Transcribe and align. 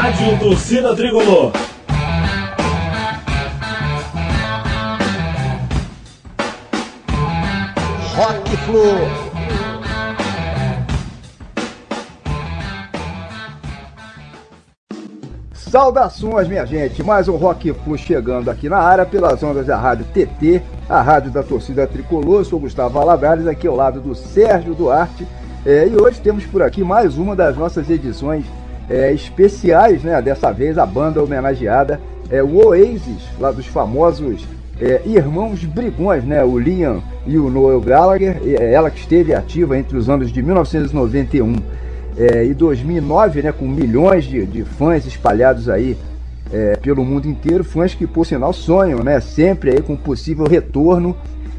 Rádio 0.00 0.38
Torcida 0.38 0.96
Tricolor. 0.96 1.52
Rock 8.14 8.56
Flu. 8.64 8.80
Saudações, 15.52 16.48
minha 16.48 16.64
gente! 16.64 17.02
Mais 17.02 17.28
um 17.28 17.36
Rock 17.36 17.70
Flu 17.74 17.98
chegando 17.98 18.50
aqui 18.50 18.70
na 18.70 18.78
área 18.78 19.04
pelas 19.04 19.42
ondas 19.42 19.66
da 19.66 19.76
Rádio 19.76 20.06
TT, 20.14 20.62
a 20.88 21.02
rádio 21.02 21.30
da 21.30 21.42
torcida 21.42 21.86
tricolor. 21.86 22.40
Eu 22.40 22.44
sou 22.46 22.58
Gustavo 22.58 22.94
Valadares, 22.94 23.46
aqui 23.46 23.66
ao 23.66 23.76
lado 23.76 24.00
do 24.00 24.14
Sérgio 24.14 24.74
Duarte. 24.74 25.28
É, 25.66 25.86
e 25.86 25.94
hoje 25.94 26.22
temos 26.22 26.46
por 26.46 26.62
aqui 26.62 26.82
mais 26.82 27.18
uma 27.18 27.36
das 27.36 27.54
nossas 27.54 27.90
edições 27.90 28.46
é, 28.90 29.12
especiais, 29.12 30.02
né? 30.02 30.20
Dessa 30.20 30.50
vez 30.50 30.76
a 30.76 30.84
banda 30.84 31.22
homenageada 31.22 32.00
é 32.28 32.42
o 32.42 32.66
Oasis, 32.66 33.22
lá 33.38 33.52
dos 33.52 33.66
famosos 33.66 34.44
é, 34.80 35.02
irmãos 35.06 35.64
brigões, 35.64 36.24
né? 36.24 36.42
O 36.42 36.58
Liam 36.58 37.00
e 37.24 37.38
o 37.38 37.48
Noel 37.48 37.80
Gallagher. 37.80 38.36
É, 38.44 38.72
ela 38.72 38.90
que 38.90 38.98
esteve 38.98 39.32
ativa 39.32 39.78
entre 39.78 39.96
os 39.96 40.10
anos 40.10 40.32
de 40.32 40.42
1991 40.42 41.54
é, 42.18 42.44
e 42.44 42.52
2009, 42.52 43.42
né, 43.42 43.52
com 43.52 43.66
milhões 43.66 44.24
de, 44.24 44.44
de 44.44 44.64
fãs 44.64 45.06
espalhados 45.06 45.68
aí 45.68 45.96
é, 46.52 46.76
pelo 46.76 47.04
mundo 47.04 47.28
inteiro, 47.28 47.62
fãs 47.62 47.94
que 47.94 48.06
por 48.06 48.26
sinal 48.26 48.52
sonham, 48.52 49.04
né, 49.04 49.20
sempre 49.20 49.70
aí 49.70 49.80
com 49.80 49.96
possível 49.96 50.46
retorno 50.46 51.16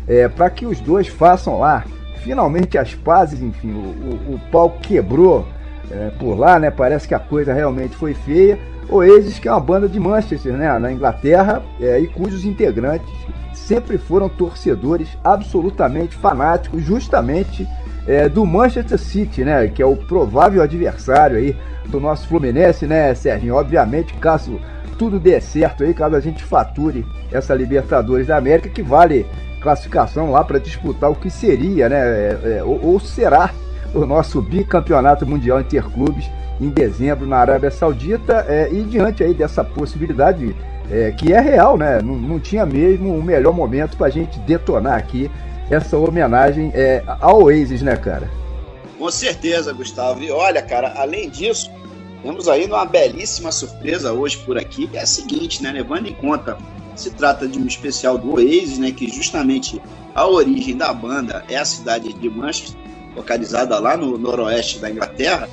é, 0.08 0.28
para 0.28 0.50
que 0.50 0.66
os 0.66 0.80
dois 0.82 1.08
façam 1.08 1.60
lá 1.60 1.86
finalmente 2.18 2.78
as 2.78 2.94
pazes, 2.94 3.42
enfim, 3.42 3.72
o, 3.72 4.32
o, 4.32 4.36
o 4.36 4.40
pau 4.52 4.78
quebrou 4.82 5.48
é, 5.92 6.12
por 6.18 6.36
lá, 6.36 6.60
né, 6.60 6.72
parece 6.72 7.08
que 7.08 7.14
a 7.14 7.20
coisa 7.20 7.54
realmente 7.54 7.96
foi 7.96 8.14
feia. 8.14 8.58
Oasis, 8.90 9.40
que 9.40 9.48
é 9.48 9.52
uma 9.52 9.60
banda 9.60 9.88
de 9.88 10.00
Manchester, 10.00 10.54
né, 10.54 10.78
na 10.78 10.92
Inglaterra, 10.92 11.62
é, 11.80 12.00
e 12.00 12.08
cujos 12.08 12.44
integrantes 12.44 13.10
sempre 13.54 13.98
foram 13.98 14.28
torcedores 14.28 15.18
absolutamente 15.24 16.16
fanáticos, 16.16 16.84
justamente 16.84 17.68
é, 18.08 18.28
do 18.28 18.46
Manchester 18.46 18.98
City, 18.98 19.44
né? 19.44 19.68
Que 19.68 19.82
é 19.82 19.86
o 19.86 19.96
provável 19.96 20.62
adversário 20.62 21.38
aí 21.38 21.56
do 21.88 22.00
nosso 22.00 22.28
Fluminense, 22.28 22.86
né, 22.88 23.14
Serginho? 23.14 23.56
Obviamente, 23.56 24.14
caso 24.16 24.60
tudo 24.98 25.20
dê 25.20 25.40
certo 25.42 25.84
aí, 25.84 25.94
caso 25.94 26.16
a 26.16 26.20
gente 26.20 26.44
fature 26.44 27.06
essa 27.32 27.56
Libertadores 27.56 28.28
da 28.28 28.38
América, 28.38 28.70
que 28.70 28.84
vale 28.84 29.26
classificação 29.62 30.32
lá 30.32 30.44
para 30.44 30.60
disputar 30.60 31.10
o 31.10 31.16
que 31.16 31.30
seria, 31.30 31.90
né? 31.90 31.98
É, 31.98 32.58
é, 32.58 32.64
ou, 32.64 32.84
ou 32.84 33.00
será 33.00 33.52
o 33.94 34.06
nosso 34.06 34.42
bicampeonato 34.42 35.26
mundial 35.26 35.60
interclubes 35.60 36.30
em 36.60 36.70
dezembro 36.70 37.26
na 37.26 37.38
Arábia 37.38 37.72
Saudita 37.72 38.46
é, 38.48 38.70
e 38.72 38.84
diante 38.84 39.24
aí 39.24 39.34
dessa 39.34 39.64
possibilidade 39.64 40.56
é, 40.90 41.12
que 41.12 41.32
é 41.32 41.40
real, 41.40 41.78
né? 41.78 42.02
Não, 42.02 42.16
não 42.16 42.40
tinha 42.40 42.66
mesmo 42.66 43.16
o 43.16 43.24
melhor 43.24 43.54
momento 43.54 43.98
para 43.98 44.08
a 44.08 44.10
gente 44.10 44.38
detonar 44.40 44.98
aqui 44.98 45.32
essa 45.70 45.98
homenagem 45.98 46.72
é, 46.76 47.02
ao 47.20 47.44
Oasis, 47.44 47.82
né, 47.82 47.96
cara? 47.96 48.30
Com 49.00 49.10
certeza, 49.10 49.74
Gustavo. 49.74 50.22
E 50.22 50.30
olha, 50.30 50.62
cara, 50.62 50.94
além 50.98 51.30
disso, 51.30 51.72
temos 52.22 52.48
aí 52.48 52.66
uma 52.66 52.86
belíssima 52.86 53.52
surpresa 53.52 54.12
hoje 54.12 54.38
por 54.46 54.58
aqui, 54.58 54.86
que 54.88 54.98
é 54.98 55.02
a 55.02 55.06
seguinte, 55.06 55.64
né? 55.64 55.72
Levando 55.72 56.08
em 56.08 56.14
conta, 56.14 56.58
se 56.96 57.10
trata 57.12 57.48
de 57.48 57.58
um 57.58 57.66
especial 57.66 58.18
do 58.18 58.36
Oasis, 58.36 58.78
né? 58.78 58.92
Que 58.92 59.10
justamente 59.10 59.82
a 60.14 60.28
origem 60.28 60.76
da 60.76 60.94
banda 60.94 61.44
é 61.50 61.56
a 61.56 61.66
cidade 61.66 62.14
de 62.14 62.30
Manchester, 62.30 62.80
localizada 63.16 63.78
lá 63.80 63.98
no 63.98 64.18
noroeste 64.18 64.80
da 64.80 64.90
Inglaterra, 64.90 65.50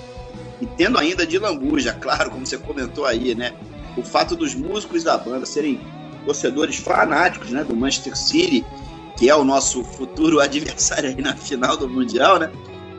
e 0.61 0.67
tendo 0.67 0.99
ainda 0.99 1.27
de 1.27 1.39
lambuja, 1.39 1.93
claro, 1.93 2.31
como 2.31 2.47
você 2.47 2.59
comentou 2.59 3.07
aí, 3.07 3.35
né? 3.35 3.53
O 3.97 4.03
fato 4.03 4.35
dos 4.35 4.55
músicos 4.55 5.05
da 5.05 5.17
banda 5.17 5.47
serem 5.47 5.81
torcedores 6.25 6.77
fanáticos, 6.77 7.51
né? 7.51 7.65
Do 7.65 7.77
Manchester 7.77 8.17
City 8.17 8.65
que 9.19 9.29
é 9.29 9.35
o 9.35 9.45
nosso 9.45 9.83
futuro 9.83 10.39
adversário 10.41 11.11
aí 11.11 11.21
na 11.21 11.35
final 11.37 11.77
do 11.77 11.89
Mundial, 11.89 12.39
né? 12.39 12.51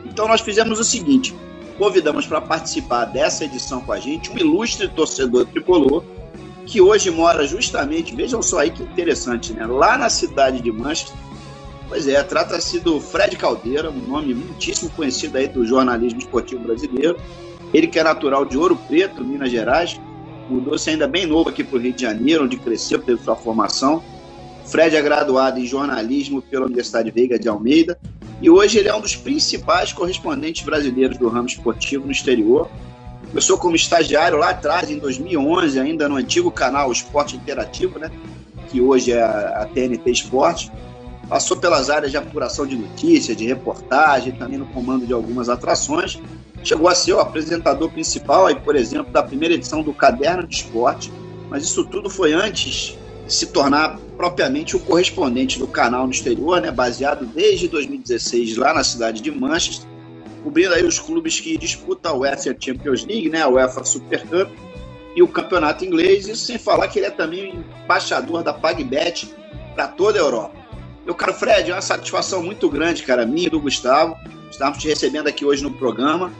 Então 0.05 0.27
nós 0.27 0.41
fizemos 0.41 0.79
o 0.79 0.83
seguinte: 0.83 1.33
convidamos 1.77 2.27
para 2.27 2.41
participar 2.41 3.05
dessa 3.05 3.45
edição 3.45 3.81
com 3.81 3.93
a 3.93 3.99
gente 3.99 4.29
um 4.29 4.37
ilustre 4.37 4.87
torcedor 4.89 5.45
tricolor 5.45 6.03
que 6.65 6.79
hoje 6.79 7.09
mora 7.09 7.47
justamente, 7.47 8.15
vejam 8.15 8.43
só 8.43 8.59
aí 8.59 8.69
que 8.69 8.83
interessante, 8.83 9.53
né? 9.53 9.65
Lá 9.65 9.97
na 9.97 10.09
cidade 10.09 10.61
de 10.61 10.71
Manchester. 10.71 11.15
Pois 11.89 12.07
é, 12.07 12.23
trata-se 12.23 12.79
do 12.79 13.01
Fred 13.01 13.35
Caldeira, 13.35 13.89
um 13.89 14.07
nome 14.07 14.33
muitíssimo 14.33 14.89
conhecido 14.91 15.37
aí 15.37 15.47
do 15.47 15.65
jornalismo 15.65 16.19
esportivo 16.19 16.63
brasileiro. 16.63 17.17
Ele 17.73 17.87
que 17.87 17.99
é 17.99 18.03
natural 18.03 18.45
de 18.45 18.57
Ouro 18.57 18.77
Preto, 18.87 19.23
Minas 19.23 19.51
Gerais, 19.51 19.99
mudou-se 20.47 20.89
ainda 20.89 21.07
bem 21.07 21.25
novo 21.25 21.49
aqui 21.49 21.63
para 21.63 21.77
o 21.77 21.81
Rio 21.81 21.91
de 21.91 22.03
Janeiro, 22.03 22.45
onde 22.45 22.55
cresceu, 22.55 22.99
teve 22.99 23.21
sua 23.21 23.35
formação 23.35 24.01
Fred 24.69 24.95
é 24.95 25.01
graduado 25.01 25.59
em 25.59 25.65
jornalismo 25.65 26.43
pela 26.43 26.67
Universidade 26.67 27.09
Veiga 27.09 27.39
de 27.39 27.49
Almeida 27.49 27.99
e 28.39 28.51
hoje 28.51 28.77
ele 28.77 28.87
é 28.87 28.95
um 28.95 29.01
dos 29.01 29.15
principais 29.15 29.91
correspondentes 29.91 30.63
brasileiros 30.63 31.17
do 31.17 31.27
ramo 31.27 31.47
esportivo 31.47 32.05
no 32.05 32.11
exterior. 32.11 32.69
Começou 33.29 33.57
como 33.57 33.75
estagiário 33.75 34.37
lá 34.37 34.51
atrás, 34.51 34.91
em 34.91 34.99
2011, 34.99 35.79
ainda 35.79 36.07
no 36.07 36.15
antigo 36.15 36.51
canal 36.51 36.91
Esporte 36.91 37.35
Interativo, 37.35 37.97
né? 37.97 38.11
que 38.69 38.79
hoje 38.79 39.11
é 39.11 39.23
a 39.23 39.67
TNT 39.73 40.11
Esporte. 40.11 40.71
Passou 41.29 41.57
pelas 41.57 41.91
áreas 41.91 42.11
de 42.11 42.17
apuração 42.17 42.65
de 42.65 42.75
notícias, 42.75 43.37
de 43.37 43.45
reportagem, 43.45 44.33
também 44.33 44.57
no 44.57 44.65
comando 44.65 45.05
de 45.05 45.13
algumas 45.13 45.47
atrações. 45.47 46.19
Chegou 46.63 46.89
a 46.89 46.95
ser 46.95 47.13
o 47.13 47.19
apresentador 47.19 47.89
principal, 47.91 48.47
aí, 48.47 48.55
por 48.55 48.75
exemplo, 48.75 49.13
da 49.13 49.21
primeira 49.21 49.53
edição 49.53 49.83
do 49.83 49.93
Caderno 49.93 50.47
de 50.47 50.55
Esporte. 50.55 51.13
Mas 51.47 51.63
isso 51.63 51.85
tudo 51.85 52.09
foi 52.09 52.33
antes 52.33 52.97
se 53.27 53.45
tornar 53.47 53.99
propriamente 54.17 54.75
o 54.75 54.79
correspondente 54.79 55.59
do 55.59 55.67
canal 55.67 56.05
no 56.05 56.11
exterior, 56.11 56.59
né, 56.59 56.71
baseado 56.71 57.25
desde 57.27 57.67
2016 57.67 58.57
lá 58.57 58.73
na 58.73 58.83
cidade 58.83 59.21
de 59.21 59.31
Manchester, 59.31 59.87
cobrindo 60.43 60.73
aí 60.73 60.83
os 60.83 60.99
clubes 60.99 61.39
que 61.39 61.57
disputam 61.57 62.11
a 62.11 62.15
UEFA 62.17 62.55
Champions 62.59 63.05
League, 63.05 63.29
né, 63.29 63.43
a 63.43 63.47
UEFA 63.47 63.83
Super 63.85 64.23
Cup 64.27 64.49
e 65.15 65.21
o 65.21 65.27
campeonato 65.27 65.85
inglês, 65.85 66.27
isso 66.27 66.43
sem 66.43 66.57
falar 66.57 66.87
que 66.87 66.99
ele 66.99 67.05
é 67.05 67.11
também 67.11 67.63
embaixador 67.83 68.43
da 68.43 68.53
PagBet 68.53 69.33
para 69.75 69.87
toda 69.87 70.19
a 70.19 70.21
Europa. 70.21 70.58
Meu 71.09 71.15
caro 71.15 71.33
Fred, 71.33 71.71
é 71.71 71.73
uma 71.73 71.81
satisfação 71.81 72.43
muito 72.43 72.69
grande, 72.69 73.01
cara, 73.01 73.25
minha 73.25 73.47
e 73.47 73.49
do 73.49 73.59
Gustavo, 73.59 74.15
estarmos 74.51 74.77
te 74.77 74.87
recebendo 74.87 75.27
aqui 75.27 75.43
hoje 75.43 75.63
no 75.63 75.71
programa. 75.71 76.31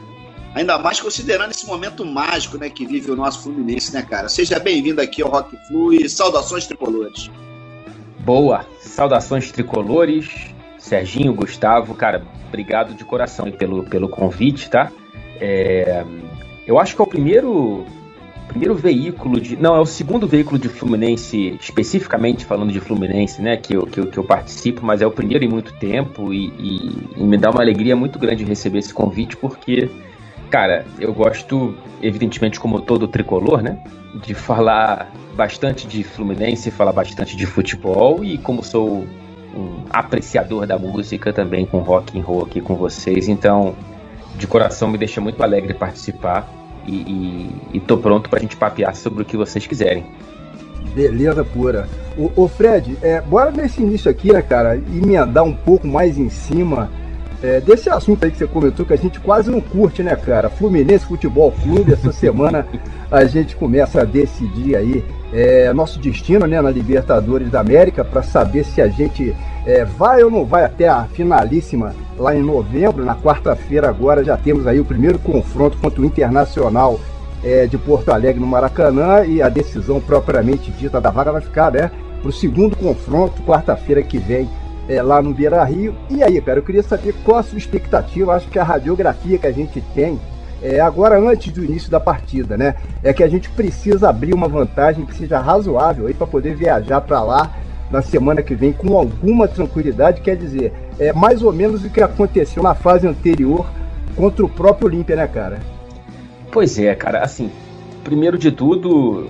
Ainda 0.54 0.78
mais 0.78 1.00
considerando 1.00 1.50
esse 1.50 1.66
momento 1.66 2.06
mágico 2.06 2.56
né, 2.56 2.70
que 2.70 2.86
vive 2.86 3.10
o 3.10 3.16
nosso 3.16 3.42
Fluminense, 3.42 3.92
né, 3.92 4.00
cara? 4.00 4.28
Seja 4.28 4.60
bem-vindo 4.60 5.00
aqui 5.00 5.22
ao 5.22 5.28
Rock 5.28 5.56
Flu 5.66 5.92
e 5.92 6.08
saudações 6.08 6.68
tricolores. 6.68 7.28
Boa, 8.20 8.64
saudações 8.78 9.50
tricolores. 9.50 10.28
Serginho, 10.78 11.34
Gustavo, 11.34 11.92
cara, 11.96 12.24
obrigado 12.46 12.94
de 12.94 13.04
coração 13.04 13.50
pelo, 13.50 13.82
pelo 13.82 14.08
convite, 14.08 14.70
tá? 14.70 14.92
É, 15.40 16.04
eu 16.64 16.78
acho 16.78 16.94
que 16.94 17.00
é 17.00 17.04
o 17.04 17.08
primeiro 17.08 17.84
primeiro 18.50 18.74
veículo 18.74 19.40
de. 19.40 19.56
Não, 19.56 19.74
é 19.74 19.80
o 19.80 19.86
segundo 19.86 20.26
veículo 20.26 20.58
de 20.58 20.68
Fluminense, 20.68 21.56
especificamente 21.60 22.44
falando 22.44 22.72
de 22.72 22.80
Fluminense, 22.80 23.40
né? 23.40 23.56
Que 23.56 23.74
eu, 23.74 23.86
que 23.86 24.00
eu, 24.00 24.06
que 24.06 24.18
eu 24.18 24.24
participo, 24.24 24.84
mas 24.84 25.00
é 25.00 25.06
o 25.06 25.10
primeiro 25.10 25.44
em 25.44 25.48
muito 25.48 25.72
tempo 25.74 26.32
e, 26.32 26.48
e, 26.58 27.08
e 27.16 27.22
me 27.22 27.36
dá 27.36 27.50
uma 27.50 27.60
alegria 27.60 27.96
muito 27.96 28.18
grande 28.18 28.44
receber 28.44 28.78
esse 28.78 28.92
convite, 28.92 29.36
porque 29.36 29.90
Cara, 30.50 30.84
eu 30.98 31.14
gosto, 31.14 31.76
evidentemente, 32.02 32.58
como 32.58 32.80
todo 32.80 33.06
tricolor, 33.06 33.62
né? 33.62 33.78
De 34.16 34.34
falar 34.34 35.12
bastante 35.36 35.86
de 35.86 36.02
Fluminense, 36.02 36.72
falar 36.72 36.92
bastante 36.92 37.36
de 37.36 37.46
futebol 37.46 38.24
e 38.24 38.36
como 38.36 38.64
sou 38.64 39.06
um 39.54 39.84
apreciador 39.88 40.66
da 40.66 40.76
música 40.76 41.32
também 41.32 41.64
com 41.64 41.78
rock 41.78 42.18
and 42.18 42.22
roll 42.24 42.42
aqui 42.42 42.60
com 42.60 42.74
vocês, 42.74 43.28
então 43.28 43.74
de 44.36 44.46
coração 44.46 44.88
me 44.88 44.98
deixa 44.98 45.20
muito 45.20 45.42
alegre 45.42 45.74
participar 45.74 46.48
e, 46.86 46.94
e, 46.94 47.50
e 47.74 47.80
tô 47.80 47.98
pronto 47.98 48.28
pra 48.28 48.40
gente 48.40 48.56
papear 48.56 48.94
sobre 48.94 49.22
o 49.22 49.24
que 49.24 49.36
vocês 49.36 49.66
quiserem. 49.66 50.04
Beleza 50.94 51.44
pura. 51.44 51.88
O, 52.36 52.48
Fred, 52.48 52.98
é, 53.00 53.20
bora 53.20 53.50
nesse 53.50 53.80
início 53.80 54.10
aqui, 54.10 54.32
né, 54.32 54.42
cara, 54.42 54.76
emendar 54.76 55.44
um 55.44 55.54
pouco 55.54 55.86
mais 55.86 56.18
em 56.18 56.28
cima 56.28 56.90
é, 57.42 57.60
desse 57.60 57.88
assunto 57.88 58.24
aí 58.24 58.30
que 58.30 58.36
você 58.36 58.46
comentou, 58.46 58.84
que 58.84 58.92
a 58.92 58.96
gente 58.96 59.20
quase 59.20 59.50
não 59.50 59.60
curte, 59.60 60.02
né, 60.02 60.14
cara? 60.16 60.50
Fluminense 60.50 61.06
Futebol 61.06 61.52
Clube, 61.62 61.92
essa 61.92 62.12
semana 62.12 62.66
a 63.10 63.24
gente 63.24 63.56
começa 63.56 64.02
a 64.02 64.04
decidir 64.04 64.76
aí 64.76 65.04
é, 65.32 65.72
nosso 65.72 65.98
destino 65.98 66.46
né, 66.46 66.60
na 66.60 66.70
Libertadores 66.70 67.50
da 67.50 67.60
América 67.60 68.04
para 68.04 68.22
saber 68.22 68.64
se 68.64 68.80
a 68.80 68.88
gente 68.88 69.34
é, 69.66 69.84
vai 69.84 70.22
ou 70.22 70.30
não 70.30 70.44
vai 70.44 70.64
até 70.64 70.88
a 70.88 71.04
finalíssima 71.04 71.94
lá 72.18 72.34
em 72.34 72.42
novembro. 72.42 73.04
Na 73.04 73.14
quarta-feira 73.14 73.88
agora 73.88 74.24
já 74.24 74.36
temos 74.36 74.66
aí 74.66 74.80
o 74.80 74.84
primeiro 74.84 75.18
confronto 75.18 75.78
contra 75.78 76.00
o 76.00 76.04
Internacional 76.04 76.98
é, 77.44 77.66
de 77.66 77.78
Porto 77.78 78.10
Alegre 78.10 78.40
no 78.40 78.46
Maracanã 78.46 79.24
e 79.24 79.40
a 79.40 79.48
decisão 79.48 80.00
propriamente 80.00 80.70
dita 80.72 81.00
da 81.00 81.10
vaga 81.10 81.32
vai 81.32 81.40
ficar, 81.40 81.70
né? 81.70 81.90
Para 82.20 82.28
o 82.28 82.32
segundo 82.32 82.76
confronto, 82.76 83.42
quarta-feira 83.42 84.02
que 84.02 84.18
vem 84.18 84.48
é, 84.88 85.00
lá 85.00 85.22
no 85.22 85.32
Beira 85.32 85.62
Rio. 85.64 85.94
E 86.10 86.22
aí, 86.22 86.40
cara, 86.40 86.58
eu 86.58 86.62
queria 86.62 86.82
saber 86.82 87.14
qual 87.24 87.38
a 87.38 87.42
sua 87.42 87.56
expectativa. 87.56 88.34
Acho 88.34 88.48
que 88.48 88.58
a 88.58 88.64
radiografia 88.64 89.38
que 89.38 89.46
a 89.46 89.52
gente 89.52 89.80
tem 89.94 90.20
é, 90.62 90.80
agora 90.80 91.18
antes 91.18 91.52
do 91.52 91.64
início 91.64 91.90
da 91.90 91.98
partida, 91.98 92.56
né? 92.56 92.74
É 93.02 93.12
que 93.12 93.22
a 93.22 93.28
gente 93.28 93.48
precisa 93.50 94.08
abrir 94.08 94.34
uma 94.34 94.48
vantagem 94.48 95.06
que 95.06 95.14
seja 95.14 95.38
razoável 95.38 96.06
aí 96.06 96.14
para 96.14 96.26
poder 96.26 96.54
viajar 96.54 97.00
para 97.00 97.22
lá 97.22 97.56
na 97.90 98.02
semana 98.02 98.42
que 98.42 98.54
vem 98.54 98.72
com 98.72 98.96
alguma 98.96 99.48
tranquilidade. 99.48 100.20
Quer 100.20 100.36
dizer, 100.36 100.72
é 100.98 101.12
mais 101.12 101.42
ou 101.42 101.52
menos 101.52 101.84
o 101.84 101.90
que 101.90 102.02
aconteceu 102.02 102.62
na 102.62 102.74
fase 102.74 103.06
anterior 103.06 103.66
contra 104.14 104.44
o 104.44 104.48
próprio 104.48 104.88
Olímpia, 104.88 105.16
né, 105.16 105.26
cara? 105.26 105.60
Pois 106.52 106.78
é, 106.78 106.94
cara. 106.94 107.22
Assim, 107.22 107.50
primeiro 108.04 108.36
de 108.36 108.52
tudo, 108.52 109.28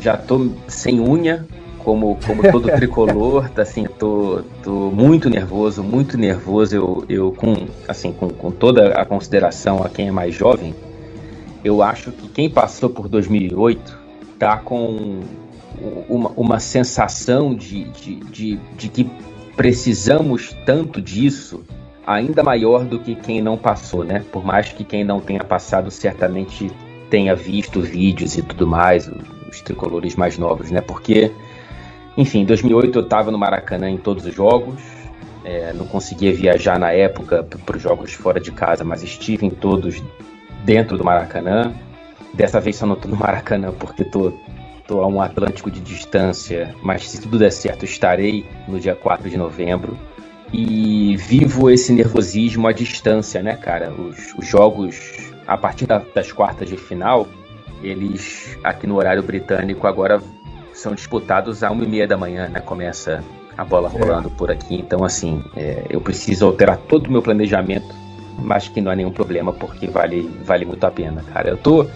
já 0.00 0.16
tô 0.16 0.50
sem 0.68 1.00
unha, 1.00 1.44
como, 1.84 2.18
como 2.26 2.50
todo 2.50 2.68
tricolor, 2.74 3.48
tá, 3.50 3.62
assim, 3.62 3.84
tô, 3.84 4.42
tô 4.62 4.90
muito 4.90 5.28
nervoso, 5.28 5.82
muito 5.82 6.16
nervoso. 6.16 6.76
Eu, 6.76 7.04
eu 7.08 7.32
com, 7.32 7.66
assim, 7.88 8.12
com, 8.12 8.28
com 8.28 8.50
toda 8.50 8.94
a 8.94 9.04
consideração 9.04 9.82
a 9.82 9.88
quem 9.88 10.08
é 10.08 10.10
mais 10.10 10.34
jovem, 10.34 10.74
eu 11.64 11.82
acho 11.82 12.10
que 12.12 12.28
quem 12.28 12.48
passou 12.48 12.88
por 12.88 13.08
2008 13.08 13.98
tá 14.38 14.56
com 14.56 15.20
uma, 16.08 16.30
uma 16.36 16.60
sensação 16.60 17.54
de, 17.54 17.84
de, 17.84 18.16
de, 18.16 18.56
de 18.76 18.88
que 18.88 19.10
precisamos 19.56 20.56
tanto 20.64 21.00
disso 21.00 21.62
ainda 22.06 22.42
maior 22.42 22.84
do 22.84 22.98
que 22.98 23.14
quem 23.14 23.42
não 23.42 23.56
passou, 23.56 24.04
né? 24.04 24.24
Por 24.32 24.44
mais 24.44 24.72
que 24.72 24.84
quem 24.84 25.04
não 25.04 25.20
tenha 25.20 25.44
passado 25.44 25.90
certamente 25.90 26.70
tenha 27.08 27.34
visto 27.34 27.80
vídeos 27.80 28.36
e 28.36 28.42
tudo 28.42 28.66
mais, 28.66 29.06
os, 29.06 29.50
os 29.50 29.60
tricolores 29.60 30.16
mais 30.16 30.38
novos, 30.38 30.70
né? 30.70 30.80
Porque 30.80 31.30
enfim, 32.16 32.40
em 32.40 32.44
2008 32.44 32.98
eu 32.98 33.02
estava 33.02 33.30
no 33.30 33.38
Maracanã 33.38 33.88
em 33.90 33.96
todos 33.96 34.24
os 34.26 34.34
jogos. 34.34 34.80
É, 35.44 35.72
não 35.72 35.86
conseguia 35.86 36.32
viajar 36.34 36.78
na 36.78 36.92
época 36.92 37.42
para 37.42 37.76
os 37.76 37.82
jogos 37.82 38.12
fora 38.12 38.38
de 38.38 38.52
casa, 38.52 38.84
mas 38.84 39.02
estive 39.02 39.46
em 39.46 39.50
todos 39.50 40.02
dentro 40.64 40.98
do 40.98 41.04
Maracanã. 41.04 41.72
Dessa 42.34 42.60
vez 42.60 42.76
só 42.76 42.86
não 42.86 42.94
estou 42.94 43.10
no 43.10 43.16
Maracanã 43.16 43.72
porque 43.72 44.04
tô 44.04 44.32
a 44.98 45.06
um 45.06 45.20
Atlântico 45.20 45.70
de 45.70 45.80
distância, 45.80 46.74
mas 46.82 47.08
se 47.08 47.20
tudo 47.20 47.38
der 47.38 47.52
certo 47.52 47.84
estarei 47.84 48.44
no 48.66 48.80
dia 48.80 48.94
4 48.94 49.30
de 49.30 49.36
novembro. 49.36 49.96
E 50.52 51.16
vivo 51.16 51.70
esse 51.70 51.92
nervosismo 51.92 52.66
à 52.66 52.72
distância, 52.72 53.40
né, 53.40 53.54
cara? 53.54 53.92
Os, 53.92 54.34
os 54.36 54.44
jogos, 54.44 54.98
a 55.46 55.56
partir 55.56 55.86
da, 55.86 56.02
das 56.12 56.32
quartas 56.32 56.68
de 56.68 56.76
final, 56.76 57.28
eles, 57.82 58.58
aqui 58.64 58.84
no 58.84 58.96
horário 58.96 59.22
britânico, 59.22 59.86
agora 59.86 60.20
são 60.80 60.94
disputados 60.94 61.62
a 61.62 61.70
uma 61.70 61.84
e 61.84 61.88
meia 61.88 62.06
da 62.06 62.16
manhã, 62.16 62.48
né? 62.48 62.60
Começa 62.60 63.22
a 63.56 63.64
bola 63.64 63.90
é. 63.94 63.98
rolando 63.98 64.28
é. 64.28 64.30
por 64.36 64.50
aqui. 64.50 64.74
Então, 64.76 65.04
assim, 65.04 65.44
é, 65.54 65.84
eu 65.90 66.00
preciso 66.00 66.46
alterar 66.46 66.78
todo 66.78 67.06
o 67.06 67.12
meu 67.12 67.22
planejamento, 67.22 67.94
mas 68.38 68.68
que 68.68 68.80
não 68.80 68.90
é 68.90 68.96
nenhum 68.96 69.12
problema, 69.12 69.52
porque 69.52 69.86
vale, 69.86 70.22
vale 70.42 70.64
muito 70.64 70.84
a 70.84 70.90
pena, 70.90 71.22
cara. 71.32 71.50
Eu 71.50 71.58
tô, 71.58 71.86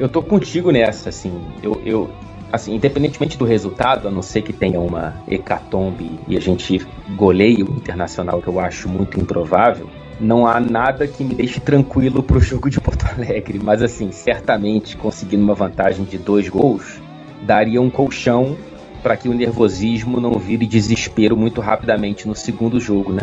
eu 0.00 0.08
tô 0.08 0.22
contigo 0.22 0.70
nessa, 0.70 1.10
assim. 1.10 1.38
Eu, 1.62 1.80
eu, 1.84 2.10
assim, 2.50 2.74
independentemente 2.74 3.36
do 3.36 3.44
resultado, 3.44 4.08
a 4.08 4.10
não 4.10 4.22
ser 4.22 4.40
que 4.40 4.52
tenha 4.54 4.80
uma 4.80 5.14
hecatombe 5.28 6.18
e 6.26 6.36
a 6.36 6.40
gente 6.40 6.86
goleie 7.14 7.62
o 7.62 7.70
Internacional, 7.70 8.40
que 8.40 8.48
eu 8.48 8.58
acho 8.58 8.88
muito 8.88 9.20
improvável, 9.20 9.90
não 10.18 10.46
há 10.46 10.58
nada 10.58 11.06
que 11.06 11.22
me 11.22 11.34
deixe 11.34 11.60
tranquilo 11.60 12.22
pro 12.22 12.40
jogo 12.40 12.70
de 12.70 12.80
Porto 12.80 13.04
Alegre. 13.14 13.60
Mas, 13.62 13.82
assim, 13.82 14.10
certamente 14.10 14.96
conseguindo 14.96 15.44
uma 15.44 15.54
vantagem 15.54 16.06
de 16.06 16.16
dois 16.16 16.48
gols 16.48 17.06
daria 17.42 17.80
um 17.80 17.90
colchão 17.90 18.56
para 19.02 19.16
que 19.16 19.28
o 19.28 19.34
nervosismo 19.34 20.20
não 20.20 20.32
vire 20.32 20.66
desespero 20.66 21.36
muito 21.36 21.60
rapidamente 21.60 22.26
no 22.26 22.34
segundo 22.34 22.80
jogo, 22.80 23.12
né? 23.12 23.22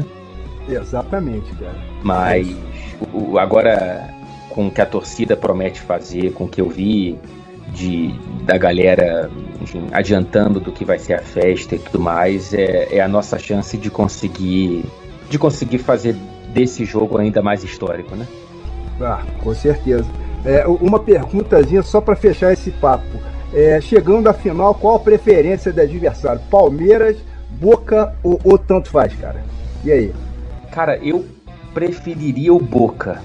Exatamente, 0.70 1.54
cara. 1.56 1.76
Mas 2.02 2.56
o, 3.14 3.38
agora, 3.38 4.10
com 4.50 4.68
o 4.68 4.72
que 4.72 4.82
a 4.82 4.86
torcida 4.86 5.36
promete 5.36 5.82
fazer, 5.82 6.32
com 6.34 6.46
o 6.46 6.48
que 6.48 6.62
eu 6.62 6.70
vi 6.70 7.20
de, 7.74 8.14
da 8.44 8.58
galera 8.58 9.30
enfim, 9.62 9.88
adiantando 9.92 10.60
do 10.60 10.72
que 10.72 10.86
vai 10.86 10.98
ser 11.00 11.14
a 11.14 11.22
festa 11.22 11.76
e 11.76 11.80
tudo 11.80 12.00
mais, 12.00 12.54
é, 12.54 12.96
é 12.96 13.02
a 13.02 13.08
nossa 13.08 13.38
chance 13.38 13.78
de 13.78 13.90
conseguir 13.90 14.86
de 15.30 15.40
conseguir 15.40 15.80
fazer 15.80 16.16
desse 16.54 16.86
jogo 16.86 17.18
ainda 17.18 17.42
mais 17.42 17.64
histórico, 17.64 18.16
né? 18.16 18.28
Ah, 19.02 19.24
com 19.44 19.54
certeza. 19.54 20.06
É, 20.46 20.66
uma 20.68 21.00
perguntazinha 21.00 21.82
só 21.82 22.00
para 22.00 22.16
fechar 22.16 22.54
esse 22.54 22.70
papo. 22.72 23.18
É, 23.56 23.80
chegando 23.80 24.28
à 24.28 24.34
final, 24.34 24.76
qual 24.76 24.96
a 24.96 25.00
preferência 25.00 25.72
do 25.72 25.80
adversário? 25.80 26.42
Palmeiras, 26.52 27.16
Boca 27.52 28.14
ou, 28.22 28.38
ou 28.44 28.58
tanto 28.58 28.90
faz, 28.90 29.14
cara? 29.16 29.42
E 29.82 29.92
aí? 29.94 30.14
Cara, 30.72 30.98
eu 30.98 31.26
preferiria 31.74 32.54
o 32.54 32.60
Boca. 32.60 33.22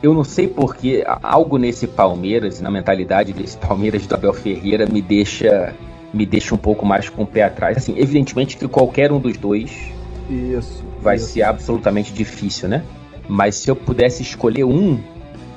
Eu 0.00 0.14
não 0.14 0.22
sei 0.22 0.46
porque 0.46 1.04
algo 1.20 1.58
nesse 1.58 1.88
Palmeiras, 1.88 2.60
na 2.60 2.70
mentalidade 2.70 3.32
desse 3.32 3.56
Palmeiras 3.56 4.06
do 4.06 4.14
Abel 4.14 4.32
Ferreira, 4.32 4.86
me 4.86 5.02
deixa 5.02 5.74
me 6.12 6.24
deixa 6.24 6.54
um 6.54 6.58
pouco 6.58 6.86
mais 6.86 7.08
com 7.08 7.24
o 7.24 7.26
pé 7.26 7.42
atrás. 7.42 7.78
Assim, 7.78 7.98
evidentemente 7.98 8.56
que 8.56 8.68
qualquer 8.68 9.10
um 9.10 9.18
dos 9.18 9.36
dois 9.36 9.72
isso, 10.30 10.84
vai 11.00 11.16
isso. 11.16 11.32
ser 11.32 11.42
absolutamente 11.42 12.12
difícil, 12.12 12.68
né? 12.68 12.84
Mas 13.28 13.56
se 13.56 13.68
eu 13.68 13.74
pudesse 13.74 14.22
escolher 14.22 14.62
um, 14.62 15.00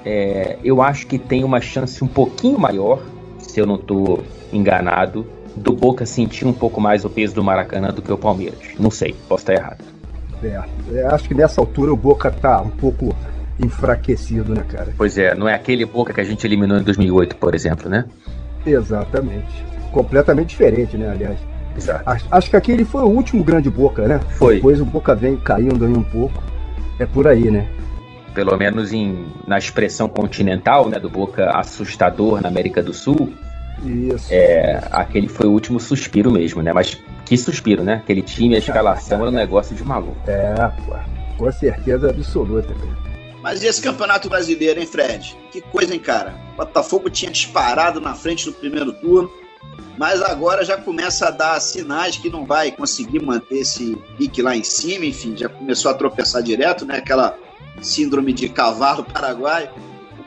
é, 0.03 0.57
eu 0.63 0.81
acho 0.81 1.05
que 1.05 1.19
tem 1.19 1.43
uma 1.43 1.61
chance 1.61 2.03
um 2.03 2.07
pouquinho 2.07 2.57
maior 2.57 3.03
se 3.57 3.61
eu 3.61 3.65
não 3.65 3.77
estou 3.77 4.23
enganado, 4.53 5.25
do 5.55 5.73
Boca 5.73 6.05
sentir 6.05 6.45
um 6.45 6.53
pouco 6.53 6.79
mais 6.79 7.03
o 7.03 7.09
peso 7.09 7.33
do 7.33 7.43
Maracanã 7.43 7.87
do 7.87 8.03
que 8.03 8.13
o 8.13 8.17
Palmeiras. 8.17 8.59
Não 8.79 8.91
sei, 8.91 9.15
posso 9.27 9.41
estar 9.41 9.53
errado. 9.53 9.83
É, 10.43 11.03
acho 11.07 11.27
que 11.27 11.33
nessa 11.33 11.59
altura 11.59 11.91
o 11.91 11.97
Boca 11.97 12.29
tá 12.29 12.61
um 12.61 12.69
pouco 12.69 13.15
enfraquecido, 13.59 14.53
né, 14.53 14.63
cara? 14.69 14.93
Pois 14.95 15.17
é, 15.17 15.33
não 15.33 15.49
é 15.49 15.55
aquele 15.55 15.87
Boca 15.87 16.13
que 16.13 16.21
a 16.21 16.23
gente 16.23 16.45
eliminou 16.45 16.77
em 16.77 16.83
2008, 16.83 17.35
por 17.37 17.55
exemplo, 17.55 17.89
né? 17.89 18.05
Exatamente. 18.63 19.65
Completamente 19.91 20.49
diferente, 20.49 20.95
né, 20.95 21.09
aliás. 21.09 21.39
Exato. 21.75 22.07
Acho, 22.07 22.25
acho 22.29 22.49
que 22.51 22.55
aquele 22.55 22.85
foi 22.85 23.01
o 23.01 23.07
último 23.07 23.43
grande 23.43 23.71
Boca, 23.71 24.07
né? 24.07 24.19
Foi. 24.37 24.57
Depois 24.57 24.79
o 24.79 24.85
Boca 24.85 25.15
vem 25.15 25.35
caindo 25.35 25.83
aí 25.83 25.93
um 25.93 26.03
pouco. 26.03 26.43
É 26.99 27.07
por 27.07 27.27
aí, 27.27 27.49
né? 27.49 27.67
Pelo 28.35 28.55
menos 28.55 28.93
em, 28.93 29.25
na 29.47 29.57
expressão 29.57 30.07
continental, 30.07 30.87
né, 30.87 30.99
do 30.99 31.09
Boca 31.09 31.49
assustador 31.57 32.39
na 32.39 32.49
América 32.49 32.83
do 32.83 32.93
Sul, 32.93 33.33
isso. 33.83 34.27
É, 34.31 34.87
aquele 34.91 35.27
foi 35.27 35.47
o 35.47 35.51
último 35.51 35.79
suspiro 35.79 36.31
mesmo, 36.31 36.61
né? 36.61 36.73
Mas 36.73 36.97
que 37.25 37.37
suspiro, 37.37 37.83
né? 37.83 37.95
Aquele 37.95 38.21
time, 38.21 38.55
a 38.55 38.59
escalação 38.59 39.19
era 39.19 39.29
um 39.29 39.33
negócio 39.33 39.75
de 39.75 39.83
maluco. 39.83 40.17
É, 40.27 40.53
pô, 40.85 40.95
com 41.37 41.51
certeza 41.51 42.09
absoluta. 42.09 42.73
Cara. 42.73 43.07
Mas 43.41 43.63
e 43.63 43.67
esse 43.67 43.81
campeonato 43.81 44.29
brasileiro, 44.29 44.79
hein, 44.79 44.85
Fred? 44.85 45.37
Que 45.51 45.61
coisa, 45.61 45.93
hein, 45.93 45.99
cara? 45.99 46.35
O 46.53 46.57
Botafogo 46.57 47.09
tinha 47.09 47.31
disparado 47.31 48.01
na 48.01 48.13
frente 48.15 48.47
no 48.47 48.53
primeiro 48.53 48.91
turno, 48.93 49.31
mas 49.97 50.21
agora 50.21 50.65
já 50.65 50.77
começa 50.77 51.27
a 51.27 51.31
dar 51.31 51.59
sinais 51.59 52.17
que 52.17 52.29
não 52.29 52.45
vai 52.45 52.71
conseguir 52.71 53.21
manter 53.21 53.59
esse 53.59 53.95
pique 54.17 54.41
lá 54.41 54.55
em 54.55 54.63
cima, 54.63 55.05
enfim, 55.05 55.35
já 55.35 55.49
começou 55.49 55.91
a 55.91 55.93
tropeçar 55.93 56.41
direto, 56.41 56.85
né? 56.85 56.97
Aquela 56.97 57.37
síndrome 57.81 58.33
de 58.33 58.49
cavalo 58.49 59.03
paraguaio. 59.11 59.69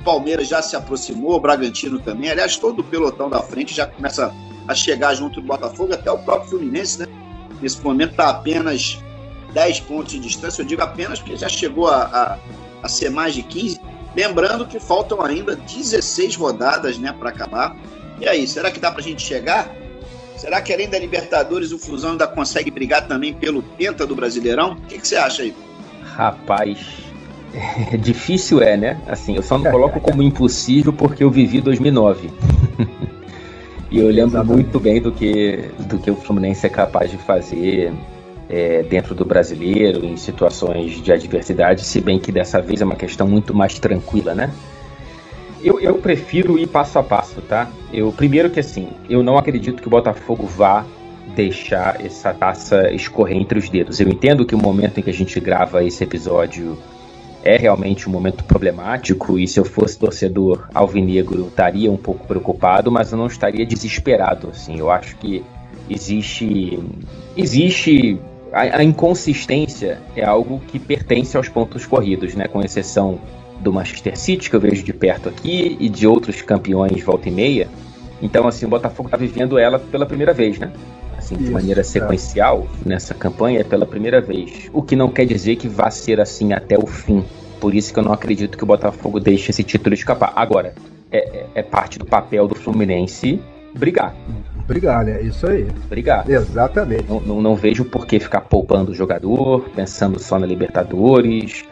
Palmeiras 0.01 0.49
já 0.49 0.63
se 0.63 0.77
aproximou, 0.77 1.35
o 1.35 1.41
Bragantino 1.41 1.99
também. 1.99 2.31
Aliás, 2.31 2.57
todo 2.57 2.81
o 2.81 2.85
pelotão 2.85 3.29
da 3.29 3.41
frente 3.41 3.75
já 3.75 3.87
começa 3.87 4.35
a 4.67 4.75
chegar 4.75 5.15
junto 5.15 5.41
do 5.41 5.47
Botafogo, 5.47 5.95
até 5.95 6.11
o 6.11 6.19
próprio 6.19 6.51
Fluminense, 6.51 7.01
né? 7.01 7.07
Nesse 7.61 7.83
momento 7.83 8.13
está 8.13 8.31
apenas 8.31 8.99
10 9.53 9.81
pontos 9.81 10.13
de 10.13 10.21
distância. 10.21 10.63
Eu 10.63 10.67
digo 10.67 10.83
apenas 10.83 11.19
porque 11.19 11.37
já 11.37 11.49
chegou 11.49 11.89
a, 11.89 12.05
a, 12.05 12.39
a 12.83 12.89
ser 12.89 13.11
mais 13.11 13.35
de 13.35 13.43
15. 13.43 13.81
Lembrando 14.17 14.67
que 14.67 14.81
faltam 14.81 15.23
ainda 15.23 15.55
16 15.55 16.37
rodadas 16.37 16.99
né, 16.99 17.13
para 17.13 17.31
acabar. 17.31 17.77
E 18.21 18.29
aí, 18.29 18.47
será 18.47 18.71
que 18.71 18.81
dá 18.81 18.91
para 18.91 19.01
a 19.01 19.05
gente 19.05 19.23
chegar? 19.23 19.75
Será 20.37 20.61
que 20.63 20.73
além 20.73 20.89
da 20.89 20.99
Libertadores 20.99 21.71
o 21.71 21.79
Fusão 21.79 22.13
ainda 22.13 22.27
consegue 22.27 22.71
brigar 22.71 23.07
também 23.07 23.35
pelo 23.35 23.63
Penta 23.63 24.07
do 24.07 24.15
Brasileirão? 24.15 24.73
O 24.73 24.77
que, 24.87 24.99
que 24.99 25.07
você 25.07 25.17
acha 25.17 25.43
aí? 25.43 25.55
Rapaz, 26.03 26.79
é, 27.55 27.97
difícil 27.97 28.63
é, 28.63 28.77
né? 28.77 29.01
Assim, 29.07 29.37
eu 29.37 29.43
só 29.43 29.59
não 29.59 29.71
coloco 29.71 30.01
como 30.01 30.23
impossível 30.23 30.93
porque 30.93 31.25
eu 31.25 31.31
vivi 31.31 31.61
2009. 31.61 32.31
e 33.91 33.99
eu 33.99 34.07
lembro 34.07 34.37
Exatamente. 34.37 34.55
muito 34.55 34.81
bem 34.81 35.01
do 35.01 35.13
que, 35.13 35.65
do 35.81 35.99
que 35.99 36.11
o 36.11 36.17
Fluminense 36.17 36.67
é 36.67 36.71
capaz 36.71 37.11
de 37.11 37.17
fazer 37.17 37.93
é, 38.49 38.83
dentro 38.83 39.15
do 39.15 39.25
brasileiro, 39.25 40.05
em 40.05 40.17
situações 40.17 41.03
de 41.03 41.13
adversidade, 41.13 41.85
se 41.85 42.01
bem 42.01 42.19
que 42.19 42.33
dessa 42.33 42.61
vez 42.61 42.81
é 42.81 42.85
uma 42.85 42.97
questão 42.97 43.27
muito 43.27 43.55
mais 43.55 43.79
tranquila, 43.79 44.35
né? 44.35 44.51
Eu, 45.63 45.79
eu 45.79 45.95
prefiro 45.97 46.59
ir 46.59 46.67
passo 46.67 46.99
a 46.99 47.03
passo, 47.03 47.41
tá? 47.43 47.71
Eu 47.93 48.11
primeiro 48.13 48.49
que 48.49 48.61
assim, 48.61 48.89
eu 49.09 49.23
não 49.23 49.37
acredito 49.37 49.81
que 49.81 49.87
o 49.89 49.91
Botafogo 49.91 50.47
vá 50.47 50.85
deixar 51.35 52.05
essa 52.05 52.33
taça 52.33 52.93
escorrer 52.93 53.37
entre 53.37 53.59
os 53.59 53.69
dedos. 53.69 54.01
Eu 54.01 54.09
entendo 54.09 54.45
que 54.45 54.55
o 54.55 54.59
momento 54.59 54.99
em 54.99 55.03
que 55.03 55.11
a 55.11 55.15
gente 55.15 55.39
grava 55.39 55.85
esse 55.85 56.03
episódio 56.03 56.79
é 57.43 57.57
realmente 57.57 58.09
um 58.09 58.13
momento 58.13 58.45
problemático 58.45 59.39
e 59.39 59.49
se 59.49 59.59
eu 59.59 59.65
fosse 59.65 59.99
torcedor 59.99 60.69
alvinegro 60.75 61.49
estaria 61.49 61.91
um 61.91 61.97
pouco 61.97 62.27
preocupado, 62.27 62.91
mas 62.91 63.13
eu 63.13 63.19
não 63.19 63.27
estaria 63.27 63.65
desesperado, 63.65 64.49
assim. 64.51 64.79
Eu 64.79 64.91
acho 64.91 65.17
que 65.17 65.45
existe 65.89 66.79
existe 67.37 68.21
a, 68.53 68.79
a 68.79 68.85
inconsistência 68.85 70.01
é 70.15 70.25
algo 70.25 70.61
que 70.69 70.79
pertence 70.79 71.37
aos 71.37 71.49
pontos 71.49 71.87
corridos, 71.87 72.35
né, 72.35 72.47
com 72.47 72.61
exceção 72.61 73.21
do 73.61 73.73
Manchester 73.73 74.19
City, 74.19 74.51
que 74.51 74.57
eu 74.57 74.61
vejo 74.61 74.83
de 74.83 74.93
perto 74.93 75.29
aqui, 75.29 75.77
e 75.79 75.89
de 75.89 76.07
outros 76.07 76.43
campeões 76.43 77.03
volta 77.03 77.29
e 77.29 77.33
meia. 77.33 77.69
Então, 78.23 78.47
assim, 78.47 78.67
o 78.67 78.69
Botafogo 78.69 79.09
está 79.09 79.17
vivendo 79.17 79.59
ela 79.59 79.79
pela 79.79 80.07
primeira 80.07 80.33
vez, 80.33 80.59
né? 80.59 80.73
Assim, 81.31 81.37
de 81.37 81.45
Isso, 81.45 81.53
maneira 81.53 81.81
é. 81.81 81.85
sequencial 81.85 82.67
é. 82.85 82.89
nessa 82.89 83.15
campanha 83.15 83.61
é 83.61 83.65
pela 83.65 83.87
primeira 83.87 84.21
vez. 84.21 84.69
O 84.73 84.83
que 84.83 84.97
não 84.97 85.09
quer 85.09 85.25
dizer 85.25 85.57
que 85.57 85.69
vá 85.69 85.91
ser 85.91 86.21
assim 86.21 86.53
até 86.53 86.77
o 86.77 86.87
fim. 86.87 87.25
Por 87.61 87.75
isso 87.75 87.93
que 87.93 87.99
eu 87.99 88.03
não 88.03 88.13
acredito 88.13 88.57
que 88.57 88.65
o 88.65 88.67
Botafogo 88.67 89.21
deixe 89.21 89.51
esse 89.51 89.63
título 89.63 89.95
escapar. 89.95 90.33
Agora, 90.35 90.75
é, 91.13 91.19
é, 91.19 91.47
é 91.57 91.63
parte 91.63 91.99
do 91.99 92.05
papel 92.07 92.49
do 92.49 92.55
Fluminense 92.55 93.41
brigar. 93.75 94.15
Brigar, 94.67 95.05
né? 95.05 95.21
Isso 95.23 95.47
aí. 95.47 95.67
Brigar. 95.89 96.29
Exatamente. 96.29 97.05
Não, 97.09 97.21
não, 97.21 97.43
não 97.43 97.55
vejo 97.57 97.85
por 97.85 98.07
que 98.07 98.19
ficar 98.19 98.41
poupando 98.43 98.93
o 98.93 98.95
jogador, 98.95 99.69
pensando 99.75 100.19
só 100.19 100.39
na 100.39 100.47
Libertadores. 100.47 101.65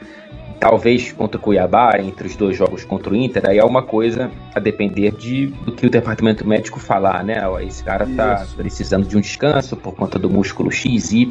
Talvez 0.60 1.12
contra 1.12 1.38
o 1.38 1.40
Cuiabá, 1.40 1.98
entre 2.00 2.26
os 2.26 2.34
dois 2.34 2.56
jogos 2.56 2.84
contra 2.84 3.12
o 3.12 3.16
Inter, 3.16 3.48
aí 3.48 3.58
é 3.58 3.64
uma 3.64 3.82
coisa 3.82 4.30
a 4.54 4.58
depender 4.58 5.12
de, 5.12 5.46
do 5.46 5.70
que 5.70 5.86
o 5.86 5.90
departamento 5.90 6.46
médico 6.46 6.80
falar, 6.80 7.22
né? 7.22 7.36
Esse 7.62 7.84
cara 7.84 8.06
tá 8.16 8.42
Isso. 8.42 8.56
precisando 8.56 9.06
de 9.06 9.16
um 9.16 9.20
descanso 9.20 9.76
por 9.76 9.94
conta 9.94 10.18
do 10.18 10.28
músculo 10.28 10.70
XY, 10.72 11.28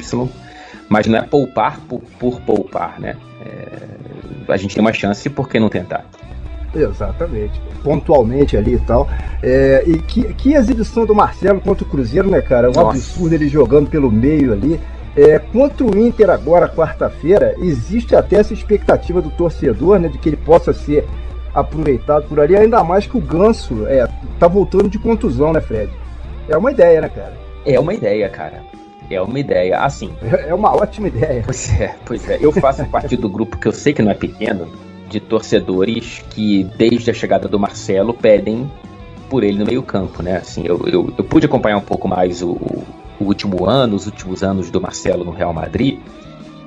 mas 0.88 1.06
não 1.06 1.18
é 1.18 1.22
poupar 1.22 1.78
por, 1.80 2.00
por 2.18 2.40
poupar, 2.40 2.98
né? 2.98 3.16
É, 3.44 4.52
a 4.52 4.56
gente 4.56 4.74
tem 4.74 4.80
uma 4.80 4.94
chance, 4.94 5.28
por 5.28 5.48
que 5.48 5.60
não 5.60 5.68
tentar? 5.68 6.06
Exatamente. 6.74 7.60
Pontualmente 7.82 8.56
ali 8.56 8.74
e 8.74 8.78
tal. 8.78 9.08
É, 9.42 9.82
e 9.86 9.98
que, 9.98 10.22
que 10.34 10.54
exibição 10.54 11.06
do 11.06 11.14
Marcelo 11.14 11.60
contra 11.60 11.84
o 11.84 11.88
Cruzeiro, 11.88 12.30
né, 12.30 12.40
cara? 12.40 12.70
Um 12.70 12.72
Nossa. 12.72 12.98
absurdo 12.98 13.34
ele 13.34 13.48
jogando 13.48 13.88
pelo 13.88 14.10
meio 14.10 14.52
ali. 14.52 14.80
É, 15.16 15.38
contra 15.38 15.84
o 15.84 15.98
Inter 15.98 16.30
agora, 16.30 16.68
quarta-feira, 16.68 17.54
existe 17.58 18.14
até 18.14 18.36
essa 18.36 18.52
expectativa 18.52 19.20
do 19.20 19.30
torcedor, 19.30 19.98
né, 19.98 20.08
de 20.08 20.18
que 20.18 20.28
ele 20.28 20.36
possa 20.36 20.72
ser 20.72 21.04
aproveitado 21.54 22.28
por 22.28 22.38
ali, 22.38 22.56
ainda 22.56 22.84
mais 22.84 23.06
que 23.06 23.16
o 23.16 23.20
Ganso 23.20 23.86
é, 23.86 24.08
tá 24.38 24.46
voltando 24.46 24.88
de 24.88 24.98
contusão, 24.98 25.52
né, 25.52 25.60
Fred? 25.60 25.90
É 26.48 26.56
uma 26.56 26.70
ideia, 26.70 27.00
né, 27.00 27.08
cara? 27.08 27.36
É 27.66 27.78
uma 27.80 27.92
ideia, 27.92 28.28
cara. 28.28 28.62
É 29.10 29.20
uma 29.20 29.38
ideia, 29.38 29.80
assim. 29.80 30.12
É 30.46 30.54
uma 30.54 30.74
ótima 30.74 31.08
ideia. 31.08 31.42
Pois 31.44 31.80
é, 31.80 31.94
pois 32.04 32.28
é. 32.28 32.38
Eu 32.40 32.52
faço 32.52 32.84
parte 32.86 33.16
do 33.16 33.28
grupo 33.28 33.56
que 33.56 33.66
eu 33.66 33.72
sei 33.72 33.92
que 33.92 34.02
não 34.02 34.10
é 34.10 34.14
pequeno, 34.14 34.68
de 35.08 35.18
torcedores 35.18 36.22
que, 36.30 36.64
desde 36.76 37.10
a 37.10 37.14
chegada 37.14 37.48
do 37.48 37.58
Marcelo, 37.58 38.12
pedem 38.12 38.70
por 39.28 39.42
ele 39.42 39.58
no 39.58 39.66
meio-campo, 39.66 40.22
né? 40.22 40.36
Assim, 40.36 40.62
eu, 40.64 40.80
eu, 40.86 41.12
eu, 41.16 41.24
pude 41.24 41.46
acompanhar 41.46 41.78
um 41.78 41.82
pouco 41.82 42.06
mais 42.06 42.42
o, 42.42 42.56
o, 43.20 43.24
último 43.24 43.66
ano, 43.66 43.96
os 43.96 44.06
últimos 44.06 44.42
anos 44.42 44.70
do 44.70 44.80
Marcelo 44.80 45.24
no 45.24 45.30
Real 45.30 45.52
Madrid, 45.52 45.98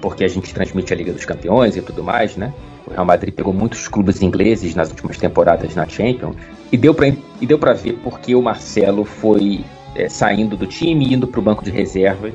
porque 0.02 0.24
a 0.24 0.28
gente 0.28 0.54
transmite 0.54 0.94
a 0.94 0.96
Liga 0.96 1.14
dos 1.14 1.26
Campeões 1.26 1.76
e 1.76 1.82
tudo 1.82 2.04
mais, 2.04 2.36
né? 2.36 2.54
O 2.88 2.92
Real 2.92 3.06
Madrid 3.06 3.34
pegou 3.34 3.54
muitos 3.54 3.88
clubes 3.88 4.22
ingleses 4.22 4.74
nas 4.74 4.90
últimas 4.90 5.18
temporadas 5.18 5.76
na 5.76 5.88
Champions 5.88 6.36
e 6.72 6.78
deu 6.78 6.94
para 6.94 7.08
e 7.08 7.46
deu 7.46 7.60
para 7.60 7.74
ver 7.74 8.00
porque 8.04 8.34
o 8.34 8.42
Marcelo 8.42 9.06
foi 9.06 9.64
é, 9.96 10.10
saindo 10.10 10.58
do 10.58 10.66
time 10.66 11.14
indo 11.14 11.28
para 11.28 11.40
o 11.40 11.44
banco 11.44 11.64
de 11.64 11.70
reservas, 11.70 12.34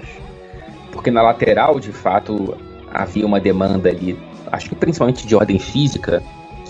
porque 0.93 1.11
na 1.11 1.23
lateral, 1.23 1.81
de 1.81 1.91
fato, 1.91 2.57
havia 2.93 3.27
uma 3.27 3.41
demanda 3.41 3.89
ali 3.89 4.17
acho 4.51 4.69
que 4.69 4.75
principalmente 4.75 5.27
de 5.27 5.35
ordem 5.35 5.59
física, 5.59 6.23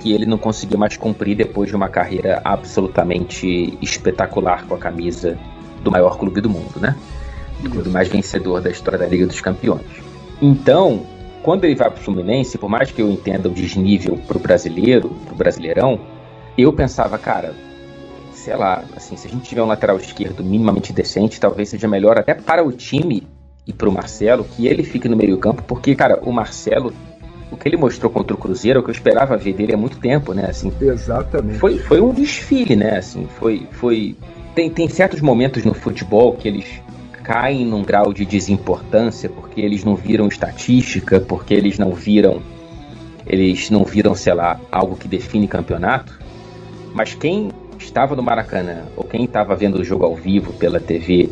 que 0.03 0.13
ele 0.13 0.27
não 0.27 0.39
conseguiu 0.39 0.79
mais 0.79 0.97
cumprir 0.97 1.37
depois 1.37 1.69
de 1.69 1.77
uma 1.77 1.89
carreira 1.89 2.41
absolutamente 2.45 3.77
espetacular 3.81 4.65
com 4.67 4.75
a 4.75 4.79
camisa 4.79 5.39
do 5.83 5.91
maior 5.91 6.19
clube 6.19 6.41
do 6.41 6.51
mundo, 6.51 6.81
né? 6.81 6.97
O 7.65 7.71
clube 7.71 7.89
mais 7.89 8.09
vencedor 8.09 8.61
da 8.61 8.71
história 8.71 8.99
da 8.99 9.07
Liga 9.07 9.27
dos 9.27 9.41
Campeões. 9.41 9.83
Então, 10.41 11.07
quando 11.43 11.65
ele 11.65 11.75
vai 11.75 11.91
para 11.91 11.99
o 12.01 12.03
Fluminense, 12.03 12.59
por 12.59 12.69
mais 12.69 12.91
que 12.91 13.01
eu 13.01 13.11
entenda 13.11 13.49
o 13.49 13.53
desnível 13.53 14.19
para 14.27 14.37
o 14.37 14.41
brasileiro, 14.41 15.11
para 15.25 15.35
o 15.35 15.37
brasileirão, 15.37 16.01
eu 16.59 16.73
pensava, 16.73 17.19
cara, 17.19 17.55
sei 18.33 18.57
lá, 18.57 18.85
assim, 18.97 19.17
se 19.17 19.27
a 19.27 19.31
gente 19.31 19.49
tiver 19.49 19.63
um 19.63 19.67
lateral 19.67 19.97
esquerdo 19.97 20.45
minimamente 20.45 20.93
decente, 20.93 21.41
talvez 21.41 21.69
seja 21.69 21.89
melhor 21.89 22.19
até 22.19 22.35
para 22.35 22.65
o 22.65 22.73
time 22.73 23.27
e 23.67 23.73
para 23.73 23.89
o 23.89 23.93
Marcelo 23.93 24.45
que 24.45 24.67
ele 24.67 24.83
fique 24.83 25.09
no 25.09 25.17
meio 25.17 25.39
campo, 25.39 25.63
porque, 25.63 25.95
cara, 25.95 26.21
o 26.23 26.33
Marcelo 26.33 26.93
o 27.51 27.57
que 27.57 27.69
ele 27.69 27.77
mostrou 27.77 28.11
contra 28.11 28.35
o 28.35 28.39
Cruzeiro, 28.39 28.79
é 28.79 28.81
o 28.81 28.83
que 28.83 28.91
eu 28.91 28.95
esperava 28.95 29.37
ver 29.37 29.55
dele 29.55 29.73
há 29.73 29.77
muito 29.77 29.99
tempo, 29.99 30.33
né? 30.33 30.47
Assim, 30.49 30.73
Exatamente. 30.81 31.59
Foi, 31.59 31.79
foi 31.79 32.01
um 32.01 32.13
desfile, 32.13 32.75
né? 32.75 32.99
Assim, 32.99 33.27
foi, 33.39 33.67
foi 33.73 34.17
tem, 34.55 34.71
tem 34.71 34.89
certos 34.89 35.21
momentos 35.21 35.65
no 35.65 35.75
futebol 35.75 36.35
que 36.35 36.49
eles 36.49 36.67
caem 37.27 37.67
num 37.67 37.83
grau 37.83 38.13
de 38.13 38.25
desimportância 38.25 39.29
porque 39.29 39.61
eles 39.61 39.83
não 39.83 39.97
viram 39.97 40.29
estatística, 40.29 41.19
porque 41.19 41.53
eles 41.53 41.77
não 41.77 41.93
viram 41.93 42.41
eles 43.27 43.69
não 43.69 43.83
viram, 43.83 44.15
sei 44.15 44.33
lá, 44.33 44.61
algo 44.71 44.95
que 44.95 45.09
define 45.09 45.49
campeonato. 45.49 46.17
Mas 46.95 47.15
quem 47.15 47.51
estava 47.81 48.15
no 48.15 48.23
Maracanã 48.23 48.85
ou 48.97 49.03
quem 49.03 49.25
estava 49.25 49.57
vendo 49.57 49.81
o 49.81 49.85
jogo 49.85 50.05
ao 50.05 50.15
vivo 50.15 50.53
pela 50.53 50.79
TV 50.79 51.29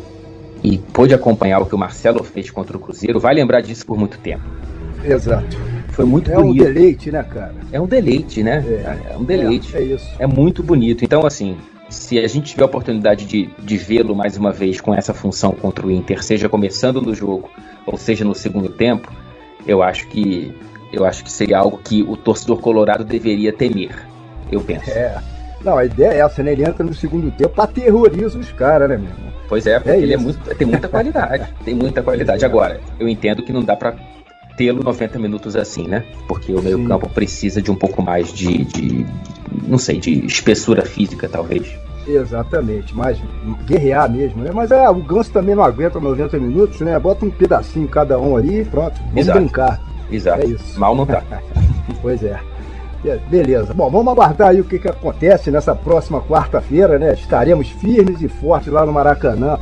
e 0.61 0.77
pôde 0.77 1.13
acompanhar 1.13 1.61
o 1.61 1.65
que 1.65 1.73
o 1.73 1.77
Marcelo 1.77 2.21
fez 2.25 2.51
contra 2.51 2.75
o 2.75 2.79
Cruzeiro 2.79 3.17
vai 3.17 3.33
lembrar 3.33 3.61
disso 3.61 3.85
por 3.85 3.97
muito 3.97 4.17
tempo. 4.17 4.43
Exato. 5.01 5.57
Foi 5.91 6.03
muito 6.03 6.29
é 6.29 6.35
bonito. 6.35 6.61
É 6.61 6.67
um 6.67 6.73
deleite, 6.73 7.09
né, 7.09 7.23
cara? 7.23 7.55
É 7.71 7.79
um 7.79 7.87
deleite, 7.87 8.43
né? 8.43 8.61
É, 8.67 9.13
é 9.13 9.17
um 9.17 9.23
deleite. 9.23 9.73
É, 9.73 9.79
é, 9.79 9.83
isso. 9.83 10.09
É 10.19 10.27
muito 10.27 10.61
bonito. 10.61 11.05
Então, 11.05 11.25
assim, 11.25 11.55
se 11.89 12.19
a 12.19 12.27
gente 12.27 12.51
tiver 12.51 12.63
a 12.63 12.65
oportunidade 12.65 13.25
de, 13.25 13.49
de 13.59 13.77
vê-lo 13.77 14.15
mais 14.15 14.37
uma 14.37 14.51
vez 14.51 14.81
com 14.81 14.93
essa 14.93 15.13
função 15.13 15.51
contra 15.51 15.85
o 15.85 15.91
Inter, 15.91 16.23
seja 16.23 16.49
começando 16.49 17.01
no 17.01 17.13
jogo 17.13 17.49
ou 17.85 17.97
seja 17.97 18.25
no 18.25 18.33
segundo 18.33 18.69
tempo, 18.69 19.11
eu 19.67 19.83
acho 19.83 20.07
que 20.07 20.53
eu 20.91 21.05
acho 21.05 21.23
que 21.23 21.31
seria 21.31 21.57
algo 21.57 21.79
que 21.83 22.03
o 22.03 22.15
torcedor 22.15 22.59
colorado 22.59 23.03
deveria 23.03 23.51
temer. 23.51 24.07
Eu 24.51 24.61
penso. 24.61 24.89
É. 24.89 25.21
Não, 25.63 25.77
a 25.77 25.85
ideia 25.85 26.13
é 26.13 26.19
essa, 26.19 26.43
né? 26.43 26.51
Ele 26.53 26.63
entra 26.63 26.85
no 26.85 26.93
segundo 26.93 27.31
tempo, 27.31 27.59
aterroriza 27.59 28.37
os 28.37 28.51
caras, 28.51 28.87
né, 28.87 28.97
meu 28.97 29.09
irmão? 29.09 29.33
Pois 29.47 29.65
é, 29.65 29.79
porque 29.79 29.91
é 29.91 29.99
ele 29.99 30.13
é 30.13 30.17
muito, 30.17 30.39
tem 30.55 30.67
muita 30.67 30.87
qualidade. 30.87 31.53
tem 31.63 31.73
muita 31.73 32.03
qualidade. 32.03 32.45
Agora, 32.45 32.79
eu 32.99 33.09
entendo 33.09 33.43
que 33.43 33.51
não 33.51 33.63
dá 33.63 33.75
para 33.75 33.95
tê-lo 34.57 34.83
90 34.83 35.19
minutos 35.19 35.55
assim, 35.55 35.87
né? 35.87 36.03
Porque 36.27 36.53
o 36.53 36.61
meio-campo 36.61 37.09
precisa 37.09 37.61
de 37.61 37.71
um 37.71 37.75
pouco 37.75 38.01
mais 38.01 38.33
de, 38.33 38.65
de, 38.65 39.05
não 39.67 39.77
sei, 39.77 39.99
de 39.99 40.25
espessura 40.25 40.83
física, 40.83 41.27
talvez. 41.27 41.75
Exatamente, 42.07 42.95
mas 42.95 43.19
guerrear 43.65 44.11
mesmo, 44.11 44.43
né? 44.43 44.51
Mas 44.53 44.71
é, 44.71 44.87
o 44.89 44.95
Ganso 44.95 45.31
também 45.31 45.55
não 45.55 45.63
aguenta 45.63 45.99
90 45.99 46.37
minutos, 46.39 46.79
né? 46.81 46.97
Bota 46.99 47.25
um 47.25 47.31
pedacinho 47.31 47.87
cada 47.87 48.19
um 48.19 48.37
ali 48.37 48.61
e 48.61 48.65
pronto, 48.65 48.99
vamos 49.07 49.17
Exato. 49.17 49.39
brincar. 49.39 49.81
Exato. 50.11 50.41
É 50.41 50.45
isso. 50.45 50.79
Mal 50.79 50.95
não 50.95 51.05
tá. 51.05 51.23
pois 52.01 52.23
é. 52.23 52.39
Beleza. 53.29 53.71
Bom, 53.73 53.89
vamos 53.89 54.11
aguardar 54.11 54.49
aí 54.49 54.59
o 54.59 54.63
que, 54.63 54.79
que 54.79 54.87
acontece 54.87 55.51
nessa 55.51 55.75
próxima 55.75 56.21
quarta-feira, 56.21 56.97
né? 56.97 57.13
Estaremos 57.13 57.69
firmes 57.69 58.21
e 58.21 58.27
fortes 58.27 58.71
lá 58.71 58.85
no 58.85 58.91
Maracanã 58.91 59.59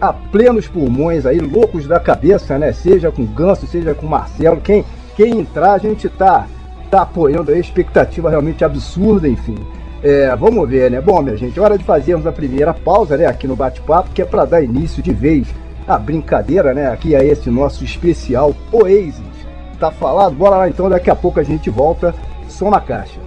a 0.00 0.12
plenos 0.12 0.68
pulmões 0.68 1.26
aí, 1.26 1.38
loucos 1.38 1.86
da 1.86 1.98
cabeça, 1.98 2.58
né? 2.58 2.72
Seja 2.72 3.10
com 3.10 3.24
Ganso, 3.24 3.66
seja 3.66 3.94
com 3.94 4.06
Marcelo, 4.06 4.60
quem, 4.60 4.84
quem 5.16 5.40
entrar, 5.40 5.72
a 5.72 5.78
gente 5.78 6.08
tá, 6.08 6.46
tá 6.90 7.02
apoiando 7.02 7.50
aí, 7.50 7.58
expectativa 7.58 8.30
realmente 8.30 8.64
absurda, 8.64 9.28
enfim. 9.28 9.56
É, 10.02 10.34
vamos 10.36 10.68
ver, 10.68 10.90
né? 10.90 11.00
Bom, 11.00 11.20
minha 11.22 11.36
gente, 11.36 11.58
hora 11.58 11.76
de 11.76 11.84
fazermos 11.84 12.26
a 12.26 12.32
primeira 12.32 12.72
pausa, 12.72 13.16
né, 13.16 13.26
aqui 13.26 13.48
no 13.48 13.56
bate-papo, 13.56 14.10
que 14.14 14.22
é 14.22 14.24
para 14.24 14.44
dar 14.44 14.62
início 14.62 15.02
de 15.02 15.12
vez 15.12 15.48
à 15.86 15.98
brincadeira, 15.98 16.72
né? 16.72 16.88
Aqui 16.88 17.14
é 17.14 17.24
esse 17.24 17.50
nosso 17.50 17.84
especial 17.84 18.54
Oasis. 18.70 19.22
Tá 19.80 19.90
falado? 19.90 20.34
Bora 20.34 20.56
lá 20.56 20.68
então, 20.68 20.88
daqui 20.88 21.10
a 21.10 21.16
pouco 21.16 21.40
a 21.40 21.44
gente 21.44 21.70
volta. 21.70 22.14
Som 22.48 22.70
na 22.70 22.80
caixa. 22.80 23.20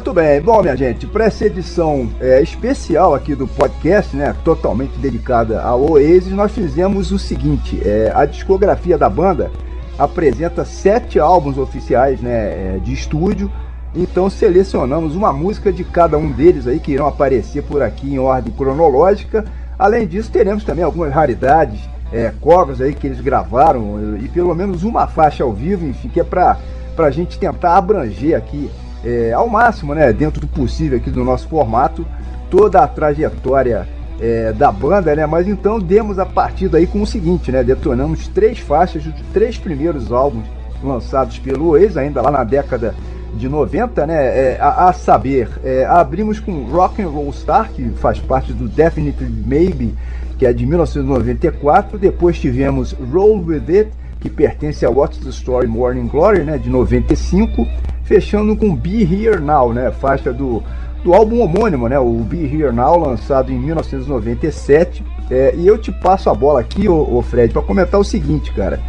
Muito 0.00 0.14
bem. 0.14 0.40
Bom, 0.40 0.62
minha 0.62 0.74
gente, 0.74 1.06
para 1.06 1.26
essa 1.26 1.44
edição 1.44 2.08
é, 2.22 2.40
especial 2.40 3.14
aqui 3.14 3.34
do 3.34 3.46
podcast, 3.46 4.16
né, 4.16 4.34
totalmente 4.42 4.96
dedicada 4.96 5.60
ao 5.60 5.90
Oasis, 5.90 6.32
nós 6.32 6.52
fizemos 6.52 7.12
o 7.12 7.18
seguinte: 7.18 7.78
é, 7.84 8.10
a 8.14 8.24
discografia 8.24 8.96
da 8.96 9.10
banda 9.10 9.50
apresenta 9.98 10.64
sete 10.64 11.20
álbuns 11.20 11.58
oficiais 11.58 12.18
né, 12.18 12.32
é, 12.32 12.80
de 12.82 12.94
estúdio. 12.94 13.52
Então 13.94 14.30
selecionamos 14.30 15.14
uma 15.14 15.34
música 15.34 15.70
de 15.70 15.84
cada 15.84 16.16
um 16.16 16.32
deles 16.32 16.66
aí 16.66 16.80
que 16.80 16.92
irão 16.92 17.06
aparecer 17.06 17.62
por 17.62 17.82
aqui 17.82 18.14
em 18.14 18.18
ordem 18.18 18.54
cronológica. 18.54 19.44
Além 19.78 20.06
disso, 20.06 20.30
teremos 20.32 20.64
também 20.64 20.82
algumas 20.82 21.12
raridades, 21.12 21.78
é, 22.10 22.32
covers 22.40 22.80
aí 22.80 22.94
que 22.94 23.06
eles 23.06 23.20
gravaram 23.20 24.16
e 24.18 24.28
pelo 24.28 24.54
menos 24.54 24.82
uma 24.82 25.06
faixa 25.06 25.44
ao 25.44 25.52
vivo, 25.52 25.86
enfim, 25.86 26.08
que 26.08 26.20
é 26.20 26.24
para 26.24 26.56
a 26.96 27.10
gente 27.10 27.38
tentar 27.38 27.76
abranger 27.76 28.34
aqui 28.34 28.70
é, 29.04 29.32
ao 29.32 29.48
máximo, 29.48 29.94
né, 29.94 30.12
dentro 30.12 30.40
do 30.40 30.46
possível 30.46 30.98
aqui 30.98 31.10
do 31.10 31.24
nosso 31.24 31.48
formato, 31.48 32.06
toda 32.50 32.82
a 32.82 32.88
trajetória 32.88 33.86
é, 34.20 34.52
da 34.52 34.70
banda, 34.70 35.14
né? 35.16 35.24
Mas 35.24 35.48
então 35.48 35.78
demos 35.78 36.18
a 36.18 36.26
partida 36.26 36.76
aí 36.78 36.86
com 36.86 37.00
o 37.00 37.06
seguinte, 37.06 37.50
né? 37.50 37.64
Detonamos 37.64 38.28
três 38.28 38.58
faixas 38.58 39.02
dos 39.02 39.14
três 39.32 39.56
primeiros 39.56 40.12
álbuns 40.12 40.44
lançados 40.82 41.38
pelo 41.38 41.70
Oasis, 41.70 41.96
ainda 41.96 42.20
lá 42.20 42.30
na 42.30 42.44
década 42.44 42.94
de 43.34 43.48
90, 43.48 44.06
né? 44.06 44.14
É, 44.14 44.58
a, 44.60 44.88
a, 44.88 44.92
saber, 44.92 45.48
é, 45.64 45.86
abrimos 45.86 46.38
com 46.38 46.64
Rock 46.64 47.00
and 47.00 47.08
Roll 47.08 47.32
Star, 47.32 47.70
que 47.70 47.88
faz 47.90 48.18
parte 48.18 48.52
do 48.52 48.68
Definitely 48.68 49.30
Maybe, 49.46 49.94
que 50.38 50.44
é 50.44 50.52
de 50.52 50.66
1994. 50.66 51.98
Depois 51.98 52.38
tivemos 52.38 52.94
Roll 53.12 53.42
With 53.44 53.64
It, 53.68 53.90
que 54.20 54.28
pertence 54.28 54.84
a 54.84 54.90
What's 54.90 55.18
the 55.18 55.30
Story 55.30 55.66
Morning 55.66 56.08
Glory, 56.08 56.44
né? 56.44 56.58
De 56.58 56.68
95 56.68 57.66
fechando 58.10 58.56
com 58.56 58.74
Be 58.74 59.04
Here 59.04 59.40
Now, 59.40 59.72
né? 59.72 59.92
Faixa 59.92 60.32
do, 60.32 60.60
do 61.04 61.14
álbum 61.14 61.42
homônimo, 61.42 61.88
né? 61.88 61.96
O 61.96 62.12
Be 62.24 62.42
Here 62.42 62.72
Now, 62.72 62.98
lançado 62.98 63.52
em 63.52 63.56
1997. 63.56 65.04
É, 65.30 65.54
e 65.56 65.64
eu 65.64 65.78
te 65.78 65.92
passo 65.92 66.28
a 66.28 66.34
bola 66.34 66.58
aqui, 66.58 66.88
ô 66.88 67.22
Fred, 67.22 67.52
para 67.52 67.62
comentar 67.62 68.00
o 68.00 68.04
seguinte, 68.04 68.52
cara. 68.52 68.80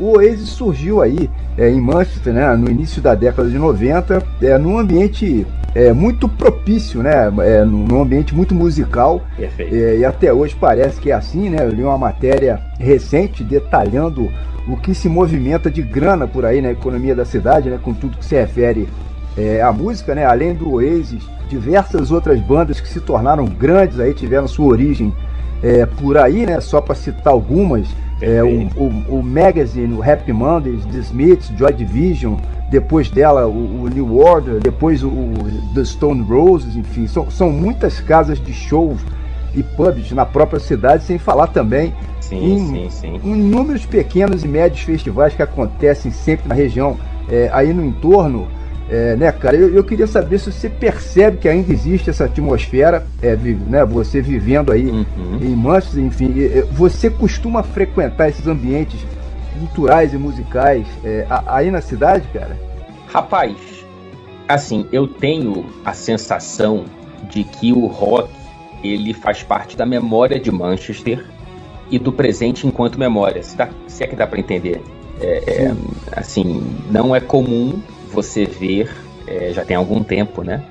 O 0.00 0.16
Oasis 0.16 0.48
surgiu 0.48 1.02
aí 1.02 1.28
é, 1.58 1.68
em 1.68 1.78
Manchester, 1.78 2.32
né, 2.32 2.56
no 2.56 2.70
início 2.70 3.02
da 3.02 3.14
década 3.14 3.50
de 3.50 3.58
90, 3.58 4.22
é, 4.40 4.56
num 4.56 4.78
ambiente 4.78 5.46
é, 5.74 5.92
muito 5.92 6.26
propício, 6.26 7.02
né, 7.02 7.30
é, 7.40 7.64
num 7.66 8.00
ambiente 8.00 8.34
muito 8.34 8.54
musical. 8.54 9.20
É, 9.70 9.98
e 9.98 10.04
até 10.04 10.32
hoje 10.32 10.56
parece 10.58 10.98
que 10.98 11.10
é 11.10 11.14
assim, 11.14 11.50
né? 11.50 11.58
Eu 11.60 11.70
li 11.70 11.82
uma 11.82 11.98
matéria 11.98 12.58
recente 12.78 13.44
detalhando 13.44 14.30
o 14.66 14.76
que 14.76 14.94
se 14.94 15.06
movimenta 15.06 15.70
de 15.70 15.82
grana 15.82 16.26
por 16.26 16.46
aí 16.46 16.62
na 16.62 16.70
economia 16.70 17.14
da 17.14 17.26
cidade, 17.26 17.68
né, 17.68 17.78
com 17.82 17.92
tudo 17.92 18.16
que 18.16 18.24
se 18.24 18.34
refere 18.34 18.88
é, 19.36 19.60
à 19.60 19.70
música, 19.70 20.14
né, 20.14 20.24
além 20.24 20.54
do 20.54 20.72
Oasis, 20.72 21.22
diversas 21.48 22.10
outras 22.10 22.40
bandas 22.40 22.80
que 22.80 22.88
se 22.88 23.00
tornaram 23.00 23.44
grandes 23.44 24.00
aí 24.00 24.14
tiveram 24.14 24.48
sua 24.48 24.66
origem 24.66 25.12
é, 25.62 25.84
por 25.84 26.16
aí, 26.16 26.46
né, 26.46 26.58
só 26.60 26.80
para 26.80 26.94
citar 26.94 27.32
algumas, 27.32 27.86
é, 28.20 28.42
o, 28.42 28.68
o, 28.76 29.18
o, 29.18 29.22
Magazine, 29.22 29.94
o 29.94 30.02
Happy 30.02 30.32
Mondays, 30.32 30.84
The 30.86 30.98
Smiths, 30.98 31.52
Joy 31.56 31.72
Division, 31.72 32.36
depois 32.70 33.10
dela 33.10 33.46
o, 33.46 33.84
o 33.84 33.88
New 33.88 34.18
Order, 34.18 34.60
depois 34.60 35.02
o, 35.02 35.10
The 35.74 35.84
Stone 35.84 36.22
Roses, 36.22 36.76
enfim, 36.76 37.06
são, 37.06 37.30
são 37.30 37.50
muitas 37.50 38.00
casas 38.00 38.38
de 38.38 38.52
shows 38.52 39.00
e 39.54 39.62
pubs 39.62 40.12
na 40.12 40.26
própria 40.26 40.60
cidade, 40.60 41.04
sem 41.04 41.18
falar 41.18 41.48
também 41.48 41.94
sim, 42.20 42.36
em, 42.36 42.66
sim, 42.66 42.90
sim. 42.90 43.20
em 43.24 43.34
números 43.34 43.84
pequenos 43.86 44.44
e 44.44 44.48
médios 44.48 44.82
festivais 44.82 45.34
que 45.34 45.42
acontecem 45.42 46.12
sempre 46.12 46.48
na 46.48 46.54
região, 46.54 46.96
é, 47.28 47.50
aí 47.52 47.72
no 47.72 47.84
entorno. 47.84 48.48
É, 48.90 49.14
né, 49.14 49.30
cara, 49.30 49.56
eu, 49.56 49.72
eu, 49.72 49.84
queria 49.84 50.06
saber 50.06 50.40
se 50.40 50.50
você 50.50 50.68
percebe 50.68 51.36
que 51.36 51.48
ainda 51.48 51.72
existe 51.72 52.10
essa 52.10 52.24
atmosfera, 52.24 53.06
é, 53.22 53.36
né, 53.36 53.84
você 53.84 54.20
vivendo 54.20 54.72
aí 54.72 54.86
uhum. 54.86 55.38
em 55.40 55.54
Manchester, 55.54 56.02
enfim, 56.02 56.34
você 56.72 57.08
costuma 57.08 57.62
frequentar 57.62 58.28
esses 58.28 58.48
ambientes 58.48 58.98
culturais 59.56 60.12
e 60.12 60.18
musicais 60.18 60.86
é, 61.04 61.24
aí 61.46 61.70
na 61.70 61.80
cidade, 61.80 62.26
cara? 62.32 62.58
Rapaz, 63.06 63.56
assim, 64.48 64.86
eu 64.90 65.06
tenho 65.06 65.66
a 65.84 65.92
sensação 65.92 66.84
de 67.30 67.44
que 67.44 67.72
o 67.72 67.86
rock 67.86 68.30
ele 68.82 69.14
faz 69.14 69.42
parte 69.42 69.76
da 69.76 69.86
memória 69.86 70.40
de 70.40 70.50
Manchester 70.50 71.24
e 71.90 71.98
do 71.98 72.12
presente 72.12 72.66
enquanto 72.66 72.98
memória. 72.98 73.42
Se, 73.42 73.56
dá, 73.56 73.68
se 73.86 74.02
é 74.02 74.06
que 74.06 74.16
dá 74.16 74.26
para 74.26 74.40
entender. 74.40 74.82
É, 75.20 75.64
é, 75.64 75.74
assim, 76.12 76.62
não 76.90 77.14
é 77.14 77.20
comum 77.20 77.80
você 78.10 78.44
ver, 78.44 78.90
é, 79.26 79.52
já 79.52 79.64
tem 79.64 79.76
algum 79.76 80.02
tempo, 80.02 80.42
né? 80.42 80.64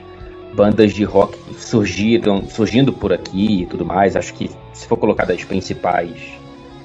Bandas 0.53 0.93
de 0.93 1.03
rock 1.03 1.37
surgiram, 1.57 2.43
surgindo 2.49 2.91
por 2.91 3.13
aqui 3.13 3.61
e 3.61 3.65
tudo 3.65 3.85
mais. 3.85 4.15
Acho 4.15 4.33
que 4.33 4.49
se 4.73 4.87
for 4.87 4.97
colocar 4.97 5.31
as 5.31 5.43
principais 5.43 6.39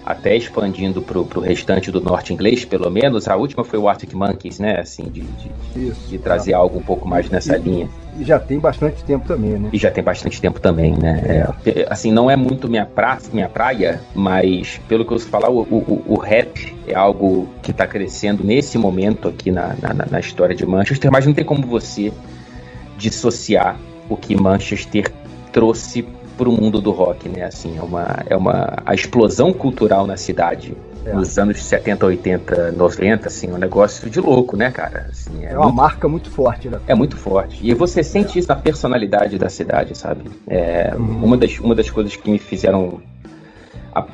até 0.05 0.37
expandindo 0.37 1.01
para 1.01 1.19
o 1.19 1.41
restante 1.41 1.91
do 1.91 2.01
norte 2.01 2.33
inglês, 2.33 2.65
pelo 2.65 2.91
menos. 2.91 3.27
A 3.27 3.37
última 3.37 3.65
foi 3.65 3.79
o 3.79 3.89
Arctic 3.89 4.13
Monkeys, 4.13 4.59
né? 4.59 4.81
Assim, 4.81 5.05
de, 5.05 5.23
de, 5.23 5.51
Isso, 5.89 6.09
de 6.09 6.19
trazer 6.19 6.53
é. 6.53 6.55
algo 6.55 6.79
um 6.79 6.83
pouco 6.83 7.09
mais 7.09 7.31
nessa 7.31 7.57
e, 7.57 7.61
linha. 7.61 7.89
Já 8.21 8.39
tem 8.39 8.59
bastante 8.59 9.03
tempo 9.05 9.27
também, 9.27 9.53
né? 9.53 9.71
E 9.73 9.79
já 9.79 9.91
tem 9.91 10.03
bastante 10.03 10.41
tempo 10.41 10.61
também, 10.61 10.97
né? 10.97 11.55
É, 11.67 11.87
assim, 11.91 12.13
não 12.13 12.31
é 12.31 12.37
muito 12.37 12.69
minha, 12.69 12.87
pra, 12.87 13.19
minha 13.33 13.49
praia, 13.49 14.01
mas 14.15 14.81
pelo 14.89 15.05
que 15.05 15.13
eu 15.13 15.19
falar, 15.19 15.51
o, 15.51 15.63
o, 15.63 16.03
o 16.07 16.19
rap 16.19 16.75
é 16.87 16.95
algo 16.95 17.49
que 17.63 17.71
está 17.71 17.87
crescendo 17.87 18.45
nesse 18.45 18.79
momento 18.79 19.29
aqui 19.29 19.51
na, 19.51 19.75
na, 19.81 20.07
na 20.11 20.21
história 20.21 20.55
de 20.55 20.65
Manchester, 20.65 21.11
mas 21.11 21.27
não 21.27 21.35
tem 21.35 21.45
como 21.45 21.67
você 21.67 22.13
dissociar 22.97 23.77
o 24.09 24.17
que 24.17 24.37
Manchester 24.37 25.11
trouxe 25.53 26.07
para 26.37 26.49
o 26.49 26.53
mundo 26.53 26.81
do 26.81 26.91
rock, 26.91 27.29
né? 27.29 27.45
Assim, 27.45 27.79
é 27.79 27.83
uma, 27.83 28.07
é 28.27 28.37
uma 28.37 28.83
a 28.85 28.95
explosão 28.95 29.53
cultural 29.53 30.07
na 30.07 30.17
cidade 30.17 30.75
é. 31.05 31.13
nos 31.13 31.39
anos 31.39 31.63
70, 31.63 32.07
80, 32.07 32.73
90, 32.73 33.29
assim, 33.29 33.51
um 33.51 33.59
negócio 33.59 34.09
de 34.09 34.21
louco, 34.21 34.57
né, 34.57 34.71
cara? 34.71 35.09
Assim, 35.11 35.45
é, 35.45 35.53
é 35.53 35.57
uma 35.57 35.65
muito, 35.65 35.77
marca 35.77 36.09
muito 36.09 36.31
forte, 36.31 36.69
né? 36.69 36.81
É 36.87 36.95
muito 36.95 37.17
forte. 37.17 37.59
E 37.63 37.75
você 37.75 38.03
sente 38.03 38.37
é. 38.37 38.41
isso 38.41 38.49
na 38.49 38.57
personalidade 38.57 39.39
da 39.39 39.49
cidade, 39.49 39.97
sabe? 39.97 40.31
É, 40.47 40.95
uhum. 40.97 41.25
uma, 41.25 41.37
das, 41.37 41.59
uma 41.59 41.75
das 41.75 41.91
coisas 41.91 42.17
que 42.17 42.31
me 42.31 42.39
fizeram 42.39 43.01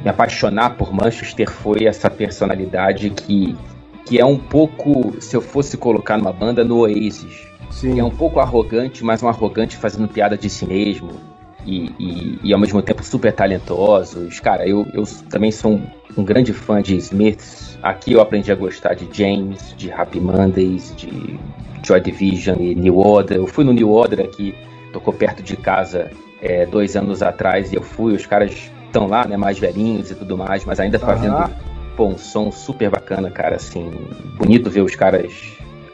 me 0.05 0.11
apaixonar 0.11 0.77
por 0.77 0.93
Manchester 0.93 1.51
foi 1.51 1.87
essa 1.87 2.11
personalidade 2.11 3.09
que, 3.09 3.57
que 4.05 4.21
é 4.21 4.27
um 4.27 4.37
pouco, 4.39 5.15
se 5.21 5.35
eu 5.35 5.41
fosse 5.41 5.79
colocar 5.79 6.19
numa 6.19 6.33
banda, 6.33 6.63
no 6.63 6.81
Oasis. 6.81 7.49
Sim. 7.71 7.95
Que 7.95 8.01
é 8.01 8.05
um 8.05 8.11
pouco 8.11 8.41
arrogante, 8.41 9.03
mas 9.03 9.23
um 9.23 9.29
arrogante 9.29 9.77
fazendo 9.77 10.07
piada 10.07 10.37
de 10.37 10.51
si 10.51 10.67
mesmo 10.67 11.30
e, 11.67 11.91
e, 11.99 12.39
e, 12.43 12.53
ao 12.53 12.59
mesmo 12.59 12.81
tempo 12.83 13.03
super 13.03 13.33
talentosos. 13.33 14.41
Cara, 14.41 14.67
eu, 14.67 14.87
eu 14.93 15.05
também 15.29 15.53
sou 15.53 15.73
um, 15.73 15.83
um, 16.17 16.25
grande 16.25 16.53
fã 16.53 16.81
de 16.83 16.97
Smiths. 16.97 17.79
Aqui 17.83 18.13
eu 18.13 18.21
aprendi 18.21 18.51
a 18.51 18.55
gostar 18.55 18.95
de 18.95 19.09
James, 19.13 19.75
de 19.77 19.91
Happy 19.91 20.21
Mondays, 20.21 20.95
de 20.97 21.39
Joy 21.83 22.01
Division 22.01 22.57
e 22.61 22.75
New 22.75 22.99
Order. 22.99 23.39
Eu 23.39 23.47
fui 23.47 23.65
no 23.65 23.73
New 23.73 23.91
Order 23.91 24.21
aqui, 24.21 24.55
tocou 24.93 25.13
perto 25.13 25.43
de 25.43 25.57
casa 25.57 26.11
é, 26.41 26.67
dois 26.67 26.97
anos 26.97 27.23
atrás 27.23 27.73
e 27.73 27.77
eu 27.77 27.83
fui. 27.83 28.15
Os 28.15 28.27
caras 28.27 28.71
estão 28.87 29.07
lá, 29.07 29.27
né, 29.27 29.37
mais 29.37 29.59
velhinhos 29.59 30.11
e 30.11 30.15
tudo 30.15 30.37
mais, 30.37 30.65
mas 30.65 30.81
ainda 30.81 30.99
fazendo 30.99 31.37
uhum. 31.37 31.51
pô, 31.97 32.07
um 32.07 32.19
som 32.19 32.51
super 32.51 32.91
bacana, 32.91 33.31
cara. 33.31 33.57
Assim, 33.57 33.91
bonito 34.37 34.71
ver 34.71 34.83
os 34.83 34.95
caras 34.95 35.33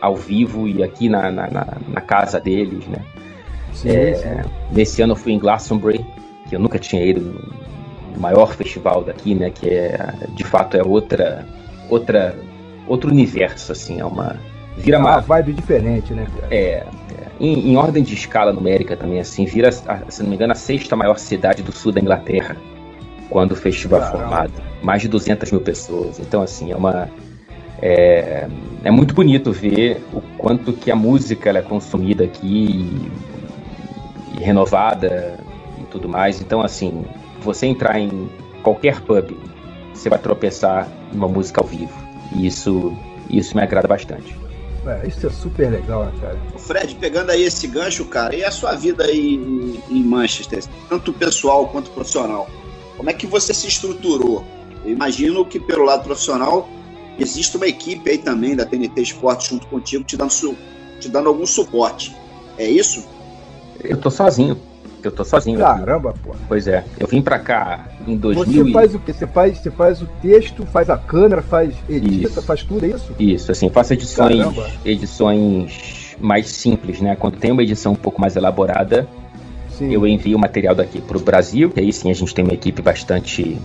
ao 0.00 0.16
vivo 0.16 0.68
e 0.68 0.82
aqui 0.82 1.08
na, 1.08 1.30
na, 1.30 1.50
na, 1.50 1.66
na 1.88 2.00
casa 2.00 2.40
deles, 2.40 2.86
né? 2.86 3.04
Sim, 3.76 3.90
é, 3.90 4.14
sim. 4.14 4.50
Nesse 4.72 5.02
ano 5.02 5.12
eu 5.12 5.16
fui 5.16 5.32
em 5.32 5.38
Glastonbury, 5.38 6.04
que 6.48 6.56
eu 6.56 6.58
nunca 6.58 6.78
tinha 6.78 7.04
ido 7.04 7.20
no 8.14 8.20
maior 8.20 8.54
festival 8.54 9.04
daqui, 9.04 9.34
né? 9.34 9.50
Que 9.50 9.68
é 9.68 10.14
de 10.30 10.44
fato 10.44 10.76
é 10.76 10.82
outra, 10.82 11.46
outra, 11.90 12.36
outro 12.86 13.10
universo, 13.10 13.72
assim, 13.72 14.00
é 14.00 14.04
uma 14.04 14.36
vira 14.76 14.96
é 14.96 15.00
uma, 15.00 15.12
uma 15.12 15.20
vibe 15.20 15.52
diferente, 15.52 16.12
né? 16.14 16.26
É, 16.50 16.56
é 16.56 16.86
em, 17.38 17.72
em, 17.72 17.76
ordem 17.76 18.02
de 18.02 18.14
escala 18.14 18.52
numérica 18.52 18.96
também, 18.96 19.20
assim, 19.20 19.44
vira, 19.44 19.70
se 19.70 20.22
não 20.22 20.30
me 20.30 20.36
engano, 20.36 20.52
a 20.52 20.56
sexta 20.56 20.96
maior 20.96 21.18
cidade 21.18 21.62
do 21.62 21.70
sul 21.70 21.92
da 21.92 22.00
Inglaterra 22.00 22.56
quando 23.28 23.52
o 23.52 23.56
festival 23.56 24.02
é 24.02 24.10
formado, 24.10 24.52
mais 24.82 25.02
de 25.02 25.08
200 25.08 25.50
mil 25.50 25.60
pessoas. 25.60 26.18
Então, 26.18 26.40
assim, 26.40 26.72
é 26.72 26.76
uma 26.76 27.10
é, 27.82 28.48
é 28.84 28.90
muito 28.90 29.14
bonito 29.14 29.52
ver 29.52 30.02
o 30.12 30.20
quanto 30.38 30.72
que 30.72 30.90
a 30.90 30.96
música 30.96 31.50
é 31.50 31.60
consumida 31.60 32.24
aqui 32.24 33.10
e 34.38 34.42
renovada 34.42 35.38
e 35.80 35.84
tudo 35.84 36.08
mais. 36.08 36.40
Então, 36.40 36.62
assim, 36.62 37.04
você 37.40 37.66
entrar 37.66 37.98
em 37.98 38.28
qualquer 38.62 39.00
pub, 39.00 39.36
você 39.94 40.08
vai 40.08 40.18
tropeçar 40.18 40.88
numa 41.12 41.28
música 41.28 41.60
ao 41.60 41.66
vivo. 41.66 41.92
E 42.34 42.46
isso, 42.46 42.96
isso 43.30 43.56
me 43.56 43.62
agrada 43.62 43.88
bastante. 43.88 44.36
É, 44.86 45.08
isso 45.08 45.26
é 45.26 45.30
super 45.30 45.70
legal, 45.70 46.04
né, 46.04 46.12
cara? 46.20 46.38
Fred, 46.58 46.94
pegando 46.94 47.30
aí 47.30 47.42
esse 47.42 47.66
gancho, 47.66 48.04
cara, 48.04 48.34
e 48.36 48.44
a 48.44 48.50
sua 48.52 48.74
vida 48.74 49.04
aí 49.04 49.34
em, 49.34 49.82
em 49.90 50.02
Manchester, 50.02 50.62
tanto 50.88 51.12
pessoal 51.12 51.66
quanto 51.68 51.90
profissional? 51.90 52.48
Como 52.96 53.10
é 53.10 53.12
que 53.12 53.26
você 53.26 53.52
se 53.52 53.66
estruturou? 53.66 54.44
Eu 54.84 54.92
imagino 54.92 55.44
que 55.44 55.58
pelo 55.58 55.84
lado 55.84 56.04
profissional 56.04 56.68
existe 57.18 57.56
uma 57.56 57.66
equipe 57.66 58.08
aí 58.08 58.18
também 58.18 58.54
da 58.54 58.64
TNT 58.64 59.02
Esporte 59.02 59.50
junto 59.50 59.66
contigo 59.66 60.04
te 60.04 60.16
dando, 60.16 60.56
te 61.00 61.08
dando 61.08 61.28
algum 61.28 61.46
suporte. 61.46 62.14
É 62.56 62.68
isso? 62.68 63.04
Eu 63.88 63.96
tô 63.96 64.10
sozinho. 64.10 64.58
Eu 65.02 65.12
tô 65.12 65.24
sozinho. 65.24 65.58
Caramba, 65.58 66.14
pô. 66.22 66.34
Pois 66.48 66.66
é. 66.66 66.84
Eu 66.98 67.06
vim 67.06 67.22
pra 67.22 67.38
cá 67.38 67.86
em 68.06 68.16
2000. 68.16 68.64
Você 68.64 68.72
faz 68.72 68.94
o 68.94 68.98
quê? 68.98 69.12
Você 69.12 69.26
faz, 69.26 69.58
você 69.58 69.70
faz 69.70 70.02
o 70.02 70.06
texto, 70.20 70.66
faz 70.66 70.90
a 70.90 70.98
câmera, 70.98 71.42
faz 71.42 71.74
edita, 71.88 72.28
Isso. 72.28 72.42
faz 72.42 72.62
tudo, 72.62 72.84
é 72.84 72.88
isso? 72.88 73.12
Isso, 73.18 73.52
assim, 73.52 73.68
faço 73.70 73.92
edições, 73.92 74.38
Caramba. 74.38 74.68
edições 74.84 76.16
mais 76.20 76.48
simples, 76.48 77.00
né? 77.00 77.14
Quando 77.16 77.36
tem 77.36 77.52
uma 77.52 77.62
edição 77.62 77.92
um 77.92 77.96
pouco 77.96 78.20
mais 78.20 78.36
elaborada, 78.36 79.06
Sim. 79.70 79.92
eu 79.92 80.06
envio 80.06 80.36
o 80.36 80.40
material 80.40 80.74
daqui 80.74 81.00
pro 81.00 81.20
Brasil, 81.20 81.70
que 81.70 81.80
aí 81.80 81.92
sim 81.92 82.10
a 82.10 82.14
gente 82.14 82.34
tem 82.34 82.44
uma 82.44 82.54
equipe 82.54 82.82
bastante 82.82 83.58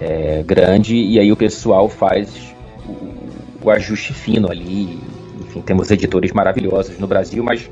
é, 0.00 0.42
grande, 0.44 0.96
e 0.96 1.18
aí 1.18 1.30
o 1.30 1.36
pessoal 1.36 1.88
faz 1.88 2.54
o, 2.88 3.66
o 3.66 3.70
ajuste 3.70 4.12
fino 4.12 4.50
ali. 4.50 4.98
Enfim, 5.40 5.60
temos 5.60 5.90
editores 5.90 6.32
maravilhosos 6.32 6.98
no 6.98 7.06
Brasil, 7.06 7.44
mas 7.44 7.70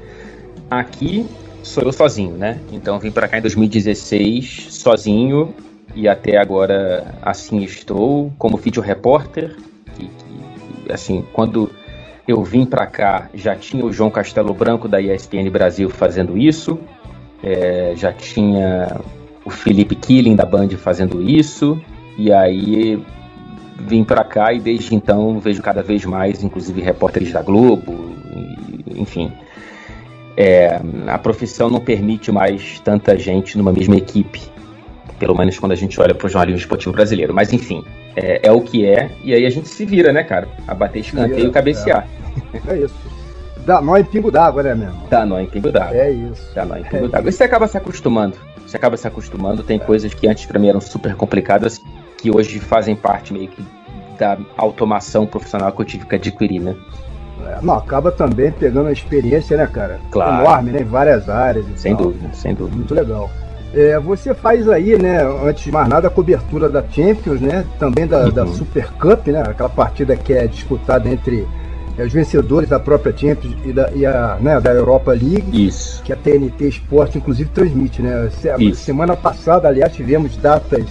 aqui 0.71 1.27
sou 1.67 1.83
eu 1.83 1.93
sozinho, 1.93 2.37
né? 2.37 2.61
Então 2.73 2.99
vim 2.99 3.11
pra 3.11 3.29
cá 3.29 3.39
em 3.39 3.43
2016 3.43 4.69
sozinho 4.71 5.55
e 5.95 6.09
até 6.09 6.37
agora 6.39 7.15
assim 7.23 7.63
estou 7.63 8.33
como 8.39 8.57
vídeo 8.57 8.83
repórter. 8.83 9.57
Assim, 10.89 11.25
quando 11.33 11.71
eu 12.29 12.43
vim 12.45 12.65
pra 12.65 12.87
cá 12.87 13.29
já 13.35 13.57
tinha 13.57 13.85
o 13.85 13.93
João 13.93 14.11
Castelo 14.11 14.55
Branco 14.55 14.89
da 14.89 15.01
ESPN 15.01 15.51
Brasil 15.51 15.91
fazendo 15.91 16.39
isso, 16.39 16.79
é, 17.43 17.93
já 17.97 18.13
tinha 18.13 19.01
o 19.45 19.51
Felipe 19.51 19.95
Killing 19.95 20.37
da 20.37 20.45
Band 20.45 20.69
fazendo 20.71 21.23
isso 21.23 21.81
e 22.17 22.33
aí 22.33 23.03
vim 23.81 24.05
pra 24.05 24.25
cá 24.25 24.53
e 24.53 24.61
desde 24.61 24.95
então 24.95 25.39
vejo 25.39 25.63
cada 25.63 25.83
vez 25.83 26.05
mais, 26.05 26.43
inclusive 26.43 26.81
repórteres 26.81 27.33
da 27.33 27.43
Globo, 27.43 28.13
e- 28.35 29.01
enfim. 29.01 29.31
É, 30.37 30.81
a 31.07 31.19
profissão 31.19 31.71
não 31.71 31.81
permite 31.81 32.31
mais 32.31 32.79
tanta 32.81 33.19
gente 33.19 33.57
numa 33.57 33.73
mesma 33.73 33.97
equipe, 33.97 34.43
pelo 35.19 35.35
menos 35.35 35.59
quando 35.59 35.73
a 35.73 35.77
gente 35.77 35.99
olha 36.01 36.15
para 36.15 36.27
o 36.27 36.29
jornalismo 36.29 36.61
esportivo 36.61 36.93
brasileiro. 36.93 37.33
Mas 37.33 37.53
enfim, 37.53 37.85
é, 38.15 38.47
é 38.47 38.53
o 38.53 38.61
que 38.61 38.85
é, 38.87 39.11
e 39.25 39.33
aí 39.33 39.47
a 39.47 39.51
gente 39.51 39.69
se 39.69 39.85
vira, 39.87 40.13
né, 40.13 40.23
cara? 40.23 40.49
A 40.69 40.75
bater 40.75 41.01
escanteio 41.01 41.49
e 41.49 41.51
cabecear. 41.51 42.07
É 42.69 42.77
isso. 42.77 42.95
Dá 43.65 43.81
nó 43.81 43.97
em 43.97 44.05
pingo 44.05 44.31
d'água, 44.31 44.63
né, 44.63 44.75
mesmo? 44.75 45.03
Tá 45.09 45.27
nó 45.27 45.41
em 45.41 45.47
pingo 45.47 45.73
d'água. 45.73 45.97
É 45.97 46.11
isso. 46.11 46.55
Tá 46.55 46.65
nó 46.65 46.77
em 46.77 46.85
pingo 46.85 47.09
d'água. 47.09 47.29
E 47.29 47.33
você 47.33 47.45
acaba 47.45 47.67
se 47.67 47.77
acostumando. 47.77 48.37
Você 48.65 48.77
acaba 48.77 48.97
se 48.97 49.09
acostumando. 49.09 49.63
Tem 49.63 49.79
coisas 49.79 50.13
que 50.15 50.29
antes 50.29 50.45
pra 50.45 50.59
mim 50.59 50.69
eram 50.69 50.81
super 50.81 51.15
complicadas, 51.17 51.81
que 52.19 52.31
hoje 52.31 52.61
fazem 52.61 52.95
parte 52.95 53.33
meio 53.33 53.49
que 53.49 53.65
da 54.19 54.39
automação 54.57 55.27
profissional 55.27 55.73
que 55.73 55.81
eu 55.81 55.85
tive 55.85 56.07
que 56.07 56.15
adquirir, 56.15 56.61
né? 56.61 56.77
É, 57.47 57.59
Não, 57.63 57.75
acaba 57.75 58.11
também 58.11 58.51
pegando 58.53 58.87
uma 58.87 58.93
experiência, 58.93 59.57
né, 59.57 59.67
cara? 59.67 59.99
Claro. 60.11 60.43
Enorme, 60.45 60.73
né? 60.73 60.81
Em 60.81 60.85
várias 60.85 61.29
áreas. 61.29 61.65
Sem 61.77 61.95
tal. 61.97 62.07
dúvida, 62.07 62.29
sem 62.33 62.55
dúvida. 62.55 62.77
Muito 62.77 62.95
legal. 62.95 63.31
É, 63.75 63.99
você 63.99 64.33
faz 64.33 64.69
aí, 64.69 64.97
né, 64.97 65.19
antes 65.45 65.65
de 65.65 65.73
mais 65.73 65.89
nada, 65.89 66.09
a 66.09 66.11
cobertura 66.11 66.69
da 66.69 66.83
Champions, 66.89 67.41
né? 67.41 67.65
Também 67.79 68.07
da, 68.07 68.25
Uhum. 68.25 68.31
da 68.31 68.47
Super 68.47 68.91
Cup, 68.93 69.27
né? 69.29 69.43
Aquela 69.43 69.69
partida 69.69 70.17
que 70.17 70.33
é 70.33 70.47
disputada 70.47 71.09
entre 71.09 71.47
é, 71.99 72.05
os 72.05 72.13
vencedores 72.13 72.69
da 72.69 72.79
própria 72.79 73.15
Champions 73.17 73.55
e 73.65 73.73
da, 73.73 73.91
e 73.93 74.07
a, 74.07 74.37
né, 74.41 74.61
da 74.61 74.71
Europa 74.73 75.11
League, 75.13 75.67
Isso. 75.67 76.03
que 76.03 76.13
a 76.13 76.17
TNT 76.17 76.69
Esporte, 76.69 77.19
inclusive, 77.19 77.51
transmite, 77.51 78.01
né? 78.03 78.31
Se-. 78.41 78.75
Semana 78.75 79.17
passada, 79.17 79.69
aliás, 79.69 79.93
tivemos 79.93 80.37
datas 80.37 80.85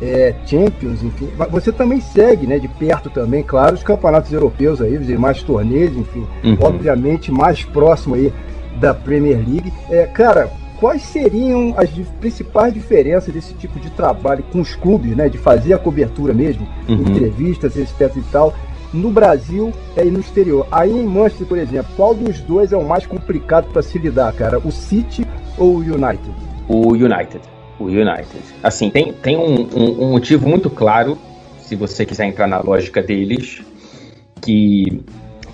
é, 0.00 0.34
Champions, 0.46 1.02
enfim. 1.02 1.28
Você 1.50 1.72
também 1.72 2.00
segue, 2.00 2.46
né, 2.46 2.58
de 2.58 2.68
perto 2.68 3.10
também, 3.10 3.42
claro, 3.42 3.74
os 3.74 3.82
campeonatos 3.82 4.32
europeus 4.32 4.80
aí, 4.80 4.96
os 4.96 5.06
demais 5.06 5.42
torneios, 5.42 5.96
enfim 5.96 6.24
Uhum. 6.44 6.56
obviamente 6.60 7.32
mais 7.32 7.64
próximo 7.64 8.14
aí 8.14 8.32
da 8.80 8.94
Premier 8.94 9.38
League. 9.38 9.72
É, 9.90 10.06
cara, 10.06 10.50
quais 10.78 11.02
seriam 11.02 11.74
as 11.76 11.90
principais 12.20 12.72
diferenças 12.72 13.34
desse 13.34 13.52
tipo 13.54 13.80
de 13.80 13.90
trabalho 13.90 14.44
com 14.52 14.60
os 14.60 14.76
clubes, 14.76 15.16
né, 15.16 15.28
de 15.28 15.36
fazer 15.38 15.72
a 15.72 15.78
cobertura 15.78 16.32
mesmo, 16.32 16.66
Uhum. 16.88 16.94
entrevistas, 16.96 17.76
etc 17.76 18.16
e 18.16 18.22
tal, 18.30 18.54
no 18.92 19.10
Brasil 19.10 19.72
é, 19.96 20.06
e 20.06 20.10
no 20.10 20.20
exterior? 20.20 20.66
Aí 20.70 20.92
em 20.92 21.04
Manchester, 21.04 21.46
por 21.46 21.58
exemplo, 21.58 21.90
qual 21.96 22.14
dos 22.14 22.40
dois 22.40 22.72
é 22.72 22.76
o 22.76 22.84
mais 22.86 23.04
complicado 23.04 23.66
para 23.72 23.82
se 23.82 23.98
lidar, 23.98 24.32
cara? 24.32 24.58
O 24.64 24.70
City 24.70 25.26
ou 25.58 25.74
o 25.74 25.78
United? 25.78 26.30
O 26.68 26.92
United. 26.92 27.40
O 27.78 27.84
United. 27.84 28.26
Assim, 28.62 28.90
tem, 28.90 29.12
tem 29.12 29.36
um, 29.36 29.62
um- 29.74 30.04
um 30.04 30.10
motivo 30.12 30.48
muito 30.48 30.68
claro, 30.68 31.16
se 31.62 31.76
você 31.76 32.04
quiser 32.04 32.26
entrar 32.26 32.46
na 32.46 32.58
lógica 32.60 33.02
deles, 33.02 33.62
que, 34.42 35.02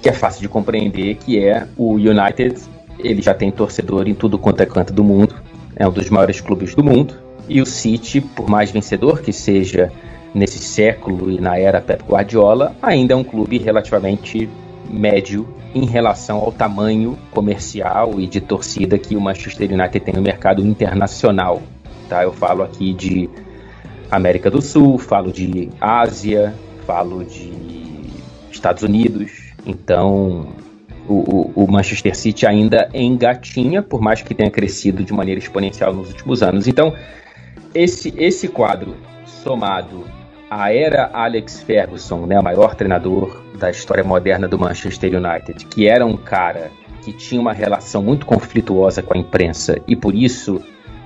que 0.01 0.09
é 0.09 0.12
fácil 0.12 0.41
de 0.43 0.49
compreender, 0.49 1.16
que 1.16 1.39
é 1.39 1.66
o 1.77 1.95
United, 1.95 2.55
ele 2.99 3.20
já 3.20 3.35
tem 3.35 3.51
torcedor 3.51 4.09
em 4.09 4.14
tudo 4.14 4.39
quanto 4.39 4.62
é 4.62 4.66
canto 4.66 4.93
do 4.93 5.03
mundo, 5.05 5.35
é 5.77 5.87
um 5.87 5.91
dos 5.91 6.09
maiores 6.09 6.41
clubes 6.41 6.75
do 6.75 6.83
mundo, 6.85 7.14
e 7.49 7.61
o 7.61 7.66
City, 7.66 8.20
por 8.20 8.49
mais 8.49 8.70
vencedor 8.70 9.20
que 9.20 9.33
seja 9.33 9.93
nesse 10.35 10.59
século 10.59 11.31
e 11.31 11.41
na 11.41 11.59
era 11.59 11.81
Pep 11.81 12.03
Guardiola, 12.05 12.75
ainda 12.83 13.14
é 13.14 13.16
um 13.16 13.25
clube 13.25 13.59
relativamente 13.59 14.49
médio 14.89 15.47
em 15.75 15.85
relação 15.85 16.39
ao 16.39 16.53
tamanho 16.53 17.18
comercial 17.31 18.18
e 18.20 18.27
de 18.27 18.41
torcida 18.41 18.97
que 18.99 19.16
o 19.16 19.20
Manchester 19.20 19.70
United 19.72 20.01
tem 20.01 20.14
no 20.14 20.22
mercado 20.22 20.64
internacional. 20.64 21.61
Tá? 22.09 22.23
Eu 22.23 22.33
falo 22.33 22.63
aqui 22.63 22.93
de 22.93 23.29
América 24.11 24.51
do 24.51 24.61
Sul, 24.63 24.99
falo 24.99 25.33
de 25.33 25.71
Ásia, 25.81 26.55
falo 26.87 27.25
de 27.25 27.53
Estados 28.51 28.83
Unidos. 28.83 29.53
Então, 29.67 30.49
o, 31.09 31.15
o- 31.15 31.65
o 31.65 31.71
Manchester 31.71 32.15
City 32.17 32.47
ainda 32.47 32.89
engatinha, 32.95 33.83
por 33.83 34.01
mais 34.01 34.23
que 34.23 34.35
tenha 34.35 34.51
crescido 34.51 35.03
de 35.05 35.13
maneira 35.13 35.39
exponencial 35.39 35.93
nos 35.93 36.09
últimos 36.11 36.43
anos. 36.43 36.67
Então, 36.69 36.95
esse, 37.75 38.13
esse 38.17 38.49
quadro 38.49 38.95
somado 39.27 40.05
à 40.51 40.73
era 40.73 41.11
Alex 41.13 41.61
Ferguson, 41.63 42.27
né, 42.27 42.39
o 42.39 42.43
maior 42.43 42.75
treinador 42.75 43.43
da 43.59 43.71
história 43.71 44.05
moderna 44.05 44.47
do 44.47 44.59
Manchester 44.59 45.13
United, 45.15 45.67
que 45.67 45.87
era 45.89 46.05
um 46.07 46.17
cara 46.17 46.71
que 47.03 47.13
tinha 47.13 47.41
uma 47.41 47.53
relação 47.53 48.03
muito 48.03 48.25
conflituosa 48.25 49.03
com 49.03 49.15
a 49.15 49.19
imprensa 49.19 49.79
e 49.87 49.95
por 49.97 50.15
isso 50.15 50.61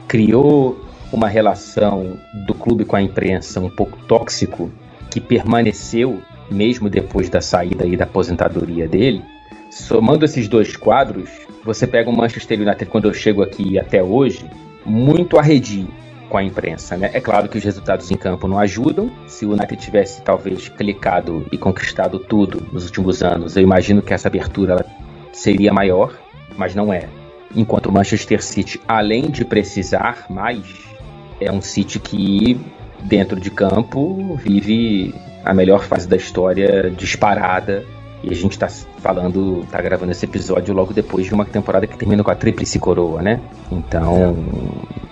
criou 0.07 0.79
uma 1.13 1.29
relação 1.29 2.19
do 2.47 2.55
clube 2.55 2.85
com 2.85 2.97
a 2.97 3.03
imprensa 3.03 3.61
um 3.61 3.71
pouco 3.71 3.99
tóxico 4.07 4.71
que 5.11 5.21
permaneceu 5.21 6.21
mesmo 6.51 6.89
depois 6.89 7.29
da 7.29 7.41
saída 7.41 7.87
e 7.87 7.97
da 7.97 8.05
aposentadoria 8.05 8.89
dele. 8.89 9.23
Somando 9.71 10.25
esses 10.25 10.49
dois 10.49 10.77
quadros, 10.77 11.31
você 11.65 11.87
pega 11.87 12.09
o 12.09 12.17
Manchester 12.17 12.61
United 12.61 12.87
quando 12.87 13.07
eu 13.07 13.15
chego 13.15 13.43
aqui 13.43 13.79
até 13.79 14.03
hoje, 14.03 14.49
muito 14.85 15.39
arredio 15.39 15.89
com 16.29 16.37
a 16.37 16.43
imprensa, 16.43 16.97
né? 16.97 17.11
É 17.13 17.21
claro 17.21 17.49
que 17.49 17.59
os 17.59 17.65
resultados 17.65 18.11
em 18.11 18.17
campo 18.17 18.47
não 18.47 18.59
ajudam. 18.59 19.11
Se 19.27 19.47
o 19.47 19.53
United 19.53 19.77
tivesse 19.77 20.23
talvez 20.23 20.69
clicado 20.69 21.47
e 21.51 21.59
conquistado 21.59 22.19
tudo 22.19 22.67
nos 22.73 22.85
últimos 22.85 23.23
anos, 23.23 23.57
eu 23.57 23.63
imagino 23.63 24.03
que 24.03 24.13
essa 24.13 24.29
abertura 24.29 24.85
seria 25.33 25.73
maior, 25.73 26.13
mas 26.57 26.75
não 26.75 26.93
é. 26.93 27.09
Enquanto 27.55 27.87
o 27.87 27.93
Manchester 27.93 28.43
City, 28.43 28.81
além 28.87 29.31
de 29.31 29.45
precisar 29.45 30.27
mais, 30.29 30.88
é 31.41 31.51
um 31.53 31.61
City 31.61 31.99
que 31.99 32.61
dentro 33.05 33.39
de 33.41 33.51
campo 33.51 34.39
vive 34.45 35.15
a 35.45 35.55
melhor 35.55 35.85
fase 35.85 36.07
da 36.09 36.17
história 36.17 36.91
disparada. 36.91 37.85
E 38.21 38.33
a 38.33 38.35
gente 38.35 38.53
está 38.53 38.67
falando, 38.99 39.65
tá 39.71 39.81
gravando 39.81 40.11
esse 40.11 40.25
episódio 40.25 40.75
logo 40.75 40.93
depois 40.93 41.27
de 41.27 41.33
uma 41.33 41.45
temporada 41.45 41.87
que 41.87 41.97
termina 41.97 42.25
com 42.25 42.31
a 42.33 42.35
tríplice 42.35 42.77
coroa, 42.81 43.23
né? 43.23 43.41
Então, 43.71 44.37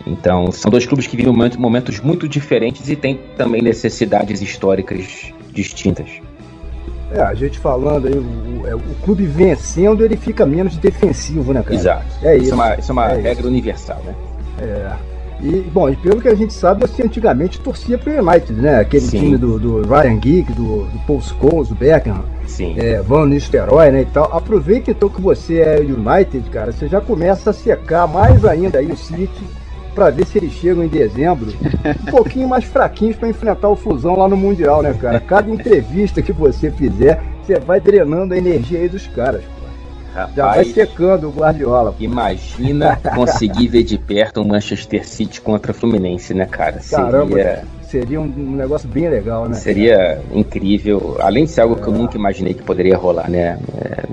então 0.05 0.51
são 0.51 0.69
dois 0.69 0.85
clubes 0.87 1.07
que 1.07 1.17
vivem 1.17 1.33
momentos, 1.57 2.01
muito 2.01 2.29
diferentes 2.29 2.89
e 2.89 2.97
têm 2.97 3.21
também 3.37 3.63
necessidades 3.63 4.43
históricas 4.43 5.33
distintas. 5.53 6.09
É, 7.13 7.21
a 7.21 7.33
gente 7.35 7.61
falando 7.61 8.09
aí, 8.09 8.15
o, 8.15 8.63
o- 8.63 8.67
é, 8.67 8.75
o 8.75 8.81
clube 9.05 9.25
vencendo, 9.25 10.05
ele 10.05 10.17
fica 10.17 10.45
menos 10.45 10.77
defensivo, 10.77 11.53
né, 11.53 11.63
cara? 11.63 11.77
Exato. 11.77 12.05
É 12.23 12.35
isso. 12.37 12.47
isso. 12.47 12.53
é 12.53 12.55
uma, 12.57 12.75
isso 12.75 12.91
é 12.91 12.93
uma 12.93 13.07
É 13.13 13.15
regra 13.15 13.33
isso. 13.35 13.47
universal, 13.47 14.03
né? 14.05 14.15
É. 14.61 14.93
E, 15.41 15.61
bom, 15.73 15.89
e 15.89 15.97
pelo 15.97 16.21
que 16.21 16.29
a 16.29 16.35
gente 16.35 16.55
sabe, 16.55 16.87
você 16.87 17.03
antigamente 17.03 17.61
torcia 17.61 17.99
pro 17.99 18.11
United, 18.11 18.55
né? 18.55 18.81
Aquele 18.81 19.05
Sim. 19.05 19.19
time 19.19 19.37
do, 19.37 19.59
do 19.59 19.83
Ryan 19.83 20.21
Giggs, 20.21 20.55
do, 20.55 20.85
do 20.85 20.99
Paul 21.07 21.21
Scholes, 21.21 21.69
do 21.69 21.75
Beckham, 21.75 22.25
Sim. 22.47 22.75
é, 22.79 23.03
Van 23.03 23.27
Nistelrooy, 23.27 23.91
né, 23.91 24.03
e 24.03 24.07
tal. 24.07 24.35
Aproveita 24.35 24.91
então 24.91 25.09
que 25.09 25.21
você 25.21 25.61
é 25.61 25.81
United, 25.81 26.49
cara, 26.51 26.73
você 26.73 26.89
já 26.89 27.01
começa 27.01 27.51
a 27.51 27.53
secar 27.53 28.07
mais 28.07 28.45
ainda 28.45 28.79
aí 28.79 28.91
o 28.91 28.97
City 28.97 29.45
pra 29.95 30.11
ver 30.11 30.27
se 30.27 30.37
eles 30.39 30.53
chegam 30.53 30.85
em 30.85 30.89
dezembro 30.89 31.53
um 32.03 32.05
pouquinho 32.13 32.49
mais 32.49 32.65
fraquinhos 32.65 33.17
pra 33.17 33.29
enfrentar 33.29 33.69
o 33.69 33.77
Fusão 33.77 34.17
lá 34.17 34.29
no 34.29 34.37
Mundial, 34.37 34.83
né, 34.83 34.95
cara? 34.95 35.19
Cada 35.21 35.51
entrevista 35.51 36.21
que 36.23 36.33
você 36.33 36.71
fizer, 36.71 37.23
você 37.43 37.59
vai 37.59 37.81
drenando 37.81 38.35
a 38.35 38.39
energia 38.39 38.79
aí 38.79 38.89
dos 38.89 39.07
caras, 39.07 39.43
pô. 40.25 40.33
Já 40.35 40.47
vai 40.47 40.59
Rapaz, 40.59 40.75
secando 40.75 41.29
o 41.29 41.31
Guardiola. 41.31 41.93
pô. 41.93 42.03
imagina 42.03 42.97
conseguir 43.15 43.69
ver 43.69 43.83
de 43.83 43.99
perto 43.99 44.41
um 44.41 44.47
Manchester 44.47 45.07
City 45.07 45.41
contra 45.41 45.73
Fluminense, 45.75 46.33
né, 46.33 46.47
cara? 46.47 46.81
Caramba, 46.91 47.35
Seria, 47.35 47.65
seria 47.83 48.21
um, 48.21 48.57
negócio 48.57 48.89
bem 48.89 49.09
legal, 49.09 49.49
né? 49.49 49.55
seria 49.55 50.21
incrível. 50.33 51.17
Além 51.21 51.45
de 51.45 51.51
ser 51.51 51.61
algo 51.63 51.77
que 51.77 51.87
eu 51.87 51.93
nunca 51.93 52.17
imaginei 52.17 52.55
que 52.55 52.63
poderia 52.63 52.97
rolar, 52.97 53.29
né? 53.31 53.59
É, 53.79 54.05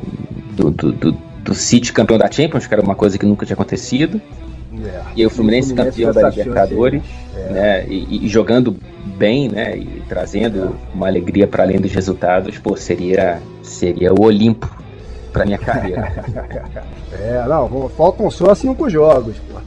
do, 0.52 0.70
do- 0.70 0.92
do- 0.92 1.34
do 1.44 1.54
City 1.54 1.92
campeão 1.92 2.18
da 2.18 2.32
Champions, 2.32 2.66
que 2.68 2.74
era 2.74 2.82
uma 2.82 2.96
coisa 2.96 3.18
que 3.18 3.26
nunca 3.26 3.46
tinha 3.46 3.54
acontecido. 3.56 4.22
É. 4.86 5.02
E 5.16 5.26
o 5.26 5.30
Fluminense, 5.30 5.74
o 5.74 5.76
Fluminense 5.76 6.02
campeão 6.02 6.14
da 6.14 6.30
Libertadores, 6.30 7.04
é. 7.36 7.50
né? 7.52 7.86
E, 7.88 8.26
e, 8.26 8.28
jogando 8.30 8.76
bem, 9.18 9.50
né? 9.50 9.78
E 9.78 10.02
trazendo 10.08 10.66
é. 10.66 10.96
uma 10.96 11.08
alegria 11.08 11.46
para 11.48 11.64
além 11.64 11.80
dos 11.80 11.92
resultados, 11.92 12.58
pô, 12.58 12.76
seria, 12.78 13.42
seria 13.62 14.14
o 14.14 14.22
Olimpo 14.24 14.83
para 15.34 15.46
minha 15.46 15.58
carreira. 15.58 16.14
é, 17.12 17.44
não, 17.48 17.90
faltam 17.90 18.30
só 18.30 18.54
cinco 18.54 18.90
jogos, 18.90 19.36
pô. 19.40 19.60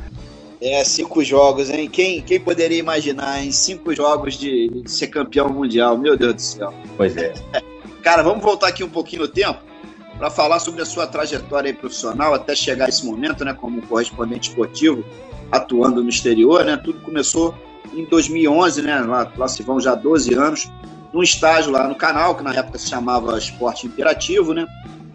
É, 0.60 0.82
cinco 0.84 1.22
jogos, 1.22 1.68
hein? 1.68 1.88
Quem, 1.90 2.22
quem 2.22 2.40
poderia 2.40 2.78
imaginar 2.78 3.44
em 3.44 3.52
cinco 3.52 3.94
jogos 3.94 4.38
de, 4.38 4.68
de 4.68 4.90
ser 4.90 5.08
campeão 5.08 5.50
mundial? 5.50 5.98
Meu 5.98 6.16
Deus 6.16 6.34
do 6.34 6.40
céu. 6.40 6.72
Pois 6.96 7.14
é. 7.16 7.34
Cara, 8.02 8.22
vamos 8.22 8.42
voltar 8.42 8.68
aqui 8.68 8.82
um 8.82 8.88
pouquinho 8.88 9.22
no 9.22 9.28
tempo 9.28 9.58
para 10.16 10.30
falar 10.30 10.60
sobre 10.60 10.80
a 10.80 10.86
sua 10.86 11.06
trajetória 11.06 11.74
profissional 11.74 12.32
até 12.32 12.54
chegar 12.54 12.88
esse 12.88 13.04
momento, 13.04 13.44
né, 13.44 13.52
como 13.52 13.82
correspondente 13.82 14.48
esportivo, 14.48 15.04
atuando 15.52 16.02
no 16.02 16.08
exterior, 16.08 16.64
né? 16.64 16.80
Tudo 16.82 17.00
começou 17.00 17.54
em 17.92 18.04
2011, 18.04 18.80
né? 18.82 19.00
Lá, 19.00 19.30
lá 19.36 19.48
se 19.48 19.62
vão 19.62 19.78
já 19.78 19.94
12 19.94 20.32
anos, 20.34 20.70
num 21.12 21.22
estágio 21.22 21.70
lá 21.70 21.86
no 21.86 21.94
canal, 21.94 22.34
que 22.34 22.42
na 22.42 22.54
época 22.54 22.78
se 22.78 22.88
chamava 22.88 23.36
Esporte 23.36 23.86
Imperativo, 23.86 24.54
né? 24.54 24.66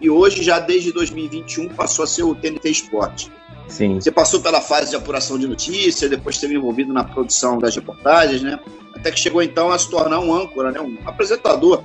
E 0.02 0.10
hoje, 0.10 0.44
já 0.44 0.60
desde 0.60 0.92
2021, 0.92 1.70
passou 1.70 2.04
a 2.04 2.08
ser 2.08 2.24
o 2.24 2.36
TNT 2.36 2.70
Esporte. 2.70 3.32
Sim. 3.68 3.96
Você 3.96 4.12
passou 4.12 4.42
pela 4.42 4.60
fase 4.60 4.90
de 4.90 4.96
apuração 4.96 5.38
de 5.38 5.48
notícias, 5.48 6.10
depois 6.10 6.38
teve 6.38 6.56
envolvido 6.56 6.92
na 6.92 7.04
produção 7.04 7.58
das 7.58 7.76
reportagens, 7.76 8.42
né? 8.42 8.60
Até 8.94 9.12
que 9.12 9.20
chegou 9.20 9.42
então 9.42 9.72
a 9.72 9.80
se 9.80 9.90
tornar 9.90 10.20
um 10.20 10.34
âncora, 10.34 10.72
né? 10.72 10.82
Um 10.82 10.98
apresentador 11.06 11.82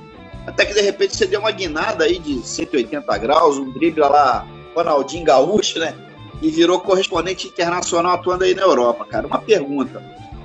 até 0.46 0.64
que 0.64 0.72
de 0.72 0.80
repente 0.80 1.16
você 1.16 1.26
deu 1.26 1.40
uma 1.40 1.50
guinada 1.50 2.04
aí 2.04 2.18
de 2.18 2.40
180 2.40 3.18
graus, 3.18 3.58
um 3.58 3.72
drible 3.72 4.00
lá, 4.00 4.46
Ronaldinho 4.74 5.24
Gaúcho, 5.24 5.80
né? 5.80 5.94
E 6.40 6.50
virou 6.50 6.78
correspondente 6.80 7.48
internacional 7.48 8.12
atuando 8.12 8.44
aí 8.44 8.54
na 8.54 8.62
Europa, 8.62 9.04
cara. 9.04 9.26
Uma 9.26 9.40
pergunta: 9.40 10.02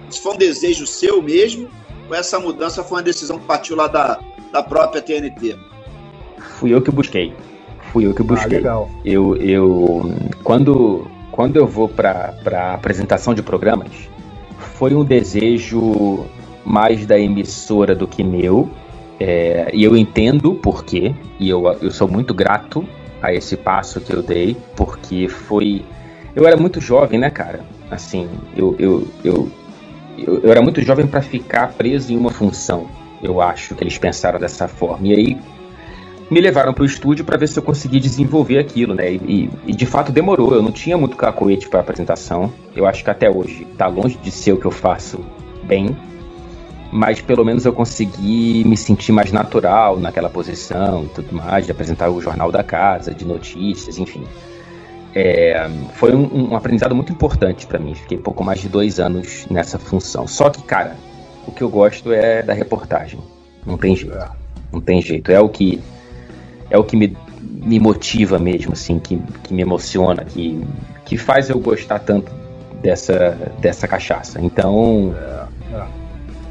se 0.09 0.19
foi 0.19 0.33
um 0.33 0.37
desejo 0.37 0.87
seu 0.87 1.21
mesmo, 1.21 1.69
ou 2.09 2.15
essa 2.15 2.39
mudança 2.39 2.83
foi 2.83 2.97
uma 2.97 3.03
decisão 3.03 3.37
que 3.37 3.45
partiu 3.45 3.75
lá 3.75 3.87
da, 3.87 4.19
da 4.51 4.63
própria 4.63 5.01
TNT? 5.01 5.55
Fui 6.57 6.73
eu 6.73 6.81
que 6.81 6.89
busquei. 6.89 7.33
Fui 7.91 8.05
eu 8.05 8.13
que 8.13 8.23
busquei. 8.23 8.57
Ah, 8.57 8.59
legal. 8.59 8.89
Eu, 9.03 9.35
eu 9.37 10.13
quando, 10.43 11.07
quando 11.31 11.57
eu 11.57 11.67
vou 11.67 11.89
para 11.89 12.73
apresentação 12.73 13.33
de 13.33 13.41
programas, 13.41 13.91
foi 14.57 14.95
um 14.95 15.03
desejo 15.03 16.25
mais 16.63 17.05
da 17.05 17.19
emissora 17.19 17.95
do 17.95 18.07
que 18.07 18.23
meu 18.23 18.69
é, 19.23 19.69
e 19.71 19.83
eu 19.83 19.95
entendo 19.95 20.55
por 20.55 20.83
quê, 20.83 21.13
e 21.39 21.47
eu, 21.47 21.67
eu 21.79 21.91
sou 21.91 22.07
muito 22.07 22.33
grato 22.33 22.83
a 23.21 23.31
esse 23.31 23.55
passo 23.55 24.01
que 24.01 24.11
eu 24.11 24.23
dei, 24.23 24.57
porque 24.75 25.27
foi. 25.27 25.85
Eu 26.35 26.47
era 26.47 26.57
muito 26.57 26.81
jovem, 26.81 27.19
né, 27.19 27.29
cara? 27.29 27.59
Assim, 27.91 28.27
eu, 28.57 28.75
eu, 28.79 29.07
eu, 29.23 29.51
eu, 30.17 30.41
eu 30.41 30.51
era 30.51 30.59
muito 30.59 30.81
jovem 30.81 31.05
para 31.05 31.21
ficar 31.21 31.71
preso 31.73 32.11
em 32.11 32.17
uma 32.17 32.31
função. 32.31 32.87
Eu 33.21 33.39
acho 33.39 33.75
que 33.75 33.83
eles 33.83 33.95
pensaram 33.95 34.39
dessa 34.39 34.67
forma. 34.67 35.07
E 35.07 35.13
aí 35.13 35.37
me 36.31 36.39
levaram 36.39 36.73
para 36.73 36.83
o 36.83 36.85
estúdio 36.85 37.25
para 37.25 37.37
ver 37.37 37.47
se 37.47 37.59
eu 37.59 37.63
conseguia 37.63 37.99
desenvolver 37.99 38.57
aquilo, 38.57 38.95
né? 38.95 39.11
E, 39.11 39.49
e, 39.67 39.75
de 39.75 39.85
fato 39.85 40.13
demorou. 40.13 40.55
Eu 40.55 40.63
não 40.63 40.71
tinha 40.71 40.97
muito 40.97 41.17
cacoete 41.17 41.67
para 41.67 41.81
apresentação. 41.81 42.51
Eu 42.73 42.87
acho 42.87 43.03
que 43.03 43.09
até 43.09 43.29
hoje 43.29 43.67
está 43.69 43.87
longe 43.87 44.17
de 44.17 44.31
ser 44.31 44.53
o 44.53 44.57
que 44.57 44.65
eu 44.65 44.71
faço 44.71 45.19
bem 45.63 45.95
mas 46.91 47.21
pelo 47.21 47.45
menos 47.45 47.65
eu 47.65 47.71
consegui 47.71 48.65
me 48.65 48.75
sentir 48.75 49.13
mais 49.13 49.31
natural 49.31 49.97
naquela 49.97 50.29
posição 50.29 51.05
e 51.05 51.07
tudo 51.07 51.33
mais, 51.33 51.65
de 51.65 51.71
apresentar 51.71 52.09
o 52.09 52.19
jornal 52.19 52.51
da 52.51 52.63
casa, 52.63 53.13
de 53.13 53.23
notícias, 53.23 53.97
enfim. 53.97 54.25
É, 55.15 55.69
foi 55.93 56.13
um, 56.13 56.51
um, 56.51 56.55
aprendizado 56.55 56.93
muito 56.93 57.11
importante 57.11 57.65
para 57.65 57.79
mim. 57.79 57.95
Fiquei 57.95 58.17
pouco 58.17 58.43
mais 58.43 58.59
de 58.59 58.67
dois 58.67 58.99
anos 58.99 59.45
nessa 59.49 59.79
função. 59.79 60.27
Só 60.27 60.49
que, 60.49 60.61
cara, 60.63 60.97
o 61.47 61.51
que 61.53 61.61
eu 61.61 61.69
gosto 61.69 62.11
é 62.11 62.43
da 62.43 62.53
reportagem. 62.53 63.21
Não 63.65 63.77
tem 63.77 63.95
jeito. 63.95 64.17
É. 64.17 64.29
Não 64.73 64.81
tem 64.81 65.01
jeito. 65.01 65.31
É 65.31 65.39
o 65.39 65.47
que 65.47 65.81
é 66.71 66.77
o 66.77 66.83
que 66.83 66.95
me, 66.95 67.15
me 67.41 67.79
motiva 67.79 68.39
mesmo, 68.39 68.71
assim, 68.73 68.97
que, 68.97 69.21
que 69.43 69.53
me 69.53 69.61
emociona, 69.61 70.23
que, 70.23 70.65
que 71.05 71.17
faz 71.17 71.49
eu 71.49 71.59
gostar 71.59 71.99
tanto 71.99 72.31
dessa, 72.81 73.37
dessa 73.59 73.87
cachaça. 73.87 74.41
Então. 74.41 75.13
É, 75.15 75.75
é. 75.75 75.83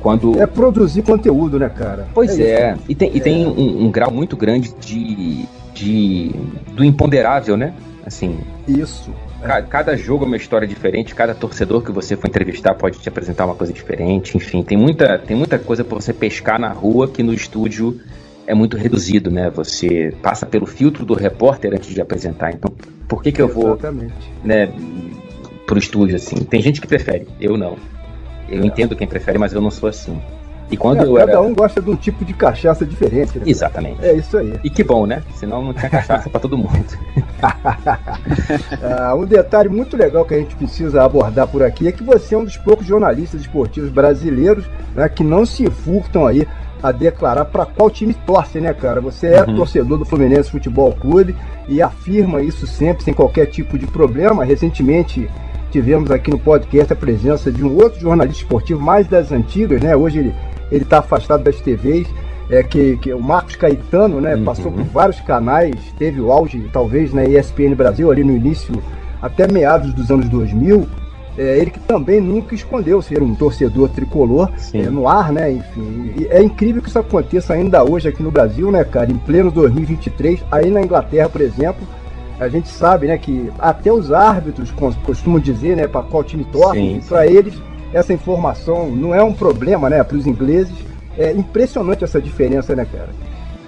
Quando... 0.01 0.41
É 0.41 0.47
produzir 0.47 1.03
conteúdo, 1.03 1.59
né, 1.59 1.69
cara? 1.69 2.07
Pois 2.15 2.39
é. 2.39 2.51
é. 2.51 2.77
E 2.89 2.95
tem, 2.95 3.11
e 3.15 3.21
tem 3.21 3.45
é. 3.45 3.49
um, 3.49 3.87
um, 3.87 3.91
grau 3.91 4.11
muito 4.11 4.37
grande 4.37 4.73
de, 4.81 5.45
de. 5.75 6.31
do 6.73 6.85
imponderável, 6.85 7.57
né? 7.57 7.75
Assim. 8.07 8.39
Isso. 8.67 9.11
Cada, 9.43 9.63
cada 9.63 9.97
jogo 9.97 10.25
é 10.25 10.27
uma 10.27 10.37
história 10.37 10.67
diferente, 10.67 11.15
cada 11.15 11.35
torcedor 11.35 11.83
que 11.83 11.93
você 11.93 12.17
for 12.17 12.29
entrevistar 12.29 12.75
pode 12.75 12.99
te 12.99 13.09
apresentar 13.09 13.47
uma 13.47 13.55
coisa 13.55 13.73
diferente, 13.73 14.37
enfim, 14.37 14.63
tem 14.63 14.77
muita, 14.77 15.19
tem 15.19 15.35
muita 15.35 15.59
coisa 15.59 15.83
para 15.83 15.95
você 15.95 16.13
pescar 16.13 16.59
na 16.59 16.69
rua 16.69 17.09
que 17.09 17.23
no 17.23 17.33
estúdio 17.33 17.99
é 18.51 18.55
muito 18.55 18.77
reduzido, 18.77 19.31
né? 19.31 19.49
Você 19.51 20.13
passa 20.21 20.45
pelo 20.45 20.67
filtro 20.67 21.05
do 21.05 21.15
repórter 21.15 21.73
antes 21.73 21.95
de 21.95 22.01
apresentar. 22.01 22.53
Então, 22.53 22.75
por 23.07 23.23
que 23.23 23.31
que 23.31 23.41
eu 23.41 23.47
vou, 23.47 23.75
Exatamente. 23.75 24.33
né, 24.43 24.73
pro 25.67 25.79
estúdio 25.79 26.17
assim? 26.17 26.37
Tem 26.39 26.61
gente 26.61 26.81
que 26.81 26.87
prefere, 26.89 27.29
eu 27.41 27.57
não. 27.57 27.77
Eu 28.49 28.65
entendo 28.65 28.97
quem 28.97 29.07
prefere, 29.07 29.39
mas 29.39 29.53
eu 29.53 29.61
não 29.61 29.71
sou 29.71 29.89
assim. 29.89 30.21
E 30.69 30.77
quando 30.77 31.03
é, 31.03 31.07
eu 31.07 31.15
cada 31.15 31.33
era... 31.33 31.41
um 31.41 31.55
gosta 31.55 31.81
de 31.81 31.91
um 31.91 31.97
tipo 31.97 32.25
de 32.25 32.33
cachaça 32.33 32.85
diferente. 32.85 33.39
Né? 33.39 33.45
Exatamente. 33.47 34.05
É 34.05 34.15
isso 34.15 34.37
aí. 34.37 34.53
E 34.65 34.71
que 34.71 34.83
bom, 34.83 35.07
né? 35.07 35.23
Senão 35.37 35.63
não 35.63 35.73
tinha 35.73 35.89
cachaça 35.89 36.29
para 36.29 36.41
todo 36.41 36.59
mundo. 36.59 36.85
ah, 38.83 39.15
um 39.17 39.25
detalhe 39.25 39.69
muito 39.69 39.97
legal 39.97 40.25
que 40.25 40.35
a 40.35 40.39
gente 40.39 40.57
precisa 40.57 41.05
abordar 41.05 41.47
por 41.47 41.63
aqui 41.63 41.87
é 41.87 41.93
que 41.93 42.03
você 42.03 42.35
é 42.35 42.39
um 42.39 42.45
dos 42.45 42.57
poucos 42.57 42.85
jornalistas 42.85 43.41
esportivos 43.41 43.91
brasileiros 43.91 44.65
né, 44.95 45.09
que 45.09 45.23
não 45.23 45.47
se 45.47 45.69
furtam 45.71 46.27
aí 46.27 46.47
a 46.83 46.93
declarar 46.93 47.45
para 47.47 47.67
qual 47.67 47.91
time 47.91 48.15
torce, 48.15 48.61
né, 48.61 48.73
cara? 48.73 49.01
Você 49.01 49.29
é 49.29 49.45
uhum. 49.45 49.57
torcedor 49.57 49.99
do 49.99 50.05
Fluminense 50.05 50.51
Futebol 50.51 50.93
Clube 50.93 51.35
e 51.69 51.81
afirma 51.83 52.43
isso 52.43 52.67
sempre, 52.67 53.05
sem 53.05 53.15
qualquer 53.15 53.47
tipo 53.47 53.79
de 53.79 53.87
problema. 53.87 54.45
Recentemente 54.45 55.29
tivemos 55.71 56.11
aqui 56.11 56.31
no 56.31 56.39
podcast 56.39 56.93
a 56.93 56.97
presença 56.97 57.51
de 57.51 57.65
um 57.65 57.77
outro 57.77 58.01
jornalista 58.01 58.43
esportivo 58.43 58.81
mais 58.81 59.07
das 59.07 59.31
antigas, 59.31 59.81
né? 59.81 59.95
Hoje 59.95 60.19
ele 60.19 60.35
ele 60.71 60.85
está 60.85 60.99
afastado 60.99 61.43
das 61.43 61.61
TVs, 61.61 62.07
é 62.49 62.63
que, 62.63 62.97
que 62.99 63.13
o 63.13 63.21
Marcos 63.21 63.57
Caetano, 63.57 64.21
né? 64.21 64.35
Uhum. 64.35 64.45
Passou 64.45 64.71
por 64.71 64.85
vários 64.85 65.21
canais, 65.21 65.75
teve 65.99 66.21
o 66.21 66.33
auge 66.33 66.69
talvez 66.73 67.13
na 67.13 67.25
ESPN 67.25 67.75
Brasil 67.75 68.11
ali 68.11 68.25
no 68.25 68.35
início 68.35 68.75
até 69.21 69.51
meados 69.51 69.93
dos 69.93 70.11
anos 70.11 70.29
2000. 70.29 70.87
É, 71.39 71.59
ele 71.59 71.71
que 71.71 71.81
também 71.81 72.21
nunca 72.21 72.55
escondeu 72.55 73.01
ser 73.01 73.23
um 73.23 73.35
torcedor 73.35 73.89
tricolor 73.89 74.51
é, 74.75 74.83
no 74.83 75.07
ar, 75.07 75.33
né? 75.33 75.53
Enfim, 75.53 76.13
e 76.19 76.27
é 76.27 76.43
incrível 76.43 76.83
que 76.83 76.89
isso 76.89 76.99
aconteça 76.99 77.55
ainda 77.55 77.85
hoje 77.85 78.09
aqui 78.09 78.23
no 78.23 78.31
Brasil, 78.31 78.71
né, 78.71 78.85
cara? 78.85 79.11
Em 79.11 79.17
pleno 79.17 79.51
2023, 79.51 80.45
aí 80.51 80.71
na 80.71 80.83
Inglaterra, 80.83 81.29
por 81.29 81.41
exemplo, 81.41 81.87
a 82.39 82.49
gente 82.49 82.69
sabe, 82.69 83.07
né, 83.07 83.19
que 83.19 83.51
até 83.59 83.93
os 83.93 84.11
árbitros 84.11 84.73
costumam 85.05 85.39
dizer, 85.39 85.77
né, 85.77 85.87
para 85.87 86.03
qual 86.03 86.25
time 86.25 86.45
torce, 86.45 87.01
para 87.07 87.27
eles 87.27 87.55
essa 87.93 88.13
informação 88.13 88.91
não 88.91 89.15
é 89.15 89.23
um 89.23 89.33
problema, 89.33 89.91
né, 89.91 90.03
para 90.03 90.17
os 90.17 90.27
ingleses. 90.27 90.75
É 91.19 91.33
impressionante 91.33 92.05
essa 92.05 92.21
diferença, 92.21 92.75
né, 92.75 92.87
cara? 92.91 93.11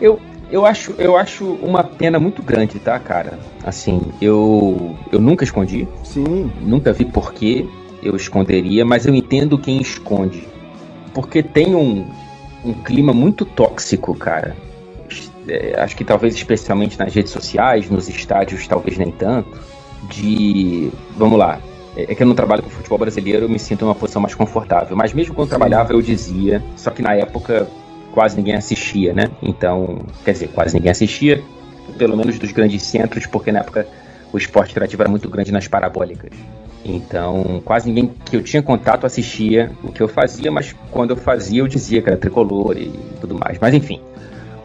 Eu, 0.01 0.19
eu 0.53 0.65
acho, 0.65 0.95
eu 0.99 1.17
acho 1.17 1.45
uma 1.45 1.83
pena 1.83 2.21
muito 2.21 2.43
grande, 2.43 2.79
tá, 2.79 2.99
cara? 2.99 3.39
Assim, 3.65 4.01
eu, 4.21 4.97
eu 5.11 5.21
nunca 5.21 5.43
escondi. 5.43 5.89
Sim. 6.05 6.53
Nunca 6.61 6.93
vi 6.93 7.05
por 7.05 7.33
que 7.33 7.69
eu 8.03 8.15
esconderia, 8.15 8.85
mas 8.85 9.07
eu 9.07 9.15
entendo 9.15 9.59
quem 9.59 9.81
esconde. 9.81 10.47
Porque 11.13 11.43
tem 11.43 11.75
um, 11.75 12.07
um 12.65 12.73
clima 12.73 13.13
muito 13.13 13.45
tóxico, 13.45 14.15
cara 14.15 14.57
é, 15.49 15.75
acho 15.81 15.97
que 15.97 16.05
talvez 16.05 16.35
especialmente 16.35 16.99
nas 16.99 17.13
redes 17.15 17.33
sociais, 17.33 17.91
nos 17.91 18.09
estádios 18.09 18.67
talvez 18.67 18.99
nem 18.99 19.11
tanto, 19.11 19.61
de. 20.09 20.91
Vamos 21.17 21.39
lá. 21.39 21.61
É, 21.97 22.13
é 22.13 22.15
que 22.15 22.23
eu 22.23 22.27
não 22.27 22.35
trabalho 22.35 22.63
com 22.63 22.71
futebol 22.71 22.99
brasileiro, 22.99 23.47
eu 23.47 23.49
me 23.49 23.59
sinto 23.59 23.85
numa 23.85 23.95
posição 23.95 24.23
mais 24.23 24.35
confortável. 24.35 24.97
Mas 24.97 25.13
mesmo 25.13 25.35
quando 25.35 25.49
Sim. 25.49 25.57
trabalhava, 25.57 25.93
eu 25.93 26.01
dizia, 26.01 26.63
só 26.77 26.91
que 26.91 27.03
na 27.03 27.15
época 27.15 27.69
quase 28.13 28.37
ninguém 28.37 28.55
assistia, 28.55 29.13
né? 29.13 29.31
Então, 29.43 30.01
quer 30.25 30.33
dizer, 30.33 30.49
quase 30.49 30.75
ninguém 30.75 30.93
assistia, 30.93 31.43
pelo 31.99 32.17
menos 32.17 32.39
dos 32.39 32.53
grandes 32.53 32.83
centros, 32.83 33.27
porque 33.27 33.51
na 33.51 33.61
época 33.61 33.87
o 34.33 34.39
esporte 34.39 34.71
interativo 34.71 35.03
era 35.03 35.11
muito 35.11 35.29
grande 35.29 35.51
nas 35.51 35.67
parabólicas. 35.67 36.31
Então, 36.85 37.63
quase 37.65 37.89
ninguém 37.89 38.13
que 38.25 38.37
eu 38.37 38.43
tinha 38.43 38.63
contato 38.63 39.07
assistia 39.07 39.71
o 39.83 39.93
que 39.93 40.03
eu 40.03 40.09
fazia, 40.09 40.51
mas 40.51 40.75
quando 40.91 41.11
eu 41.11 41.17
fazia, 41.17 41.61
eu 41.61 41.69
dizia 41.69 42.03
que 42.03 42.09
era 42.09 42.19
tricolor 42.19 42.77
e 42.77 42.93
tudo 43.21 43.39
mais. 43.39 43.59
Mas 43.61 43.73
enfim, 43.75 44.01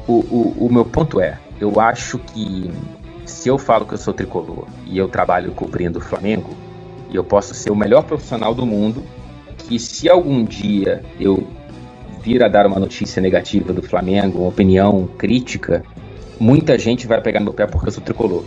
o, 0.07 0.13
o, 0.13 0.65
o 0.65 0.73
meu 0.73 0.83
ponto 0.85 1.21
é, 1.21 1.37
eu 1.59 1.79
acho 1.79 2.17
que 2.17 2.71
se 3.25 3.49
eu 3.49 3.57
falo 3.57 3.85
que 3.85 3.93
eu 3.93 3.97
sou 3.97 4.13
tricolor 4.13 4.67
e 4.85 4.97
eu 4.97 5.07
trabalho 5.07 5.51
cobrindo 5.51 5.99
o 5.99 6.01
Flamengo, 6.01 6.49
eu 7.13 7.23
posso 7.23 7.53
ser 7.53 7.71
o 7.71 7.75
melhor 7.75 8.03
profissional 8.03 8.53
do 8.53 8.65
mundo, 8.65 9.03
que 9.57 9.77
se 9.77 10.09
algum 10.09 10.43
dia 10.43 11.03
eu 11.19 11.45
vir 12.27 12.43
a 12.43 12.49
dar 12.49 12.67
uma 12.67 12.77
notícia 12.77 13.21
negativa 13.21 13.71
do 13.71 13.81
Flamengo, 13.81 14.39
uma 14.39 14.49
opinião 14.49 15.07
crítica, 15.17 15.81
muita 16.37 16.77
gente 16.77 17.07
vai 17.07 17.21
pegar 17.21 17.39
no 17.39 17.45
meu 17.45 17.53
pé 17.53 17.65
porque 17.65 17.87
eu 17.87 17.91
sou 17.91 18.03
tricolor. 18.03 18.43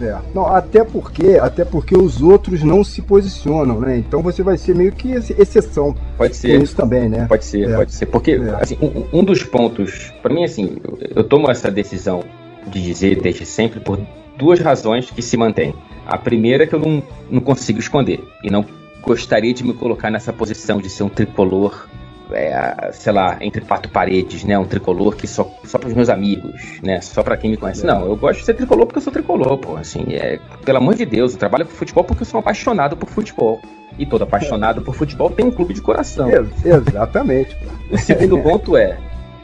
É. 0.00 0.16
Não, 0.34 0.46
até 0.46 0.82
porque, 0.82 1.38
até 1.38 1.62
porque 1.62 1.94
os 1.94 2.22
outros 2.22 2.62
não 2.62 2.82
se 2.82 3.02
posicionam, 3.02 3.78
né? 3.78 3.98
Então 3.98 4.22
você 4.22 4.42
vai 4.42 4.56
ser 4.56 4.74
meio 4.74 4.92
que 4.92 5.12
exceção. 5.12 5.94
Pode 6.16 6.34
ser. 6.34 6.62
isso 6.62 6.74
também, 6.74 7.06
né? 7.06 7.26
Pode 7.28 7.44
ser, 7.44 7.68
é. 7.68 7.76
pode 7.76 7.92
ser. 7.92 8.06
Porque, 8.06 8.32
é. 8.32 8.56
assim, 8.58 8.78
um, 8.80 9.18
um, 9.18 9.22
dos 9.22 9.42
pontos, 9.42 10.10
para 10.22 10.32
mim, 10.32 10.42
assim, 10.42 10.78
eu, 10.82 10.98
eu 11.16 11.24
tomo 11.24 11.50
essa 11.50 11.70
decisão 11.70 12.24
de 12.68 12.82
dizer 12.82 13.20
desde 13.20 13.44
sempre 13.44 13.80
por 13.80 14.00
duas 14.38 14.58
razões 14.60 15.10
que 15.10 15.20
se 15.20 15.36
mantêm. 15.36 15.74
A 16.06 16.16
primeira 16.16 16.64
é 16.64 16.66
que 16.66 16.74
eu 16.74 16.80
não, 16.80 17.02
não 17.30 17.40
consigo 17.42 17.78
esconder 17.78 18.24
e 18.42 18.50
não 18.50 18.64
gostaria 19.02 19.52
de 19.52 19.62
me 19.62 19.74
colocar 19.74 20.10
nessa 20.10 20.32
posição 20.32 20.78
de 20.80 20.88
ser 20.88 21.02
um 21.02 21.10
tricolor 21.10 21.86
é, 22.32 22.90
sei 22.92 23.12
lá, 23.12 23.36
entre 23.40 23.60
quatro 23.60 23.90
paredes, 23.90 24.44
né? 24.44 24.58
Um 24.58 24.64
tricolor 24.64 25.16
que 25.16 25.26
só, 25.26 25.50
só 25.64 25.78
para 25.78 25.88
os 25.88 25.94
meus 25.94 26.08
amigos, 26.08 26.80
né? 26.82 27.00
Só 27.00 27.22
para 27.22 27.36
quem 27.36 27.50
me 27.50 27.56
conhece. 27.56 27.84
Não, 27.84 28.06
eu 28.06 28.16
gosto 28.16 28.40
de 28.40 28.46
ser 28.46 28.54
tricolor 28.54 28.86
porque 28.86 28.98
eu 28.98 29.02
sou 29.02 29.12
tricolor, 29.12 29.58
pô. 29.58 29.76
Assim, 29.76 30.04
é, 30.10 30.38
pelo 30.64 30.78
amor 30.78 30.94
de 30.94 31.04
Deus, 31.04 31.32
eu 31.32 31.38
trabalho 31.38 31.64
com 31.64 31.72
futebol 31.72 32.04
porque 32.04 32.22
eu 32.22 32.26
sou 32.26 32.40
apaixonado 32.40 32.96
por 32.96 33.08
futebol. 33.08 33.60
E 33.98 34.06
todo 34.06 34.22
apaixonado 34.22 34.82
por 34.82 34.94
futebol 34.94 35.30
tem 35.30 35.46
um 35.46 35.50
clube 35.50 35.74
de 35.74 35.82
coração. 35.82 36.28
exatamente. 36.64 37.56
o 37.90 37.98
segundo 37.98 38.38
ponto 38.38 38.76
é, 38.76 38.96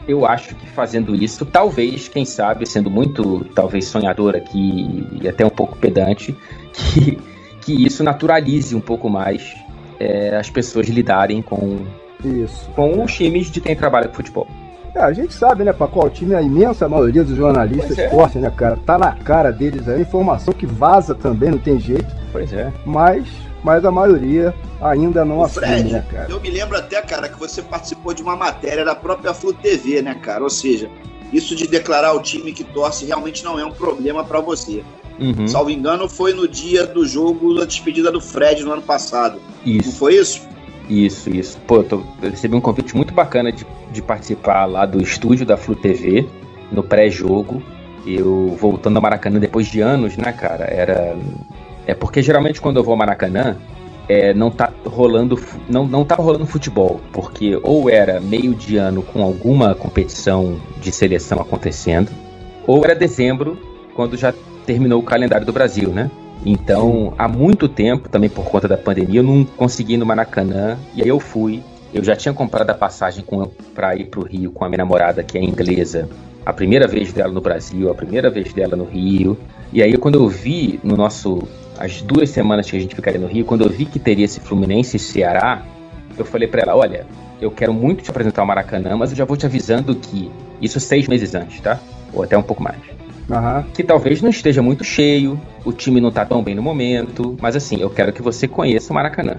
eu 0.07 0.25
acho 0.25 0.55
que 0.55 0.67
fazendo 0.67 1.13
isso, 1.15 1.45
talvez, 1.45 2.07
quem 2.07 2.25
sabe, 2.25 2.65
sendo 2.65 2.89
muito, 2.89 3.45
talvez, 3.53 3.85
sonhador 3.85 4.35
aqui 4.35 5.05
e 5.21 5.27
até 5.27 5.45
um 5.45 5.49
pouco 5.49 5.77
pedante, 5.77 6.35
que, 6.73 7.19
que 7.61 7.85
isso 7.85 8.03
naturalize 8.03 8.75
um 8.75 8.81
pouco 8.81 9.09
mais 9.09 9.55
é, 9.99 10.35
as 10.35 10.49
pessoas 10.49 10.87
lidarem 10.87 11.41
com 11.41 11.85
isso. 12.23 12.69
Com 12.75 13.03
os 13.03 13.13
times 13.13 13.51
de 13.51 13.61
quem 13.61 13.75
trabalha 13.75 14.07
com 14.07 14.15
futebol. 14.15 14.47
É, 14.95 15.01
a 15.01 15.13
gente 15.13 15.33
sabe, 15.33 15.63
né, 15.63 15.71
para 15.71 15.87
qual 15.87 16.09
time 16.09 16.33
a 16.33 16.41
imensa 16.41 16.89
maioria 16.89 17.23
dos 17.23 17.35
jornalistas 17.35 17.97
é. 17.97 18.07
torce, 18.07 18.39
né, 18.39 18.49
cara? 18.49 18.77
Tá 18.85 18.97
na 18.97 19.11
cara 19.11 19.51
deles 19.51 19.87
aí, 19.87 20.01
informação 20.01 20.53
que 20.53 20.65
vaza 20.65 21.13
também, 21.13 21.51
não 21.51 21.59
tem 21.59 21.79
jeito. 21.79 22.07
Pois 22.31 22.51
é. 22.51 22.73
Mas, 22.83 23.27
mas 23.63 23.85
a 23.85 23.91
maioria 23.91 24.55
ainda 24.81 25.23
não 25.23 25.43
assume, 25.43 25.83
né, 25.83 26.03
cara? 26.11 26.27
Eu 26.29 26.41
me 26.41 26.49
lembro 26.49 26.75
até, 26.75 26.99
cara, 27.01 27.29
que 27.29 27.39
você 27.39 27.61
participou 27.61 28.13
de 28.13 28.23
uma 28.23 28.35
matéria 28.35 28.83
da 28.83 28.95
própria 28.95 29.35
Flu 29.35 29.53
TV, 29.53 30.01
né, 30.01 30.15
cara? 30.15 30.43
Ou 30.43 30.49
seja, 30.49 30.89
isso 31.31 31.55
de 31.55 31.67
declarar 31.67 32.13
o 32.13 32.21
time 32.21 32.51
que 32.51 32.63
torce 32.63 33.05
realmente 33.05 33.43
não 33.43 33.59
é 33.59 33.65
um 33.65 33.71
problema 33.71 34.23
para 34.23 34.39
você. 34.39 34.83
Uhum. 35.19 35.47
Salvo 35.47 35.69
engano, 35.69 36.07
foi 36.07 36.33
no 36.33 36.47
dia 36.47 36.85
do 36.85 37.05
jogo 37.05 37.53
da 37.55 37.65
despedida 37.65 38.11
do 38.11 38.21
Fred 38.21 38.63
no 38.63 38.71
ano 38.71 38.81
passado. 38.81 39.39
Isso. 39.65 39.89
Não 39.89 39.95
foi 39.95 40.15
isso? 40.15 40.41
Isso, 40.89 41.29
isso. 41.29 41.57
Pô, 41.67 41.83
tô, 41.83 42.01
eu 42.21 42.31
recebi 42.31 42.55
um 42.55 42.61
convite 42.61 42.95
muito 42.95 43.13
bacana 43.13 43.51
de, 43.51 43.65
de 43.91 44.01
participar 44.01 44.65
lá 44.65 44.85
do 44.85 45.01
estúdio 45.01 45.45
da 45.45 45.57
Flu 45.57 45.75
TV, 45.75 46.25
no 46.71 46.83
pré-jogo. 46.83 47.61
Eu 48.05 48.55
voltando 48.59 48.95
ao 48.95 49.01
Maracanã 49.01 49.39
depois 49.39 49.67
de 49.67 49.81
anos, 49.81 50.15
né, 50.15 50.31
cara? 50.31 50.63
Era. 50.65 51.15
É 51.85 51.93
porque 51.93 52.21
geralmente 52.21 52.61
quando 52.61 52.77
eu 52.77 52.83
vou 52.83 52.93
ao 52.93 52.97
Maracanã, 52.97 53.57
é, 54.07 54.33
não 54.33 54.49
tá 54.49 54.71
rolando 54.85 55.37
não, 55.67 55.85
não 55.85 56.05
tava 56.05 56.23
rolando 56.23 56.45
futebol, 56.45 57.01
porque 57.11 57.59
ou 57.61 57.89
era 57.89 58.21
meio 58.21 58.53
de 58.55 58.77
ano 58.77 59.01
com 59.01 59.21
alguma 59.21 59.75
competição 59.75 60.57
de 60.79 60.91
seleção 60.91 61.39
acontecendo, 61.41 62.09
ou 62.65 62.83
era 62.83 62.95
dezembro, 62.95 63.57
quando 63.93 64.15
já 64.15 64.33
terminou 64.65 64.99
o 64.99 65.03
calendário 65.03 65.45
do 65.45 65.51
Brasil, 65.51 65.89
né? 65.89 66.09
Então, 66.45 67.13
há 67.17 67.27
muito 67.27 67.67
tempo, 67.67 68.07
também 68.09 68.29
por 68.29 68.45
conta 68.45 68.67
da 68.67 68.77
pandemia, 68.77 69.19
eu 69.19 69.23
não 69.23 69.43
consegui 69.43 69.93
ir 69.93 69.97
no 69.97 70.05
Maracanã. 70.05 70.77
E 70.93 71.01
aí 71.01 71.07
eu 71.07 71.19
fui. 71.19 71.63
Eu 71.93 72.03
já 72.03 72.15
tinha 72.15 72.33
comprado 72.33 72.69
a 72.69 72.73
passagem 72.73 73.23
para 73.73 73.95
ir 73.95 74.05
para 74.05 74.19
o 74.19 74.23
Rio 74.23 74.51
com 74.51 74.63
a 74.63 74.69
minha 74.69 74.79
namorada, 74.79 75.23
que 75.23 75.37
é 75.37 75.43
inglesa. 75.43 76.09
A 76.45 76.53
primeira 76.53 76.87
vez 76.87 77.11
dela 77.11 77.31
no 77.31 77.41
Brasil, 77.41 77.89
a 77.89 77.95
primeira 77.95 78.29
vez 78.29 78.53
dela 78.53 78.75
no 78.75 78.85
Rio. 78.85 79.37
E 79.73 79.81
aí, 79.81 79.97
quando 79.97 80.15
eu 80.15 80.27
vi 80.27 80.79
no 80.83 80.95
nosso. 80.95 81.47
As 81.79 82.01
duas 82.01 82.31
semanas 82.31 82.67
que 82.67 82.75
a 82.75 82.79
gente 82.79 82.95
ficaria 82.95 83.19
no 83.19 83.27
Rio, 83.27 83.45
quando 83.45 83.63
eu 83.63 83.69
vi 83.69 83.85
que 83.85 83.99
teria 83.99 84.25
esse 84.25 84.39
Fluminense 84.39 84.97
e 84.97 84.99
Ceará, 84.99 85.63
eu 86.17 86.25
falei 86.25 86.47
para 86.47 86.61
ela: 86.61 86.75
olha, 86.75 87.05
eu 87.39 87.51
quero 87.51 87.73
muito 87.73 88.03
te 88.03 88.09
apresentar 88.09 88.43
o 88.43 88.47
Maracanã, 88.47 88.97
mas 88.97 89.11
eu 89.11 89.17
já 89.17 89.25
vou 89.25 89.37
te 89.37 89.45
avisando 89.45 89.95
que 89.95 90.31
isso 90.61 90.79
seis 90.79 91.07
meses 91.07 91.35
antes, 91.35 91.59
tá? 91.61 91.79
Ou 92.13 92.23
até 92.23 92.37
um 92.37 92.43
pouco 92.43 92.63
mais. 92.63 92.79
Uhum. 93.29 93.63
Que 93.73 93.83
talvez 93.83 94.21
não 94.21 94.29
esteja 94.29 94.61
muito 94.61 94.83
cheio, 94.83 95.39
o 95.65 95.73
time 95.73 95.99
não 95.99 96.11
tá 96.11 96.25
tão 96.25 96.41
bem 96.41 96.55
no 96.55 96.61
momento, 96.61 97.37
mas 97.41 97.55
assim, 97.55 97.81
eu 97.81 97.89
quero 97.89 98.13
que 98.13 98.21
você 98.21 98.47
conheça 98.47 98.91
o 98.91 98.95
Maracanã. 98.95 99.35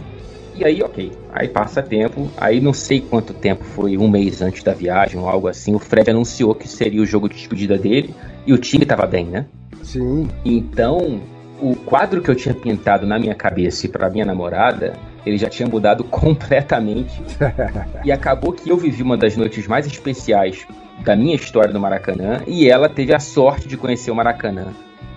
E 0.54 0.64
aí, 0.64 0.82
ok. 0.82 1.12
Aí 1.32 1.48
passa 1.48 1.80
tempo, 1.80 2.28
aí 2.36 2.60
não 2.60 2.72
sei 2.72 3.00
quanto 3.00 3.32
tempo 3.32 3.64
foi, 3.64 3.96
um 3.96 4.08
mês 4.08 4.42
antes 4.42 4.62
da 4.64 4.74
viagem 4.74 5.18
ou 5.18 5.28
algo 5.28 5.46
assim, 5.46 5.74
o 5.74 5.78
Fred 5.78 6.10
anunciou 6.10 6.54
que 6.54 6.68
seria 6.68 7.00
o 7.00 7.06
jogo 7.06 7.28
de 7.28 7.36
despedida 7.36 7.78
dele 7.78 8.12
e 8.44 8.52
o 8.52 8.58
time 8.58 8.84
tava 8.84 9.06
bem, 9.06 9.26
né? 9.26 9.46
Sim. 9.84 10.28
Então, 10.44 11.20
o 11.60 11.76
quadro 11.76 12.20
que 12.20 12.28
eu 12.28 12.34
tinha 12.34 12.54
pintado 12.54 13.06
na 13.06 13.18
minha 13.18 13.36
cabeça 13.36 13.86
e 13.86 13.88
para 13.88 14.10
minha 14.10 14.24
namorada, 14.24 14.94
ele 15.24 15.38
já 15.38 15.48
tinha 15.48 15.68
mudado 15.68 16.02
completamente. 16.10 17.22
e 18.04 18.10
acabou 18.10 18.52
que 18.52 18.68
eu 18.68 18.76
vivi 18.76 19.02
uma 19.02 19.16
das 19.16 19.36
noites 19.36 19.66
mais 19.68 19.86
especiais 19.86 20.66
da 21.04 21.16
minha 21.16 21.34
história 21.34 21.72
do 21.72 21.80
Maracanã 21.80 22.42
e 22.46 22.68
ela 22.68 22.88
teve 22.88 23.14
a 23.14 23.20
sorte 23.20 23.68
de 23.68 23.76
conhecer 23.76 24.10
o 24.10 24.14
Maracanã 24.14 24.68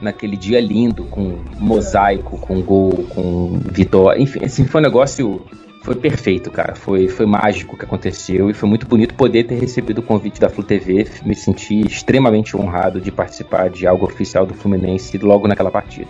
naquele 0.01 0.36
dia 0.36 0.59
lindo, 0.59 1.03
com 1.05 1.39
mosaico, 1.59 2.38
com 2.39 2.61
gol, 2.61 3.05
com 3.09 3.59
vitória, 3.71 4.19
enfim, 4.19 4.43
assim, 4.43 4.65
foi 4.65 4.82
um 4.82 4.84
negócio 4.84 5.41
foi 5.84 5.95
perfeito, 5.95 6.51
cara. 6.51 6.75
Foi, 6.75 7.07
foi 7.07 7.25
mágico 7.25 7.75
o 7.75 7.77
que 7.77 7.86
aconteceu 7.86 8.49
e 8.49 8.53
foi 8.53 8.69
muito 8.69 8.88
bonito 8.88 9.15
poder 9.15 9.45
ter 9.45 9.55
recebido 9.55 9.97
o 9.99 10.03
convite 10.03 10.39
da 10.39 10.49
Flu 10.49 10.63
TV. 10.63 11.07
Me 11.25 11.36
senti 11.36 11.82
extremamente 11.82 12.55
honrado 12.55 13.01
de 13.01 13.11
participar 13.11 13.69
de 13.69 13.88
algo 13.88 14.05
oficial 14.05 14.45
do 14.45 14.53
Fluminense 14.53 15.17
logo 15.17 15.47
naquela 15.47 15.71
partida. 15.71 16.09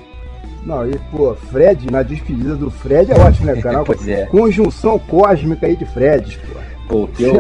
Não, 0.65 0.87
e 0.87 0.95
pô, 1.09 1.33
Fred, 1.33 1.89
na 1.89 2.03
despedida 2.03 2.55
do 2.55 2.69
Fred 2.69 3.11
é 3.11 3.15
ótimo, 3.17 3.47
né, 3.47 3.59
cara? 3.63 3.83
pois 3.83 4.07
é. 4.07 4.25
Conjunção 4.25 4.99
cósmica 4.99 5.65
aí 5.65 5.75
de 5.75 5.85
Freds, 5.85 6.35
pô. 6.35 6.59
Pô, 6.91 7.07
que 7.07 7.23
eu 7.23 7.33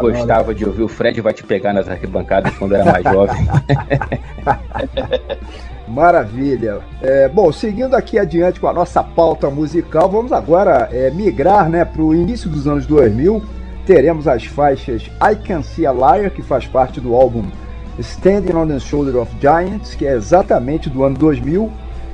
gostava 0.00 0.52
de 0.52 0.64
ouvir 0.64 0.82
o 0.82 0.88
Fred 0.88 1.20
vai 1.20 1.32
te 1.32 1.44
pegar 1.44 1.72
nas 1.72 1.88
arquibancadas 1.88 2.52
quando 2.58 2.74
era 2.74 2.90
mais 2.90 3.04
jovem. 3.04 3.48
Maravilha. 5.86 6.80
É, 7.00 7.28
bom, 7.28 7.52
seguindo 7.52 7.94
aqui 7.94 8.18
adiante 8.18 8.58
com 8.58 8.66
a 8.66 8.72
nossa 8.72 9.00
pauta 9.04 9.48
musical, 9.48 10.10
vamos 10.10 10.32
agora 10.32 10.88
é, 10.90 11.08
migrar 11.12 11.70
né, 11.70 11.84
para 11.84 12.02
o 12.02 12.12
início 12.12 12.50
dos 12.50 12.66
anos 12.66 12.84
2000. 12.84 13.40
Teremos 13.86 14.26
as 14.26 14.44
faixas 14.44 15.02
I 15.22 15.36
Can 15.36 15.62
See 15.62 15.86
a 15.86 15.92
Liar, 15.92 16.32
que 16.32 16.42
faz 16.42 16.66
parte 16.66 17.00
do 17.00 17.14
álbum 17.14 17.44
Standing 17.96 18.56
on 18.56 18.66
the 18.66 18.80
Shoulder 18.80 19.18
of 19.18 19.30
Giants, 19.40 19.94
que 19.94 20.04
é 20.04 20.14
exatamente 20.14 20.90
do 20.90 21.04
ano 21.04 21.16
2000. 21.16 21.70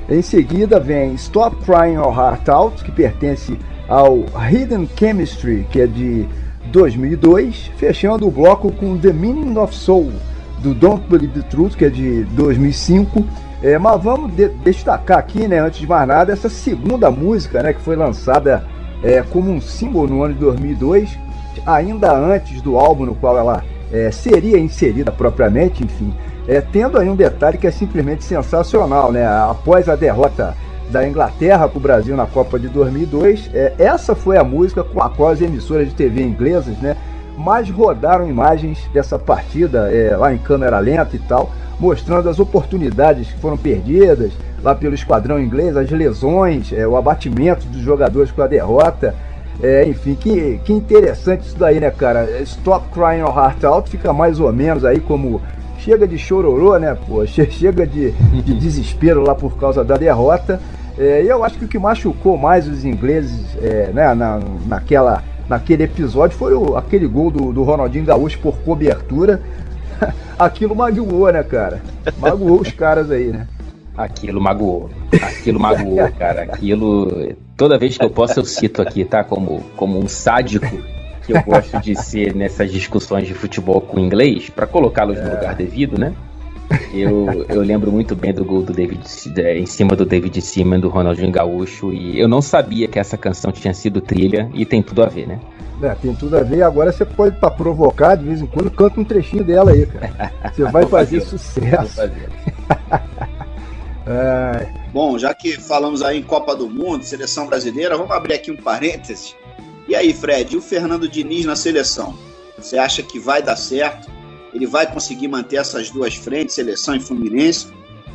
Em 0.09 0.21
seguida 0.21 0.79
vem 0.79 1.15
Stop 1.15 1.55
Crying 1.65 1.95
Your 1.95 2.15
Heart 2.15 2.47
Out, 2.49 2.83
que 2.83 2.91
pertence 2.91 3.57
ao 3.87 4.19
Hidden 4.51 4.87
Chemistry, 4.95 5.65
que 5.71 5.81
é 5.81 5.87
de 5.87 6.27
2002, 6.67 7.71
fechando 7.77 8.27
o 8.27 8.31
bloco 8.31 8.71
com 8.71 8.97
The 8.97 9.11
Meaning 9.11 9.57
of 9.57 9.73
Soul, 9.73 10.11
do 10.59 10.73
Don't 10.73 11.07
Believe 11.09 11.41
the 11.41 11.47
Truth, 11.49 11.75
que 11.75 11.85
é 11.85 11.89
de 11.89 12.23
2005. 12.25 13.23
É, 13.63 13.77
mas 13.77 14.01
vamos 14.01 14.31
de 14.33 14.49
destacar 14.63 15.17
aqui, 15.17 15.47
né, 15.47 15.59
antes 15.59 15.79
de 15.79 15.87
mais 15.87 16.07
nada, 16.07 16.31
essa 16.31 16.47
segunda 16.47 17.09
música, 17.09 17.63
né, 17.63 17.73
que 17.73 17.81
foi 17.81 17.95
lançada 17.95 18.63
é, 19.03 19.23
como 19.23 19.51
um 19.51 19.59
símbolo 19.59 20.07
no 20.07 20.23
ano 20.23 20.35
de 20.35 20.39
2002, 20.39 21.17
ainda 21.65 22.15
antes 22.15 22.61
do 22.61 22.77
álbum 22.77 23.05
no 23.05 23.15
qual 23.15 23.37
ela 23.37 23.63
é, 23.91 24.11
seria 24.11 24.59
inserida 24.59 25.11
propriamente, 25.11 25.83
enfim, 25.83 26.13
é, 26.47 26.61
tendo 26.61 26.99
aí 26.99 27.09
um 27.09 27.15
detalhe 27.15 27.57
que 27.57 27.65
é 27.65 27.71
simplesmente 27.71 28.23
sensacional, 28.23 29.11
né, 29.11 29.25
após 29.25 29.89
a 29.89 29.95
derrota 29.95 30.55
da 30.89 31.07
Inglaterra 31.07 31.67
para 31.67 31.77
o 31.77 31.81
Brasil 31.81 32.15
na 32.15 32.25
Copa 32.25 32.59
de 32.59 32.67
2002. 32.69 33.49
É, 33.53 33.73
essa 33.77 34.15
foi 34.15 34.37
a 34.37 34.43
música 34.43 34.83
com 34.83 35.01
a 35.01 35.09
qual 35.09 35.29
as 35.29 35.41
emissoras 35.41 35.87
de 35.89 35.93
TV 35.93 36.21
inglesas 36.21 36.77
né, 36.77 36.95
mais 37.37 37.69
rodaram 37.69 38.27
imagens 38.27 38.79
dessa 38.93 39.19
partida 39.19 39.91
é, 39.91 40.15
lá 40.15 40.33
em 40.33 40.37
câmera 40.37 40.79
lenta 40.79 41.15
e 41.15 41.19
tal, 41.19 41.51
mostrando 41.79 42.29
as 42.29 42.39
oportunidades 42.39 43.31
que 43.31 43.39
foram 43.39 43.57
perdidas 43.57 44.31
lá 44.63 44.73
pelo 44.73 44.95
esquadrão 44.95 45.39
inglês, 45.39 45.77
as 45.77 45.89
lesões, 45.91 46.73
é, 46.73 46.87
o 46.87 46.97
abatimento 46.97 47.67
dos 47.67 47.81
jogadores 47.81 48.31
com 48.31 48.41
a 48.41 48.47
derrota. 48.47 49.13
É, 49.61 49.87
enfim, 49.87 50.13
que, 50.13 50.59
que 50.63 50.71
interessante 50.71 51.47
isso 51.47 51.57
daí, 51.57 51.79
né, 51.79 51.89
cara? 51.89 52.41
Stop 52.41 52.89
Crying 52.89 53.21
Your 53.21 53.35
Heart 53.35 53.63
Out 53.63 53.89
fica 53.89 54.13
mais 54.13 54.39
ou 54.39 54.51
menos 54.53 54.85
aí 54.85 54.99
como 54.99 55.41
chega 55.79 56.07
de 56.07 56.17
chororô, 56.17 56.77
né, 56.77 56.95
pô? 57.07 57.25
Chega 57.27 57.85
de, 57.85 58.11
de 58.11 58.53
desespero 58.55 59.21
lá 59.21 59.35
por 59.35 59.57
causa 59.57 59.83
da 59.83 59.97
derrota. 59.97 60.59
É, 60.97 61.23
eu 61.23 61.43
acho 61.43 61.57
que 61.59 61.65
o 61.65 61.67
que 61.67 61.77
machucou 61.77 62.37
mais 62.37 62.67
os 62.67 62.83
ingleses 62.83 63.55
é, 63.61 63.91
né, 63.93 64.13
na, 64.15 64.39
naquela, 64.65 65.23
naquele 65.47 65.83
episódio 65.83 66.35
foi 66.35 66.53
o, 66.53 66.75
aquele 66.75 67.07
gol 67.07 67.29
do, 67.29 67.53
do 67.53 67.63
Ronaldinho 67.63 68.05
Gaúcho 68.05 68.39
por 68.39 68.57
cobertura. 68.59 69.41
Aquilo 70.37 70.75
magoou, 70.75 71.31
né, 71.31 71.43
cara? 71.43 71.81
Magoou 72.17 72.61
os 72.61 72.71
caras 72.71 73.11
aí, 73.11 73.27
né? 73.27 73.47
Aquilo 73.95 74.39
magoou. 74.39 74.89
Aquilo 75.11 75.59
magoou, 75.59 76.11
cara. 76.11 76.43
Aquilo. 76.43 77.35
Toda 77.55 77.79
vez 77.79 77.97
que 77.97 78.05
eu 78.05 78.09
posso, 78.11 78.39
eu 78.39 78.45
cito 78.45 78.79
aqui, 78.79 79.03
tá? 79.03 79.23
Como, 79.23 79.63
como 79.75 79.97
um 79.97 80.07
sádico 80.07 80.67
que 81.27 81.33
eu 81.33 81.43
gosto 81.43 81.79
de 81.81 81.93
ser 81.95 82.33
nessas 82.33 82.71
discussões 82.71 83.27
de 83.27 83.33
futebol 83.33 83.81
com 83.81 83.99
inglês, 83.99 84.49
para 84.49 84.65
colocá-los 84.65 85.17
no 85.17 85.27
é. 85.27 85.33
lugar 85.35 85.55
devido, 85.55 85.99
né? 85.99 86.13
Eu, 86.93 87.45
eu 87.47 87.61
lembro 87.61 87.91
muito 87.91 88.15
bem 88.15 88.33
do 88.33 88.43
gol 88.43 88.61
do 88.61 88.73
David 88.73 89.01
em 89.55 89.65
cima 89.65 89.95
do 89.95 90.05
David 90.05 90.41
Seaman, 90.41 90.79
do 90.79 90.89
Ronaldinho 90.89 91.31
Gaúcho, 91.31 91.93
e 91.93 92.19
eu 92.19 92.27
não 92.27 92.41
sabia 92.41 92.87
que 92.87 92.97
essa 92.97 93.17
canção 93.17 93.51
tinha 93.51 93.73
sido 93.73 94.01
trilha, 94.01 94.49
e 94.53 94.65
tem 94.65 94.81
tudo 94.81 95.03
a 95.03 95.07
ver, 95.07 95.27
né? 95.27 95.39
É, 95.81 95.93
tem 95.95 96.13
tudo 96.15 96.37
a 96.37 96.43
ver. 96.43 96.63
Agora 96.63 96.91
você 96.91 97.05
pode, 97.05 97.39
para 97.39 97.51
provocar, 97.51 98.15
de 98.15 98.25
vez 98.25 98.41
em 98.41 98.47
quando, 98.47 98.71
canta 98.71 98.99
um 98.99 99.03
trechinho 99.03 99.43
dela 99.43 99.71
aí, 99.71 99.85
cara. 99.85 100.31
Você 100.51 100.63
vai 100.63 100.85
fazer, 100.85 101.19
fazer 101.19 101.21
sucesso. 101.21 101.95
Fazer. 101.95 102.29
é. 104.07 104.67
Bom, 104.91 105.17
já 105.19 105.33
que 105.33 105.59
falamos 105.59 106.01
aí 106.01 106.19
em 106.19 106.23
Copa 106.23 106.55
do 106.55 106.69
Mundo, 106.69 107.03
seleção 107.03 107.47
brasileira, 107.47 107.95
vamos 107.95 108.11
abrir 108.11 108.33
aqui 108.33 108.51
um 108.51 108.57
parênteses. 108.57 109.35
E 109.87 109.95
aí, 109.95 110.13
Fred, 110.13 110.53
e 110.53 110.57
o 110.57 110.61
Fernando 110.61 111.07
Diniz 111.07 111.45
na 111.45 111.55
seleção? 111.55 112.17
Você 112.57 112.77
acha 112.77 113.01
que 113.01 113.19
vai 113.19 113.41
dar 113.41 113.55
certo? 113.55 114.11
Ele 114.53 114.65
vai 114.65 114.91
conseguir 114.91 115.27
manter 115.27 115.57
essas 115.57 115.89
duas 115.89 116.15
frentes, 116.15 116.55
seleção 116.55 116.95
e 116.95 116.99
Fluminense? 116.99 117.67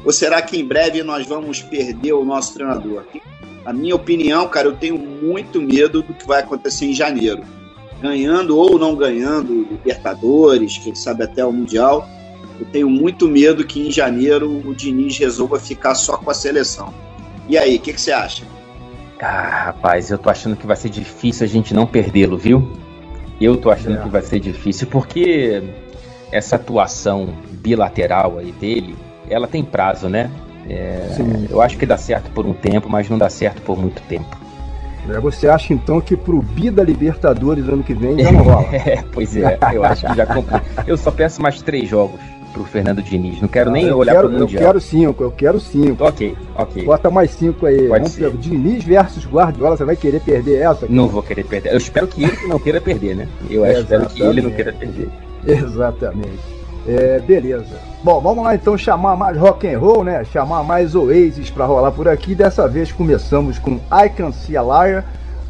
Ou 0.04 0.12
será 0.12 0.42
que 0.42 0.58
em 0.58 0.64
breve 0.64 1.02
nós 1.02 1.26
vamos 1.26 1.62
perder 1.62 2.12
o 2.12 2.24
nosso 2.24 2.54
treinador? 2.54 3.04
A 3.64 3.72
minha 3.72 3.94
opinião, 3.94 4.48
cara, 4.48 4.68
eu 4.68 4.76
tenho 4.76 4.98
muito 4.98 5.62
medo 5.62 6.02
do 6.02 6.12
que 6.12 6.26
vai 6.26 6.40
acontecer 6.40 6.86
em 6.86 6.92
janeiro. 6.92 7.42
Ganhando 8.00 8.58
ou 8.58 8.78
não 8.78 8.96
ganhando 8.96 9.66
Libertadores, 9.70 10.76
quem 10.78 10.94
sabe 10.94 11.22
até 11.22 11.44
o 11.44 11.52
Mundial, 11.52 12.06
eu 12.58 12.66
tenho 12.66 12.90
muito 12.90 13.28
medo 13.28 13.64
que 13.64 13.80
em 13.80 13.90
janeiro 13.90 14.60
o 14.66 14.74
Diniz 14.74 15.16
resolva 15.16 15.58
ficar 15.60 15.94
só 15.94 16.16
com 16.16 16.30
a 16.30 16.34
seleção. 16.34 16.92
E 17.48 17.56
aí, 17.56 17.76
o 17.76 17.80
que, 17.80 17.92
que 17.92 18.00
você 18.00 18.12
acha? 18.12 18.44
Ah, 19.22 19.66
rapaz, 19.66 20.10
eu 20.10 20.18
tô 20.18 20.28
achando 20.28 20.56
que 20.56 20.66
vai 20.66 20.74
ser 20.74 20.88
difícil 20.88 21.44
a 21.44 21.48
gente 21.48 21.72
não 21.72 21.86
perdê-lo, 21.86 22.36
viu? 22.36 22.72
Eu 23.40 23.56
tô 23.56 23.70
achando 23.70 23.98
é. 23.98 24.02
que 24.02 24.08
vai 24.08 24.20
ser 24.20 24.40
difícil 24.40 24.88
porque 24.88 25.62
essa 26.32 26.56
atuação 26.56 27.28
bilateral 27.52 28.38
aí 28.38 28.50
dele, 28.50 28.96
ela 29.30 29.46
tem 29.46 29.62
prazo, 29.62 30.08
né? 30.08 30.28
É, 30.68 31.06
eu 31.48 31.62
acho 31.62 31.78
que 31.78 31.86
dá 31.86 31.96
certo 31.96 32.32
por 32.32 32.44
um 32.46 32.52
tempo, 32.52 32.88
mas 32.88 33.08
não 33.08 33.16
dá 33.16 33.30
certo 33.30 33.62
por 33.62 33.78
muito 33.78 34.02
tempo. 34.02 34.36
É, 35.08 35.20
você 35.20 35.48
acha 35.48 35.72
então 35.72 36.00
que 36.00 36.16
pro 36.16 36.42
Bi 36.42 36.68
da 36.68 36.82
Libertadores 36.82 37.68
ano 37.68 37.84
que 37.84 37.94
vem 37.94 38.18
já 38.18 38.32
não 38.32 38.42
rola? 38.42 38.66
é, 38.74 39.04
pois 39.12 39.36
é, 39.36 39.56
eu 39.72 39.84
acho 39.84 40.04
que 40.04 40.16
já 40.16 40.26
comprei. 40.26 40.60
Eu 40.84 40.96
só 40.96 41.12
peço 41.12 41.40
mais 41.40 41.62
três 41.62 41.88
jogos 41.88 42.20
pro 42.52 42.64
Fernando 42.64 43.02
Diniz. 43.02 43.40
Não 43.40 43.48
quero 43.48 43.70
nem 43.70 43.86
eu 43.86 43.96
olhar 43.96 44.14
quero, 44.14 44.28
pro 44.28 44.38
Mundial. 44.38 44.62
Eu 44.62 44.66
quero 44.68 44.80
cinco, 44.80 45.24
eu 45.24 45.30
quero 45.30 45.60
cinco. 45.60 46.04
Ok, 46.04 46.36
ok. 46.54 46.84
Bota 46.84 47.10
mais 47.10 47.30
cinco 47.30 47.66
aí. 47.66 47.88
Pode 47.88 48.00
Vamos 48.00 48.12
ser. 48.12 48.30
Ver. 48.30 48.38
Diniz 48.38 48.84
versus 48.84 49.26
Guardiola, 49.26 49.76
você 49.76 49.84
vai 49.84 49.96
querer 49.96 50.20
perder 50.20 50.62
essa? 50.62 50.86
Não 50.88 51.08
vou 51.08 51.22
querer 51.22 51.44
perder. 51.44 51.72
Eu 51.72 51.78
espero 51.78 52.06
que 52.06 52.24
ele 52.24 52.46
não 52.46 52.58
queira 52.58 52.80
perder, 52.80 53.16
né? 53.16 53.28
Eu 53.50 53.64
é, 53.64 53.80
espero 53.80 54.06
que 54.06 54.22
ele 54.22 54.42
não 54.42 54.50
queira 54.50 54.72
perder. 54.72 55.08
Exatamente. 55.46 56.62
É, 56.86 57.20
beleza. 57.20 57.76
Bom, 58.02 58.20
vamos 58.20 58.42
lá 58.42 58.54
então 58.54 58.76
chamar 58.76 59.16
mais 59.16 59.36
rock 59.36 59.66
and 59.66 59.78
roll, 59.78 60.04
né? 60.04 60.24
Chamar 60.24 60.64
mais 60.64 60.94
Oasis 60.94 61.50
para 61.50 61.64
rolar 61.64 61.92
por 61.92 62.08
aqui. 62.08 62.34
Dessa 62.34 62.66
vez 62.68 62.90
começamos 62.90 63.58
com 63.58 63.76
I 63.92 64.08
Can 64.16 64.32
See 64.32 64.56
a 64.56 64.62
Liar. 64.62 65.04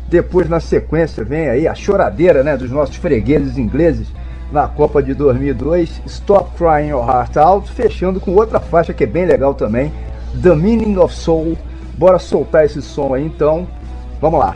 Depois, 0.09 0.47
na 0.47 0.61
sequência, 0.61 1.25
vem 1.25 1.49
aí 1.49 1.67
a 1.67 1.75
choradeira 1.75 2.43
né, 2.43 2.55
dos 2.55 2.71
nossos 2.71 2.97
fregueses 2.97 3.57
ingleses 3.57 4.09
na 4.53 4.69
Copa 4.69 5.03
de 5.03 5.15
2002, 5.15 6.03
Stop 6.07 6.51
Crying 6.57 6.91
Your 6.91 7.05
Heart 7.05 7.37
Out, 7.39 7.73
fechando 7.73 8.21
com 8.21 8.33
outra 8.33 8.61
faixa 8.61 8.93
que 8.93 9.05
é 9.05 9.07
bem 9.07 9.25
legal 9.25 9.55
também, 9.55 9.91
The 10.43 10.55
Meaning 10.55 10.99
of 10.99 11.15
Soul. 11.15 11.57
Bora 11.97 12.19
soltar 12.19 12.67
esse 12.67 12.83
som 12.83 13.15
aí 13.15 13.25
então. 13.25 13.67
Vamos 14.21 14.39
lá. 14.39 14.55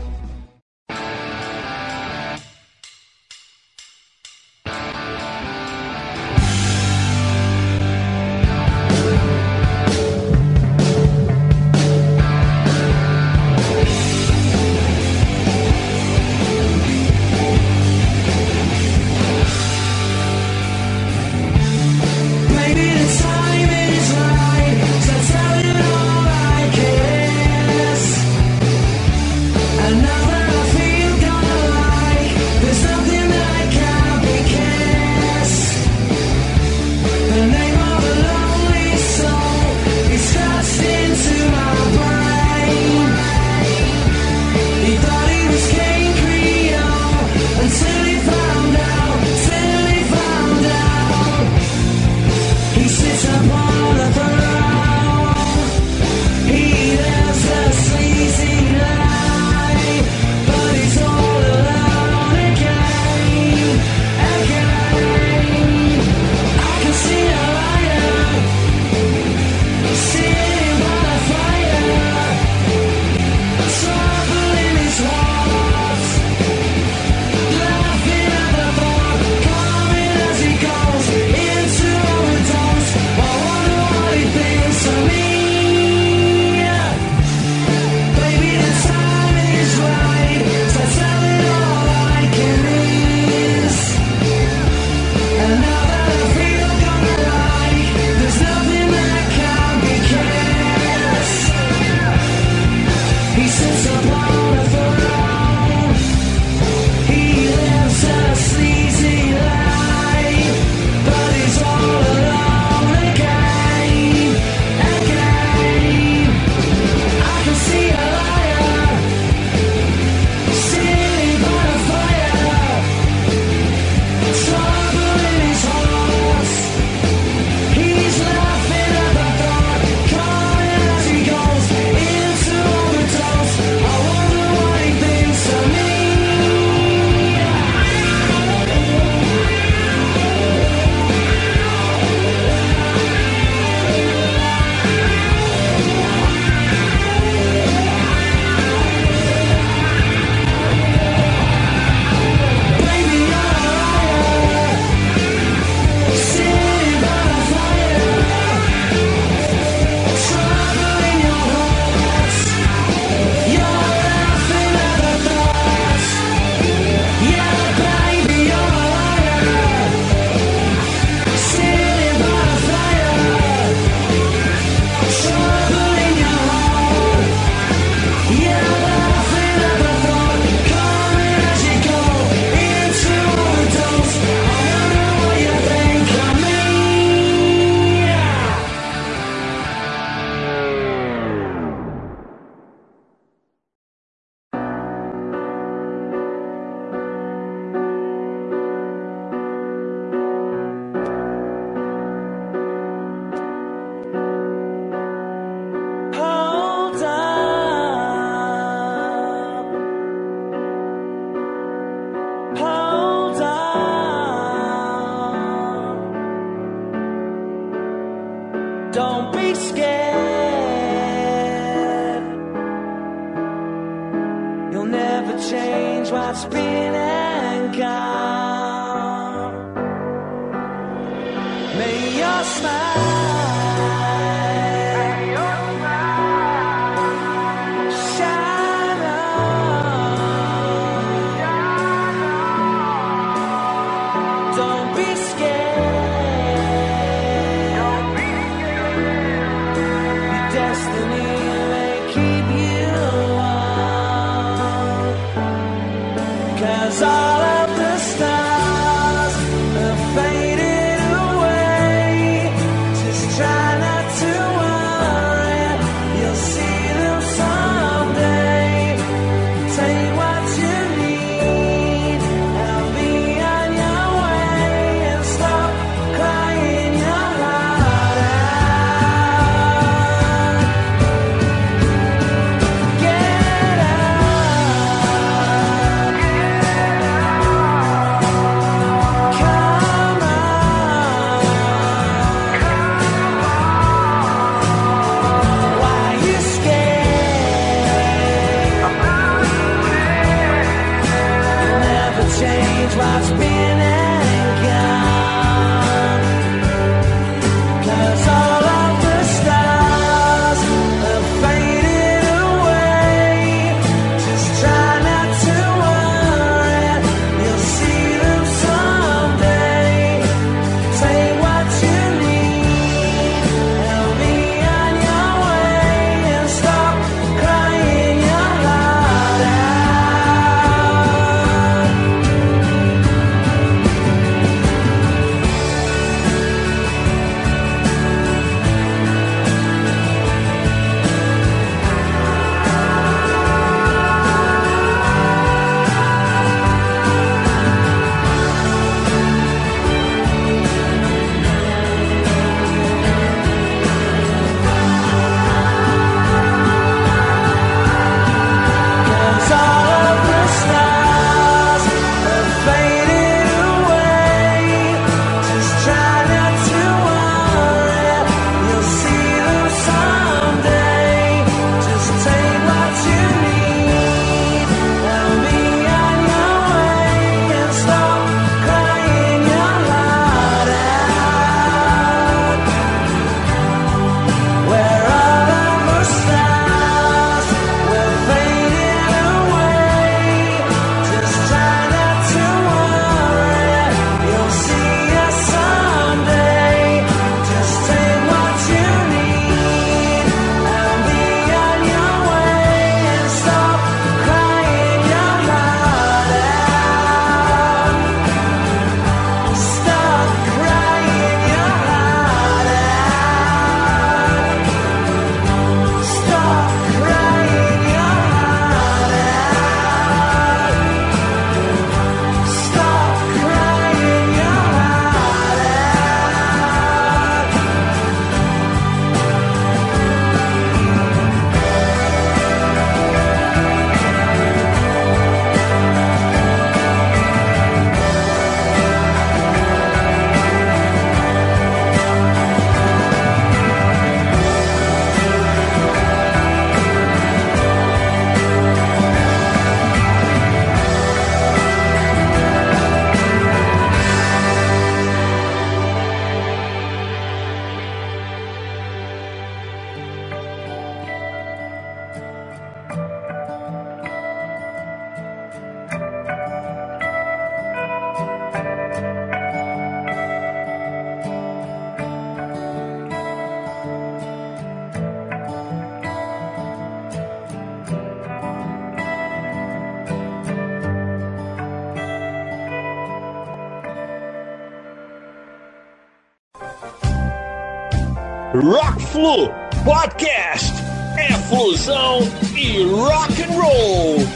Rock 488.62 489.02
Flu 489.12 489.50
Podcast 489.84 490.72
é 491.18 491.32
fusão 491.34 492.20
e 492.54 492.82
rock 492.84 493.42
and 493.42 493.52
roll. 493.60 494.35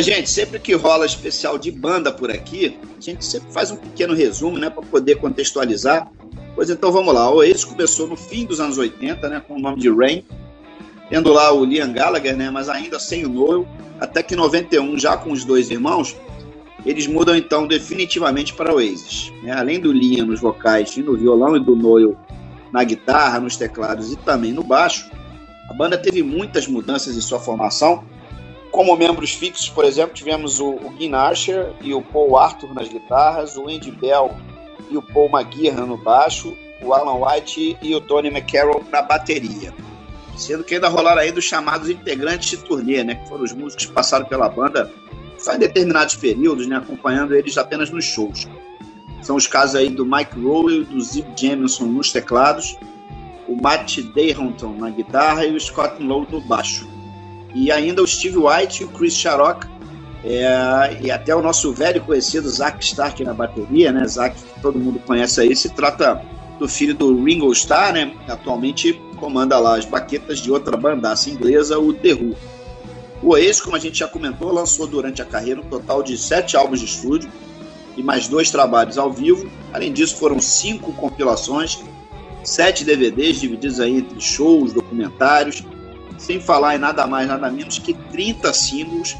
Gente, 0.00 0.30
sempre 0.30 0.58
que 0.58 0.74
rola 0.74 1.06
especial 1.06 1.58
de 1.58 1.70
banda 1.70 2.12
por 2.12 2.30
aqui, 2.30 2.78
a 2.96 3.00
gente 3.00 3.24
sempre 3.24 3.52
faz 3.52 3.70
um 3.70 3.76
pequeno 3.76 4.14
resumo, 4.14 4.58
né, 4.58 4.70
para 4.70 4.82
poder 4.82 5.16
contextualizar. 5.16 6.10
Pois 6.54 6.70
então 6.70 6.90
vamos 6.92 7.12
lá. 7.12 7.30
O 7.30 7.36
Oasis 7.36 7.64
começou 7.64 8.06
no 8.06 8.16
fim 8.16 8.44
dos 8.44 8.60
anos 8.60 8.78
80, 8.78 9.28
né, 9.28 9.42
com 9.46 9.54
o 9.54 9.58
nome 9.58 9.80
de 9.80 9.90
Rain, 9.90 10.24
tendo 11.08 11.32
lá 11.32 11.52
o 11.52 11.64
Liam 11.64 11.92
Gallagher, 11.92 12.36
né, 12.36 12.50
mas 12.50 12.68
ainda 12.68 12.98
sem 12.98 13.24
o 13.24 13.28
Noel, 13.28 13.66
até 14.00 14.22
que 14.22 14.34
em 14.34 14.36
91, 14.36 14.98
já 14.98 15.16
com 15.16 15.32
os 15.32 15.44
dois 15.44 15.70
irmãos, 15.70 16.16
eles 16.86 17.06
mudam 17.06 17.34
então 17.34 17.66
definitivamente 17.66 18.54
para 18.54 18.72
Oasis. 18.72 19.32
Né? 19.42 19.52
Além 19.52 19.80
do 19.80 19.92
Liam 19.92 20.26
nos 20.26 20.40
vocais 20.40 20.96
e 20.96 21.02
no 21.02 21.16
violão 21.16 21.56
e 21.56 21.60
do 21.60 21.74
Noel 21.74 22.16
na 22.72 22.84
guitarra, 22.84 23.40
nos 23.40 23.56
teclados 23.56 24.12
e 24.12 24.16
também 24.16 24.52
no 24.52 24.62
baixo, 24.62 25.10
a 25.68 25.74
banda 25.74 25.98
teve 25.98 26.22
muitas 26.22 26.66
mudanças 26.66 27.16
em 27.16 27.20
sua 27.20 27.40
formação, 27.40 28.04
como 28.70 28.96
membros 28.96 29.32
fixos, 29.32 29.68
por 29.68 29.84
exemplo, 29.84 30.14
tivemos 30.14 30.60
o, 30.60 30.70
o 30.70 31.16
Archer 31.16 31.72
e 31.80 31.94
o 31.94 32.02
Paul 32.02 32.36
Arthur 32.36 32.74
nas 32.74 32.88
guitarras, 32.88 33.56
o 33.56 33.68
Andy 33.68 33.90
Bell 33.90 34.36
e 34.90 34.96
o 34.96 35.02
Paul 35.02 35.30
McGuihan 35.30 35.86
no 35.86 35.96
baixo, 35.96 36.56
o 36.82 36.92
Alan 36.92 37.24
White 37.24 37.78
e 37.82 37.94
o 37.94 38.00
Tony 38.00 38.28
McCarroll 38.28 38.84
na 38.90 39.02
bateria. 39.02 39.74
Sendo 40.36 40.62
que 40.62 40.74
ainda 40.74 40.88
rolaram 40.88 41.20
aí 41.20 41.32
dos 41.32 41.44
chamados 41.44 41.90
integrantes 41.90 42.50
de 42.50 42.58
turnê, 42.58 43.02
né? 43.02 43.16
Que 43.16 43.28
foram 43.28 43.42
os 43.42 43.52
músicos 43.52 43.86
que 43.86 43.92
passaram 43.92 44.26
pela 44.26 44.48
banda 44.48 44.92
só 45.36 45.54
em 45.54 45.58
determinados 45.58 46.14
períodos, 46.14 46.66
né? 46.68 46.76
Acompanhando 46.76 47.34
eles 47.34 47.58
apenas 47.58 47.90
nos 47.90 48.04
shows. 48.04 48.46
São 49.22 49.34
os 49.34 49.48
casos 49.48 49.74
aí 49.74 49.88
do 49.88 50.06
Mike 50.06 50.38
Rowley, 50.38 50.84
do 50.84 51.00
Zip 51.00 51.28
Jamison 51.36 51.86
nos 51.86 52.12
teclados, 52.12 52.78
o 53.48 53.60
Matt 53.60 53.98
Dayhonton 54.14 54.74
na 54.74 54.90
guitarra 54.90 55.44
e 55.44 55.56
o 55.56 55.60
Scott 55.60 56.00
Lowe 56.00 56.28
no 56.30 56.40
baixo 56.40 56.97
e 57.54 57.72
ainda 57.72 58.02
o 58.02 58.06
Steve 58.06 58.38
White 58.38 58.82
e 58.82 58.86
o 58.86 58.88
Chris 58.88 59.14
Sharrock, 59.14 59.66
é, 60.24 60.98
e 61.00 61.10
até 61.10 61.34
o 61.34 61.40
nosso 61.40 61.72
velho 61.72 62.00
conhecido 62.02 62.48
Zack 62.48 62.84
Stark 62.84 63.22
na 63.22 63.32
bateria, 63.32 63.92
né? 63.92 64.06
Zack, 64.06 64.36
todo 64.60 64.78
mundo 64.78 65.00
conhece 65.06 65.40
aí, 65.40 65.54
se 65.54 65.68
trata 65.70 66.22
do 66.58 66.68
filho 66.68 66.94
do 66.94 67.22
Ringo 67.22 67.52
Starr, 67.52 67.92
né? 67.92 68.12
Atualmente 68.26 69.00
comanda 69.16 69.58
lá 69.58 69.76
as 69.76 69.84
baquetas 69.84 70.40
de 70.40 70.50
outra 70.50 70.76
bandaça 70.76 71.30
inglesa, 71.30 71.78
o 71.78 71.92
The 71.92 72.14
Who. 72.14 72.36
O 73.22 73.30
Oasis, 73.30 73.60
como 73.60 73.76
a 73.76 73.78
gente 73.78 73.98
já 73.98 74.08
comentou, 74.08 74.52
lançou 74.52 74.86
durante 74.86 75.22
a 75.22 75.24
carreira 75.24 75.60
um 75.60 75.64
total 75.64 76.02
de 76.02 76.16
sete 76.16 76.56
álbuns 76.56 76.80
de 76.80 76.86
estúdio 76.86 77.30
e 77.96 78.02
mais 78.02 78.28
dois 78.28 78.50
trabalhos 78.50 78.98
ao 78.98 79.12
vivo. 79.12 79.48
Além 79.72 79.92
disso, 79.92 80.16
foram 80.16 80.40
cinco 80.40 80.92
compilações, 80.92 81.80
sete 82.44 82.84
DVDs 82.84 83.40
divididos 83.40 83.80
aí 83.80 83.98
entre 83.98 84.20
shows, 84.20 84.72
documentários 84.72 85.64
sem 86.18 86.40
falar 86.40 86.74
em 86.74 86.78
nada 86.78 87.06
mais, 87.06 87.28
nada 87.28 87.50
menos 87.50 87.78
que 87.78 87.94
30 87.94 88.52
singles 88.52 89.16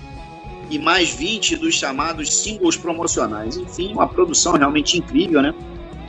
e 0.69 0.79
mais 0.79 1.11
20 1.11 1.57
dos 1.57 1.75
chamados 1.75 2.43
singles 2.43 2.77
promocionais. 2.77 3.57
Enfim, 3.57 3.93
uma 3.93 4.07
produção 4.07 4.53
realmente 4.53 4.99
incrível, 4.99 5.41
né? 5.41 5.55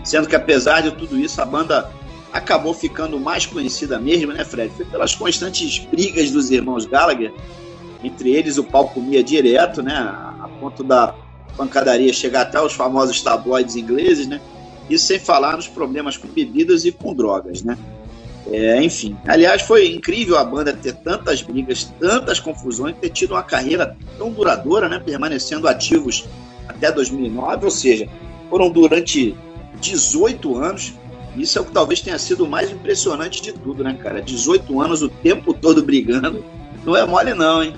Sendo 0.03 0.27
que 0.27 0.35
apesar 0.35 0.81
de 0.81 0.91
tudo 0.91 1.17
isso, 1.17 1.41
a 1.41 1.45
banda 1.45 1.91
acabou 2.33 2.73
ficando 2.73 3.19
mais 3.19 3.45
conhecida 3.45 3.99
mesmo, 3.99 4.33
né, 4.33 4.43
Fred? 4.43 4.73
Foi 4.75 4.85
pelas 4.85 5.15
constantes 5.15 5.79
brigas 5.79 6.31
dos 6.31 6.51
irmãos 6.51 6.85
Gallagher. 6.85 7.33
Entre 8.03 8.31
eles, 8.31 8.57
o 8.57 8.63
pau 8.63 8.89
comia 8.89 9.23
direto, 9.23 9.81
né? 9.81 9.93
A 9.95 10.49
ponto 10.59 10.83
da 10.83 11.13
pancadaria 11.55 12.11
chegar 12.13 12.41
até 12.41 12.61
os 12.61 12.73
famosos 12.73 13.21
tabloides 13.21 13.75
ingleses, 13.75 14.27
né? 14.27 14.41
Isso 14.89 15.05
sem 15.05 15.19
falar 15.19 15.55
nos 15.55 15.67
problemas 15.67 16.17
com 16.17 16.27
bebidas 16.27 16.83
e 16.85 16.91
com 16.91 17.13
drogas, 17.13 17.61
né? 17.61 17.77
É, 18.51 18.81
enfim, 18.81 19.15
aliás, 19.27 19.61
foi 19.61 19.93
incrível 19.93 20.37
a 20.37 20.43
banda 20.43 20.73
ter 20.73 20.93
tantas 20.93 21.41
brigas, 21.41 21.93
tantas 21.99 22.39
confusões, 22.39 22.95
ter 22.99 23.09
tido 23.09 23.31
uma 23.31 23.43
carreira 23.43 23.95
tão 24.17 24.31
duradoura, 24.31 24.89
né, 24.89 24.99
permanecendo 24.99 25.67
ativos 25.67 26.27
até 26.67 26.91
2009, 26.91 27.65
ou 27.65 27.71
seja, 27.71 28.07
foram 28.49 28.69
durante 28.71 29.35
18 29.79 30.57
anos. 30.57 30.93
Isso 31.37 31.59
é 31.59 31.61
o 31.61 31.65
que 31.65 31.71
talvez 31.71 32.01
tenha 32.01 32.17
sido 32.17 32.43
o 32.43 32.49
mais 32.49 32.71
impressionante 32.71 33.41
de 33.41 33.53
tudo, 33.53 33.83
né, 33.83 33.95
cara? 34.01 34.19
18 34.19 34.81
anos 34.81 35.03
o 35.03 35.09
tempo 35.09 35.53
todo 35.53 35.83
brigando, 35.83 36.43
não 36.83 36.97
é 36.97 37.05
mole 37.05 37.35
não, 37.35 37.63
hein? 37.63 37.73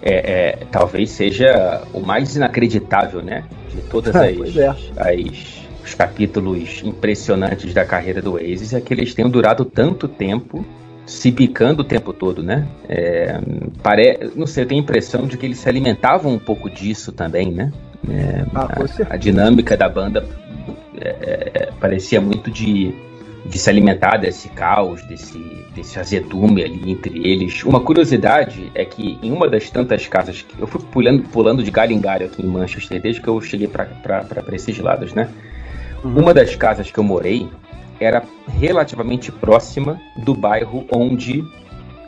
É, 0.00 0.58
é 0.60 0.66
talvez 0.70 1.10
seja 1.10 1.82
o 1.92 2.00
mais 2.00 2.36
inacreditável, 2.36 3.20
né, 3.20 3.44
de 3.74 3.80
todas 3.82 4.14
as, 4.14 4.22
é. 4.56 4.68
as 4.68 5.67
os 5.88 5.94
capítulos 5.94 6.82
impressionantes 6.84 7.72
da 7.72 7.84
carreira 7.84 8.20
do 8.20 8.34
Oasis 8.34 8.74
é 8.74 8.80
que 8.80 8.92
eles 8.92 9.14
tenham 9.14 9.30
durado 9.30 9.64
tanto 9.64 10.06
tempo 10.06 10.64
se 11.06 11.30
bicando 11.30 11.80
o 11.80 11.84
tempo 11.84 12.12
todo, 12.12 12.42
né? 12.42 12.68
É, 12.86 13.40
pare... 13.82 14.30
Não 14.36 14.46
sei, 14.46 14.64
eu 14.64 14.68
tenho 14.68 14.80
a 14.82 14.84
impressão 14.84 15.26
de 15.26 15.38
que 15.38 15.46
eles 15.46 15.58
se 15.58 15.68
alimentavam 15.68 16.34
um 16.34 16.38
pouco 16.38 16.68
disso 16.68 17.10
também, 17.12 17.50
né? 17.50 17.72
É, 18.08 18.44
ah, 18.54 18.68
a, 19.10 19.14
a, 19.14 19.16
dinâmica 19.16 19.76
da 19.76 19.88
banda 19.88 20.24
é, 21.00 21.50
é, 21.54 21.70
parecia 21.80 22.20
muito 22.20 22.50
de, 22.50 22.94
de 23.46 23.58
se 23.58 23.70
alimentar 23.70 24.18
desse 24.18 24.50
caos, 24.50 25.02
desse, 25.06 25.38
desse 25.74 25.98
azedume 25.98 26.62
ali 26.62 26.92
entre 26.92 27.26
eles. 27.26 27.64
Uma 27.64 27.80
curiosidade 27.80 28.70
é 28.74 28.84
que 28.84 29.18
em 29.22 29.32
uma 29.32 29.48
das 29.48 29.70
tantas 29.70 30.06
casas 30.06 30.42
que 30.42 30.60
eu 30.60 30.66
fui 30.66 30.82
pulando, 30.92 31.22
pulando 31.24 31.62
de 31.62 31.70
galho 31.70 31.92
em 31.92 32.00
galho 32.00 32.26
aqui 32.26 32.42
em 32.42 32.46
Manchester 32.46 33.00
desde 33.00 33.22
que 33.22 33.28
eu 33.28 33.40
cheguei 33.40 33.66
para 33.66 33.88
esses 34.52 34.78
lados, 34.78 35.14
né? 35.14 35.28
Uhum. 36.04 36.22
Uma 36.22 36.34
das 36.34 36.54
casas 36.54 36.90
que 36.90 36.98
eu 36.98 37.04
morei 37.04 37.48
era 38.00 38.22
relativamente 38.46 39.32
próxima 39.32 40.00
do 40.16 40.34
bairro 40.34 40.86
onde 40.90 41.44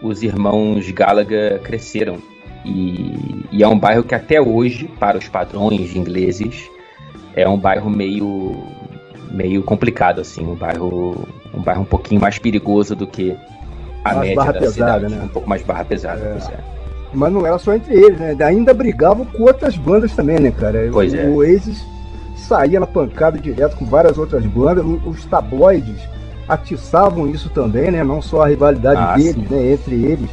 os 0.02 0.22
irmãos 0.22 0.90
Gallagher 0.90 1.60
cresceram. 1.60 2.18
E, 2.64 3.46
e, 3.50 3.62
é 3.62 3.68
um 3.68 3.78
bairro 3.78 4.02
que 4.02 4.14
até 4.14 4.40
hoje, 4.40 4.86
para 4.98 5.16
os 5.16 5.26
padrões 5.28 5.96
ingleses, 5.96 6.68
é 7.34 7.48
um 7.48 7.58
bairro 7.58 7.88
meio 7.90 8.54
meio 9.30 9.62
complicado 9.62 10.20
assim, 10.20 10.44
um 10.44 10.56
bairro 10.56 11.26
um 11.54 11.62
bairro 11.62 11.82
um 11.82 11.86
pouquinho 11.86 12.20
mais 12.20 12.36
perigoso 12.36 12.96
do 12.96 13.06
que 13.06 13.36
a 14.04 14.14
mais 14.14 14.28
média 14.28 14.44
da 14.44 14.52
pesada, 14.52 14.70
cidade, 14.72 15.14
né? 15.14 15.22
um 15.24 15.28
pouco 15.28 15.48
mais 15.48 15.62
barra 15.62 15.84
pesada, 15.84 16.20
é. 16.20 16.32
pois 16.32 16.48
é. 16.48 16.58
Mas 17.12 17.32
não 17.32 17.46
era 17.46 17.58
só 17.58 17.74
entre 17.74 17.94
eles, 17.94 18.18
né? 18.18 18.36
Ainda 18.44 18.72
brigavam 18.74 19.24
com 19.24 19.42
outras 19.42 19.76
bandas 19.76 20.14
também, 20.14 20.38
né, 20.38 20.50
cara? 20.50 20.88
Pois 20.92 21.12
o, 21.12 21.16
é. 21.16 21.24
O 21.24 21.36
Oasis 21.36 21.84
saía 22.40 22.80
na 22.80 22.86
pancada 22.86 23.38
direto 23.38 23.76
com 23.76 23.84
várias 23.84 24.18
outras 24.18 24.44
bandas. 24.46 24.84
Os 25.06 25.24
tabloides 25.26 26.00
atiçavam 26.48 27.28
isso 27.28 27.48
também, 27.50 27.90
né? 27.90 28.02
Não 28.02 28.20
só 28.20 28.42
a 28.42 28.48
rivalidade 28.48 29.00
Ah, 29.00 29.14
deles, 29.16 29.34
sim. 29.34 29.46
né? 29.48 29.72
Entre 29.72 29.94
eles. 29.94 30.30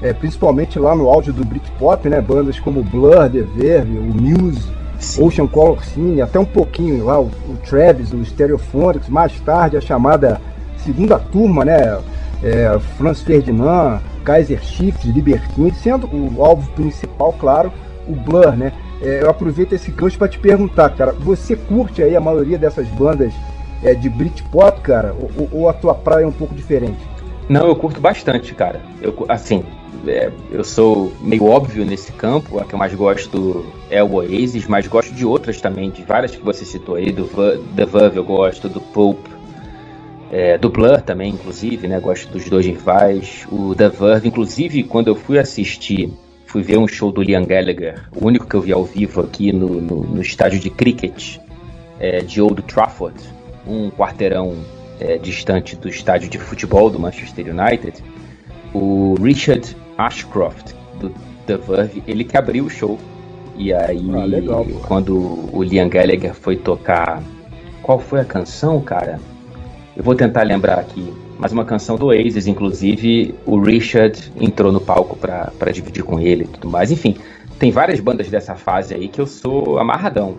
É, 0.00 0.12
principalmente 0.12 0.78
lá 0.80 0.96
no 0.96 1.08
áudio 1.08 1.32
do 1.32 1.44
Britpop, 1.44 2.08
né? 2.08 2.20
Bandas 2.20 2.58
como 2.58 2.82
Blur, 2.82 3.30
The 3.30 3.42
Verve, 3.42 3.96
o 3.98 4.02
Muse, 4.02 4.68
Sim. 4.98 5.24
Ocean 5.24 5.46
Color 5.46 5.84
Cine, 5.84 6.20
até 6.20 6.38
um 6.38 6.44
pouquinho 6.44 7.04
lá 7.04 7.20
o, 7.20 7.24
o 7.26 7.56
Travis, 7.68 8.12
o 8.12 8.24
Stereophonics, 8.24 9.08
mais 9.08 9.38
tarde 9.40 9.76
a 9.76 9.80
chamada 9.80 10.40
segunda 10.76 11.18
turma, 11.18 11.64
né? 11.64 11.98
É, 12.42 12.76
Franz 12.98 13.20
Ferdinand, 13.20 14.00
Kaiser 14.24 14.60
Chiefs, 14.62 15.04
Libertine, 15.04 15.72
sendo 15.72 16.08
o 16.08 16.44
alvo 16.44 16.68
principal, 16.72 17.32
claro, 17.38 17.72
o 18.08 18.14
Blur, 18.16 18.56
né? 18.56 18.72
É, 19.02 19.22
eu 19.22 19.28
aproveito 19.30 19.72
esse 19.72 19.90
gancho 19.90 20.16
para 20.16 20.28
te 20.28 20.38
perguntar, 20.38 20.88
cara, 20.90 21.12
você 21.12 21.56
curte 21.56 22.02
aí 22.02 22.14
a 22.14 22.20
maioria 22.20 22.56
dessas 22.56 22.86
bandas 22.88 23.32
é, 23.82 23.94
de 23.94 24.08
Britpop, 24.08 24.80
cara, 24.80 25.14
ou, 25.36 25.48
ou- 25.52 25.68
a 25.68 25.72
tua 25.72 25.94
praia 25.94 26.24
é 26.24 26.26
um 26.26 26.32
pouco 26.32 26.54
diferente? 26.54 26.98
Não, 27.48 27.66
eu 27.66 27.74
curto 27.74 28.00
bastante, 28.00 28.54
cara. 28.54 28.80
Eu, 29.00 29.12
assim, 29.28 29.64
é, 30.06 30.30
eu 30.50 30.62
sou 30.62 31.12
meio 31.20 31.44
óbvio 31.46 31.84
nesse 31.84 32.12
campo. 32.12 32.60
A 32.60 32.64
que 32.64 32.74
eu 32.74 32.78
mais 32.78 32.94
gosto 32.94 33.66
é 33.90 34.02
o 34.02 34.12
Oasis, 34.14 34.66
mas 34.68 34.86
gosto 34.86 35.12
de 35.12 35.26
outras 35.26 35.60
também, 35.60 35.90
de 35.90 36.02
várias 36.04 36.36
que 36.36 36.44
você 36.44 36.64
citou 36.64 36.94
aí. 36.94 37.10
Do 37.10 37.26
The 37.74 37.84
Verve 37.84 38.16
eu 38.18 38.24
gosto, 38.24 38.68
do 38.68 38.80
Pope, 38.80 39.28
é, 40.30 40.56
do 40.56 40.70
Blur 40.70 41.02
também, 41.02 41.32
inclusive, 41.34 41.88
né? 41.88 41.98
Gosto 41.98 42.30
dos 42.32 42.48
dois 42.48 42.64
rivais. 42.64 43.44
O 43.50 43.74
The 43.74 43.88
Verve, 43.88 44.28
inclusive, 44.28 44.84
quando 44.84 45.08
eu 45.08 45.16
fui 45.16 45.38
assistir, 45.38 46.12
fui 46.52 46.62
ver 46.62 46.76
um 46.76 46.86
show 46.86 47.10
do 47.10 47.22
Liam 47.22 47.46
Gallagher, 47.46 48.02
o 48.14 48.26
único 48.26 48.46
que 48.46 48.54
eu 48.54 48.60
vi 48.60 48.72
ao 48.72 48.84
vivo 48.84 49.22
aqui 49.22 49.50
no, 49.54 49.80
no, 49.80 50.02
no 50.02 50.20
estádio 50.20 50.60
de 50.60 50.68
cricket 50.68 51.38
é, 51.98 52.20
de 52.20 52.42
Old 52.42 52.60
Trafford, 52.64 53.18
um 53.66 53.90
quarteirão 53.90 54.54
é, 55.00 55.16
distante 55.16 55.74
do 55.76 55.88
estádio 55.88 56.28
de 56.28 56.38
futebol 56.38 56.90
do 56.90 56.98
Manchester 57.00 57.46
United, 57.46 58.04
o 58.74 59.14
Richard 59.14 59.74
Ashcroft, 59.96 60.74
do 61.00 61.08
The 61.46 61.56
Verve, 61.56 62.02
ele 62.06 62.22
que 62.22 62.36
abriu 62.36 62.66
o 62.66 62.70
show. 62.70 62.98
E 63.56 63.72
aí, 63.72 63.98
Ah, 64.10 64.86
quando 64.86 65.48
o 65.54 65.62
Liam 65.62 65.88
Gallagher 65.88 66.34
foi 66.34 66.56
tocar. 66.56 67.22
Qual 67.82 67.98
foi 67.98 68.20
a 68.20 68.24
canção, 68.24 68.78
cara? 68.80 69.18
Eu 69.96 70.04
vou 70.04 70.14
tentar 70.14 70.42
lembrar 70.42 70.78
aqui. 70.78 71.12
Mas 71.42 71.50
uma 71.50 71.64
canção 71.64 71.96
do 71.96 72.06
Oasis, 72.06 72.46
inclusive, 72.46 73.34
o 73.44 73.58
Richard 73.58 74.16
entrou 74.40 74.70
no 74.70 74.80
palco 74.80 75.16
pra 75.16 75.50
pra 75.58 75.72
dividir 75.72 76.04
com 76.04 76.20
ele 76.20 76.44
e 76.44 76.46
tudo 76.46 76.70
mais. 76.70 76.92
Enfim, 76.92 77.16
tem 77.58 77.72
várias 77.72 77.98
bandas 77.98 78.28
dessa 78.28 78.54
fase 78.54 78.94
aí 78.94 79.08
que 79.08 79.20
eu 79.20 79.26
sou 79.26 79.76
amarradão. 79.80 80.36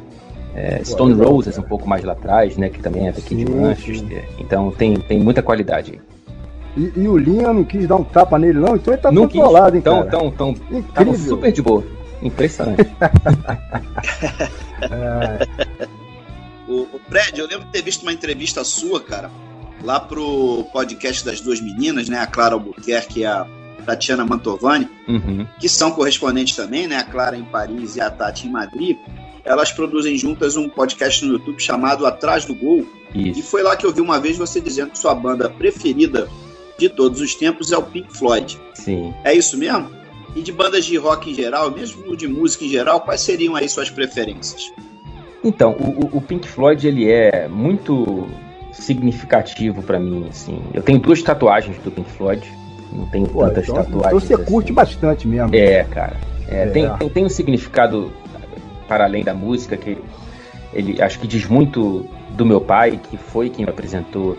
É, 0.56 0.82
Stone 0.82 1.14
Roses, 1.22 1.58
um 1.58 1.62
pouco 1.64 1.90
mais 1.90 2.06
lá 2.06 2.14
atrás, 2.14 2.56
né? 2.56 2.70
Que 2.70 2.80
também 2.80 3.10
é 3.10 3.12
daqui 3.12 3.36
de 3.36 3.46
Sim, 3.46 3.54
Manchester. 3.54 4.24
Então 4.40 4.72
tem, 4.72 4.96
tem 4.96 5.20
muita 5.20 5.44
qualidade 5.44 5.92
aí. 5.92 6.00
E, 6.78 7.02
e 7.02 7.08
o 7.10 7.18
Linha 7.18 7.52
não 7.52 7.66
quis 7.66 7.86
dar 7.86 7.98
um 7.98 8.04
tapa 8.06 8.40
nele, 8.40 8.60
não, 8.60 8.78
então 8.78 8.94
ele 8.94 9.02
tá 9.02 9.12
Não 9.12 9.28
quis. 9.28 9.42
controlado, 9.42 9.76
hein, 9.76 9.80
Então, 9.82 10.06
cara? 10.06 10.26
então, 10.26 10.56
então, 10.72 11.14
super 11.16 11.52
de 11.52 11.62
boa. 11.62 11.84
Impressionante. 12.22 12.88
O, 16.66 16.84
o 16.96 17.00
Fred, 17.10 17.38
eu 17.40 17.46
lembro 17.46 17.66
de 17.66 17.72
ter 17.72 17.82
visto 17.82 18.04
uma 18.04 18.14
entrevista 18.14 18.64
sua, 18.64 19.02
cara, 19.02 19.30
lá 19.84 20.00
pro 20.00 20.66
podcast 20.72 21.24
das 21.26 21.42
duas 21.42 21.60
meninas, 21.62 22.08
né? 22.10 22.20
A 22.20 22.28
Clara 22.28 22.54
Albuquerque 22.56 23.20
e 23.22 23.26
a 23.26 23.46
Tatiana 23.86 24.26
Mantovani, 24.26 24.88
Uhum. 25.08 25.46
que 25.60 25.68
são 25.68 25.92
correspondentes 25.92 26.56
também, 26.56 26.88
né? 26.88 26.98
A 26.98 27.04
Clara 27.04 27.36
em 27.38 27.44
Paris 27.44 27.96
e 27.98 28.02
a 28.02 28.10
Tati 28.10 28.48
em 28.48 28.52
Madrid. 28.52 28.98
Elas 29.44 29.72
produzem 29.74 30.18
juntas 30.18 30.56
um 30.56 30.70
podcast 30.70 31.26
no 31.26 31.34
YouTube 31.34 31.60
chamado 31.62 32.06
Atrás 32.06 32.46
do 32.46 32.56
Gol. 32.56 32.86
E 33.14 33.32
Isso. 33.32 33.44
foi 33.44 33.62
lá 33.62 33.76
que 33.76 33.86
eu 33.86 33.92
vi 33.92 34.00
uma 34.00 34.20
vez 34.20 34.38
você 34.38 34.62
dizendo 34.62 34.92
que 34.92 34.98
sua 34.98 35.14
banda 35.14 35.50
preferida 35.50 36.30
de 36.80 36.88
todos 36.88 37.20
os 37.20 37.36
tempos 37.36 37.72
é 37.74 37.78
o 37.78 37.84
Pink 37.84 38.18
Floyd. 38.18 38.58
Sim. 38.74 39.14
É 39.24 39.34
isso 39.34 39.58
mesmo? 39.58 39.92
E 40.34 40.42
de 40.42 40.52
bandas 40.52 40.86
de 40.86 40.96
rock 40.98 41.30
em 41.30 41.34
geral, 41.36 41.70
mesmo 41.70 42.16
de 42.16 42.26
música 42.28 42.64
em 42.64 42.70
geral, 42.70 43.02
quais 43.02 43.20
seriam 43.22 43.54
aí 43.56 43.68
suas 43.68 43.90
preferências? 43.90 44.72
Então, 45.44 45.74
o- 45.74 46.18
o 46.18 46.22
Pink 46.22 46.48
Floyd 46.48 46.88
ele 46.88 47.12
é 47.12 47.48
muito 47.50 48.26
significativo 48.74 49.82
pra 49.82 50.00
mim, 50.00 50.26
assim. 50.30 50.62
Eu 50.74 50.82
tenho 50.82 51.00
duas 51.00 51.22
tatuagens 51.22 51.78
do 51.78 51.92
Pink 51.92 52.10
Floyd. 52.12 52.52
Não 52.92 53.06
tenho 53.08 53.28
Pô, 53.28 53.46
tantas 53.46 53.64
então, 53.64 53.76
tatuagens. 53.76 54.06
então 54.08 54.20
você 54.20 54.34
assim. 54.34 54.44
curte 54.46 54.74
bastante 54.74 55.28
mesmo. 55.28 55.56
É, 55.56 55.84
cara. 55.86 56.18
É, 56.48 56.64
É. 56.64 56.66
Tem, 56.68 56.90
tem, 56.98 57.10
tem 57.10 57.26
um 57.26 57.30
significado 57.30 58.12
para 58.88 59.06
além 59.06 59.24
da 59.24 59.34
música 59.34 59.78
que 59.78 59.98
ele 60.74 61.02
acho 61.02 61.20
que 61.20 61.28
diz 61.28 61.48
muito 61.48 62.06
do 62.32 62.46
meu 62.46 62.60
pai, 62.60 63.00
que 63.10 63.16
foi 63.16 63.50
quem 63.50 63.66
me 63.66 63.72
apresentou 63.72 64.38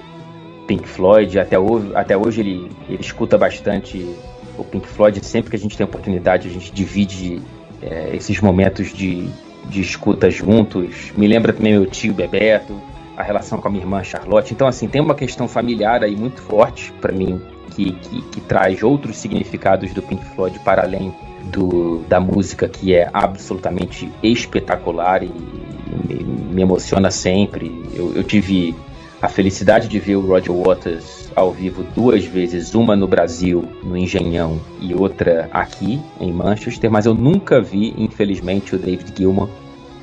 Pink 0.66 0.86
Floyd. 0.88 1.38
Até 1.38 1.58
hoje, 1.58 1.92
até 1.94 2.16
hoje 2.16 2.40
ele, 2.40 2.70
ele 2.88 3.00
escuta 3.00 3.38
bastante 3.38 4.14
o 4.58 4.64
Pink 4.64 4.86
Floyd. 4.88 5.24
Sempre 5.24 5.50
que 5.50 5.56
a 5.56 5.58
gente 5.58 5.76
tem 5.76 5.84
oportunidade, 5.84 6.48
a 6.48 6.50
gente 6.50 6.72
divide 6.72 7.40
é, 7.80 8.10
esses 8.14 8.40
momentos 8.40 8.92
de, 8.92 9.28
de 9.68 9.80
escuta 9.80 10.30
juntos. 10.30 11.12
Me 11.16 11.26
lembra 11.26 11.52
também 11.52 11.72
meu 11.72 11.86
tio 11.86 12.12
Bebeto, 12.12 12.80
a 13.16 13.22
relação 13.22 13.58
com 13.58 13.68
a 13.68 13.70
minha 13.70 13.82
irmã 13.82 14.02
Charlotte. 14.02 14.52
Então, 14.52 14.66
assim, 14.66 14.88
tem 14.88 15.00
uma 15.00 15.14
questão 15.14 15.46
familiar 15.46 16.02
aí 16.02 16.16
muito 16.16 16.40
forte 16.40 16.92
para 17.00 17.12
mim 17.12 17.40
que, 17.74 17.92
que, 17.92 18.22
que 18.22 18.40
traz 18.40 18.82
outros 18.82 19.16
significados 19.16 19.92
do 19.92 20.02
Pink 20.02 20.24
Floyd 20.34 20.58
para 20.60 20.82
além 20.82 21.12
do, 21.44 22.00
da 22.08 22.20
música 22.20 22.68
que 22.68 22.94
é 22.94 23.08
absolutamente 23.12 24.10
espetacular 24.22 25.22
e 25.22 25.28
me, 25.28 26.24
me 26.24 26.62
emociona 26.62 27.10
sempre. 27.10 27.70
Eu, 27.94 28.14
eu 28.14 28.24
tive 28.24 28.74
a 29.20 29.28
felicidade 29.28 29.88
de 29.88 29.98
ver 29.98 30.16
o 30.16 30.20
Roger 30.20 30.52
Waters 30.52 31.30
ao 31.34 31.50
vivo 31.50 31.82
duas 31.94 32.24
vezes, 32.24 32.74
uma 32.74 32.94
no 32.94 33.08
Brasil, 33.08 33.64
no 33.82 33.96
Engenhão, 33.96 34.60
e 34.80 34.94
outra 34.94 35.48
aqui, 35.50 36.00
em 36.20 36.32
Manchester, 36.32 36.90
mas 36.90 37.06
eu 37.06 37.14
nunca 37.14 37.60
vi, 37.60 37.94
infelizmente, 37.96 38.74
o 38.74 38.78
David 38.78 39.12
Gilmour 39.16 39.48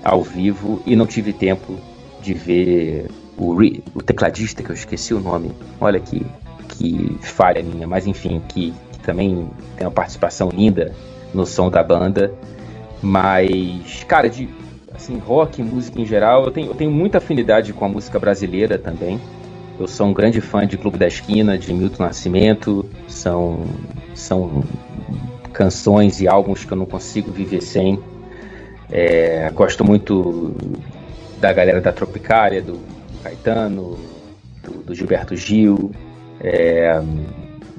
ao 0.04 0.24
vivo 0.24 0.82
e 0.86 0.96
não 0.96 1.06
tive 1.06 1.32
tempo 1.32 1.78
de 2.22 2.34
ver 2.34 3.08
o, 3.38 3.56
Ri- 3.56 3.84
o 3.94 4.02
tecladista, 4.02 4.62
que 4.64 4.70
eu 4.70 4.76
esqueci 4.76 5.14
o 5.14 5.20
nome. 5.20 5.52
Olha 5.80 6.00
que, 6.00 6.26
que 6.70 7.18
falha 7.22 7.62
minha, 7.64 7.88
mas 7.88 8.08
enfim, 8.08 8.42
que, 8.50 8.74
que 8.92 9.00
também 9.00 9.50
tem 9.78 9.86
uma 9.88 9.92
participação 9.92 10.50
linda 10.50 10.94
no 11.34 11.46
som 11.46 11.70
da 11.70 11.84
banda. 11.84 12.34
Mas, 13.02 14.04
cara, 14.08 14.30
de 14.30 14.48
assim, 14.94 15.18
rock, 15.18 15.64
música 15.64 16.00
em 16.00 16.06
geral, 16.06 16.46
eu 16.46 16.52
tenho, 16.52 16.68
eu 16.68 16.76
tenho 16.76 16.92
muita 16.92 17.18
afinidade 17.18 17.74
com 17.74 17.86
a 17.86 17.90
música 17.90 18.20
brasileira 18.20 18.78
também. 18.78 19.20
Eu 19.80 19.88
sou 19.88 20.08
um 20.08 20.14
grande 20.14 20.40
fã 20.40 20.68
de 20.68 20.78
Clube 20.78 20.98
da 21.00 21.08
Esquina, 21.08 21.58
de 21.58 21.74
Milton 21.74 22.04
Nascimento. 22.04 22.86
São, 23.08 23.66
são 24.14 24.64
canções 25.52 26.22
e 26.22 26.28
álbuns 26.28 26.64
que 26.64 26.72
eu 26.72 26.78
não 26.78 26.86
consigo 26.86 27.32
viver 27.32 27.62
sem. 27.62 28.00
É, 28.92 29.50
gosto 29.56 29.84
muito 29.84 30.54
da 31.42 31.52
galera 31.52 31.82
da 31.82 31.92
Tropicária, 31.92 32.62
do 32.62 32.80
Caetano, 33.24 33.98
do, 34.64 34.84
do 34.84 34.96
Gilberto 34.96 35.36
Gil. 35.36 35.92
É, 36.40 37.02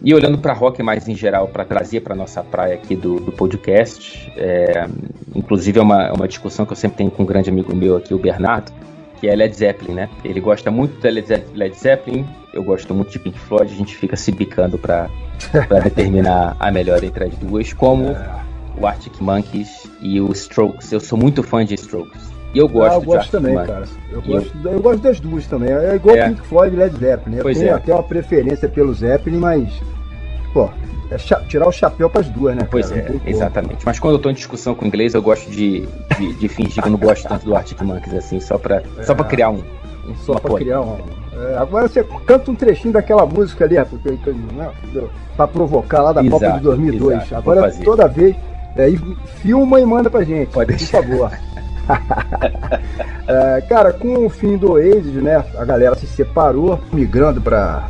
e 0.02 0.12
olhando 0.12 0.36
para 0.36 0.52
rock 0.52 0.82
mais 0.82 1.08
em 1.08 1.14
geral, 1.14 1.46
para 1.46 1.64
trazer 1.64 2.00
para 2.00 2.14
nossa 2.14 2.42
praia 2.42 2.74
aqui 2.74 2.96
do, 2.96 3.20
do 3.20 3.30
podcast, 3.30 4.32
é, 4.36 4.86
inclusive 5.34 5.78
é 5.78 5.82
uma, 5.82 6.06
é 6.08 6.12
uma 6.12 6.26
discussão 6.26 6.66
que 6.66 6.72
eu 6.72 6.76
sempre 6.76 6.98
tenho 6.98 7.10
com 7.10 7.22
um 7.22 7.26
grande 7.26 7.48
amigo 7.48 7.74
meu 7.74 7.96
aqui, 7.96 8.12
o 8.12 8.18
Bernardo, 8.18 8.72
que 9.20 9.28
é 9.28 9.36
Led 9.36 9.54
Zeppelin, 9.54 9.94
né? 9.94 10.08
Ele 10.24 10.40
gosta 10.40 10.68
muito 10.72 11.00
da 11.00 11.08
Led 11.08 11.28
Ze- 11.28 11.44
Led 11.54 11.76
Zeppelin, 11.78 12.26
eu 12.52 12.64
gosto 12.64 12.92
muito 12.92 13.12
de 13.12 13.20
Pink 13.20 13.38
Floyd, 13.38 13.72
a 13.72 13.76
gente 13.76 13.96
fica 13.96 14.16
se 14.16 14.32
bicando 14.32 14.76
para 14.76 15.08
determinar 15.84 16.56
a 16.58 16.72
melhor 16.72 17.04
entre 17.04 17.26
as 17.26 17.34
duas, 17.36 17.72
como 17.72 18.16
o 18.76 18.86
Arctic 18.86 19.20
Monkeys 19.20 19.88
e 20.00 20.20
o 20.20 20.32
Strokes. 20.32 20.90
Eu 20.90 20.98
sou 20.98 21.16
muito 21.16 21.44
fã 21.44 21.64
de 21.64 21.74
Strokes. 21.74 22.32
E 22.54 22.58
eu 22.58 22.68
gosto 22.68 22.92
Ah, 22.92 22.96
eu 22.96 23.00
de 23.00 23.06
gosto 23.06 23.30
também, 23.30 23.54
cara. 23.54 23.84
Eu 24.10 24.20
gosto, 24.22 24.52
eu 24.68 24.80
gosto 24.80 25.00
das 25.02 25.20
duas 25.20 25.46
também. 25.46 25.70
É 25.72 25.94
igual 25.94 26.16
É. 26.16 26.28
Pink 26.28 26.42
Floyd 26.42 26.74
e 26.76 26.78
Led 26.78 26.96
Zeppelin. 26.98 27.36
Eu 27.36 27.42
Pois 27.42 27.58
tenho 27.58 27.70
é. 27.70 27.74
até 27.74 27.94
uma 27.94 28.02
preferência 28.02 28.68
pelo 28.68 28.92
Zeppelin, 28.92 29.38
mas, 29.38 29.72
pô, 30.52 30.68
é 31.10 31.16
tirar 31.48 31.66
o 31.66 31.72
chapéu 31.72 32.10
pras 32.10 32.28
duas, 32.28 32.54
né? 32.54 32.66
Pois 32.70 32.90
cara? 32.90 33.00
é, 33.24 33.30
exatamente. 33.30 33.84
Mas 33.86 33.98
quando 33.98 34.14
eu 34.14 34.18
tô 34.18 34.28
em 34.30 34.34
discussão 34.34 34.74
com 34.74 34.84
inglês, 34.86 35.14
eu 35.14 35.22
gosto 35.22 35.50
de, 35.50 35.86
de, 36.18 36.34
de 36.34 36.48
fingir 36.48 36.82
que 36.82 36.88
eu 36.88 36.92
não 36.92 36.98
gosto 36.98 37.26
tanto 37.26 37.44
do 37.46 37.56
Arctic 37.56 37.80
Monkeys 37.80 38.14
assim, 38.16 38.38
só 38.40 38.58
pra, 38.58 38.82
só 39.02 39.14
pra 39.14 39.24
criar 39.24 39.48
um. 39.50 39.62
Só 40.24 40.34
polêmica. 40.34 40.64
criar 40.64 40.80
um. 40.82 40.98
é, 41.34 41.56
agora 41.56 41.88
você 41.88 42.04
canta 42.26 42.50
um 42.50 42.54
trechinho 42.54 42.92
daquela 42.92 43.24
música 43.24 43.64
ali, 43.64 43.76
porque, 43.88 44.16
que- 44.16 44.30
né, 44.30 44.68
provocar 45.52 46.02
lá 46.02 46.12
da 46.12 46.22
Copa 46.22 46.44
Exato, 46.44 46.58
de 46.58 46.64
2002. 46.64 47.16
exato, 47.16 47.34
agora 47.36 47.72
toda 47.84 48.08
vez, 48.08 48.36
é, 48.76 48.88
filma 49.42 49.80
e 49.80 49.86
manda 49.86 50.10
pra 50.10 50.22
gente, 50.24 50.48
Pode 50.50 50.72
por 50.74 50.86
favor. 50.86 51.30
É, 53.26 53.60
cara, 53.68 53.92
com 53.92 54.26
o 54.26 54.28
fim 54.28 54.56
do 54.56 54.72
Oasis, 54.72 55.14
né, 55.14 55.42
a 55.56 55.64
galera 55.64 55.94
se 55.94 56.06
separou, 56.08 56.80
migrando 56.92 57.40
para, 57.40 57.84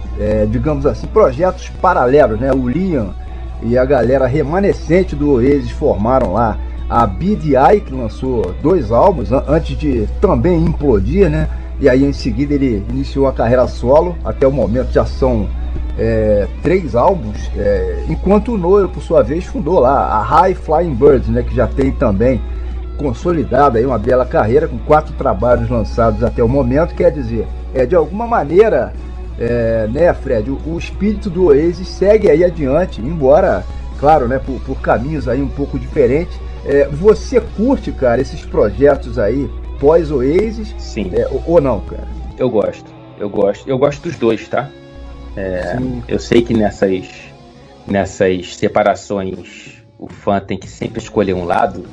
digamos 0.51 0.84
assim, 0.84 1.07
projetos 1.07 1.70
paralelos, 1.80 2.38
né? 2.38 2.53
O 2.53 2.68
Liam 2.68 3.14
e 3.62 3.78
a 3.78 3.84
galera 3.84 4.26
remanescente 4.26 5.16
do 5.16 5.32
Oasis 5.32 5.70
formaram 5.70 6.34
lá 6.34 6.59
a 6.88 7.07
BDI, 7.07 7.80
que 7.84 7.95
lançou 7.95 8.55
dois 8.62 8.93
álbuns 8.93 9.32
an- 9.32 9.43
antes 9.49 9.76
de 9.76 10.07
também 10.20 10.62
implodir, 10.62 11.30
né? 11.30 11.49
E 11.80 11.88
aí 11.88 12.05
em 12.05 12.12
seguida 12.12 12.53
ele 12.55 12.84
iniciou 12.90 13.26
a 13.26 13.32
carreira 13.32 13.66
solo, 13.66 14.14
até 14.24 14.47
o 14.47 14.53
momento 14.53 14.93
já 14.93 15.07
são 15.07 15.49
é, 15.99 16.47
três 16.62 16.95
álbuns, 16.95 17.51
é, 17.57 18.05
enquanto 18.09 18.53
o 18.53 18.59
Noel, 18.59 18.88
por 18.90 19.03
sua 19.03 19.22
vez, 19.22 19.45
fundou 19.47 19.80
lá 19.80 20.09
a 20.09 20.22
High 20.22 20.55
Flying 20.55 20.95
Birds, 20.95 21.28
né? 21.28 21.43
Que 21.43 21.55
já 21.57 21.66
tem 21.66 21.90
também 21.90 22.40
consolidada 23.03 23.78
aí 23.78 23.84
uma 23.84 23.98
bela 23.98 24.24
carreira 24.24 24.68
com 24.68 24.78
quatro 24.78 25.12
trabalhos 25.14 25.68
lançados 25.68 26.22
até 26.22 26.42
o 26.42 26.48
momento, 26.48 26.94
quer 26.94 27.11
dizer, 27.11 27.46
é 27.74 27.84
de 27.84 27.94
alguma 27.94 28.26
maneira, 28.26 28.92
é, 29.38 29.88
né, 29.92 30.12
Fred, 30.14 30.50
o, 30.50 30.59
o 30.66 30.78
espírito 30.78 31.28
do 31.28 31.46
Oasis 31.46 31.88
segue 31.88 32.30
aí 32.30 32.44
adiante, 32.44 33.01
embora, 33.01 33.64
claro, 33.98 34.28
né, 34.28 34.39
por, 34.39 34.60
por 34.60 34.81
caminhos 34.81 35.28
aí 35.28 35.43
um 35.43 35.48
pouco 35.48 35.78
diferentes. 35.78 36.39
É, 36.64 36.86
você 36.86 37.40
curte, 37.40 37.90
cara, 37.90 38.20
esses 38.20 38.47
projetos 38.47 39.18
aí 39.18 39.51
pós 39.81 40.12
Oasis 40.12 40.74
Sim, 40.78 41.10
é, 41.12 41.27
ou, 41.28 41.43
ou 41.47 41.60
não, 41.60 41.81
cara? 41.81 42.06
eu 42.39 42.48
gosto. 42.48 42.93
Eu 43.18 43.31
gosto. 43.31 43.68
Eu 43.68 43.78
gosto 43.78 44.02
dos 44.02 44.16
dois, 44.16 44.48
tá? 44.48 44.68
É. 45.36 45.77
Eu 46.09 46.18
sei 46.18 46.43
que 46.43 46.52
nessas, 46.52 47.09
nessas 47.86 48.56
separações 48.56 49.82
o 49.98 50.09
fã 50.09 50.40
tem 50.40 50.59
que 50.59 50.68
sempre 50.68 51.01
escolher 51.01 51.35
um 51.35 51.44
lado. 51.44 51.85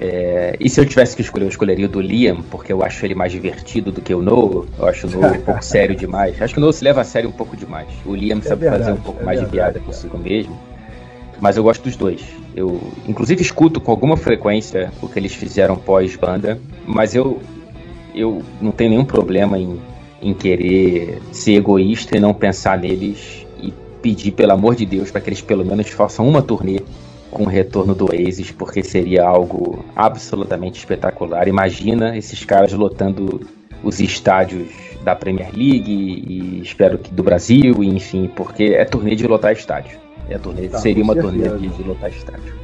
É, 0.00 0.56
e 0.60 0.70
se 0.70 0.80
eu 0.80 0.86
tivesse 0.86 1.16
que 1.16 1.22
escolher, 1.22 1.44
eu 1.46 1.48
escolheria 1.48 1.86
o 1.86 1.88
do 1.88 2.00
Liam, 2.00 2.42
porque 2.42 2.72
eu 2.72 2.82
acho 2.84 3.04
ele 3.04 3.14
mais 3.14 3.32
divertido 3.32 3.90
do 3.90 4.00
que 4.00 4.14
o 4.14 4.22
Noah. 4.22 4.66
Eu 4.78 4.86
acho 4.86 5.06
o 5.08 5.10
Noah 5.10 5.36
um 5.36 5.40
pouco 5.40 5.62
sério 5.64 5.96
demais. 5.96 6.40
Acho 6.40 6.54
que 6.54 6.60
o 6.60 6.60
Noah 6.60 6.72
se 6.72 6.84
leva 6.84 7.00
a 7.00 7.04
sério 7.04 7.28
um 7.28 7.32
pouco 7.32 7.56
demais. 7.56 7.88
O 8.06 8.14
Liam 8.14 8.40
sabe 8.40 8.62
verdade, 8.62 8.84
fazer 8.84 8.92
um 8.92 9.02
pouco 9.02 9.20
é 9.20 9.24
mais 9.24 9.40
de 9.40 9.46
verdade, 9.46 9.72
piada 9.72 9.78
cara. 9.80 9.84
consigo 9.84 10.18
mesmo. 10.18 10.58
Mas 11.40 11.56
eu 11.56 11.62
gosto 11.62 11.82
dos 11.82 11.96
dois. 11.96 12.22
Eu, 12.54 12.80
inclusive, 13.06 13.42
escuto 13.42 13.80
com 13.80 13.90
alguma 13.90 14.16
frequência 14.16 14.92
o 15.02 15.08
que 15.08 15.18
eles 15.18 15.34
fizeram 15.34 15.76
pós-banda, 15.76 16.60
mas 16.86 17.14
eu, 17.14 17.40
eu 18.14 18.42
não 18.60 18.72
tenho 18.72 18.90
nenhum 18.90 19.04
problema 19.04 19.58
em, 19.58 19.80
em 20.20 20.34
querer 20.34 21.20
ser 21.32 21.54
egoísta 21.54 22.16
e 22.16 22.20
não 22.20 22.34
pensar 22.34 22.78
neles 22.78 23.46
e 23.60 23.72
pedir, 24.02 24.32
pelo 24.32 24.52
amor 24.52 24.74
de 24.74 24.84
Deus, 24.84 25.10
para 25.10 25.20
que 25.20 25.28
eles 25.28 25.40
pelo 25.40 25.64
menos 25.64 25.88
façam 25.90 26.26
uma 26.26 26.42
turnê 26.42 26.80
com 27.30 27.44
o 27.44 27.46
retorno 27.46 27.94
do 27.94 28.06
Oasis, 28.06 28.50
porque 28.50 28.82
seria 28.82 29.24
algo 29.24 29.84
absolutamente 29.94 30.78
espetacular. 30.78 31.48
Imagina 31.48 32.16
esses 32.16 32.44
caras 32.44 32.72
lotando 32.72 33.46
os 33.82 34.00
estádios 34.00 34.68
da 35.02 35.14
Premier 35.14 35.50
League 35.54 35.92
e 35.92 36.60
espero 36.62 36.98
que 36.98 37.12
do 37.12 37.22
Brasil, 37.22 37.82
e 37.82 37.88
enfim, 37.88 38.30
porque 38.34 38.64
é 38.64 38.84
turnê 38.84 39.14
de 39.14 39.26
lotar 39.26 39.52
estádio. 39.52 39.98
É 40.28 40.36
turnê, 40.38 40.68
Tá, 40.68 40.78
seria 40.78 41.02
uma 41.02 41.14
turnê 41.14 41.48
de, 41.48 41.68
de 41.68 41.82
lotar 41.82 42.10
estádio. 42.10 42.54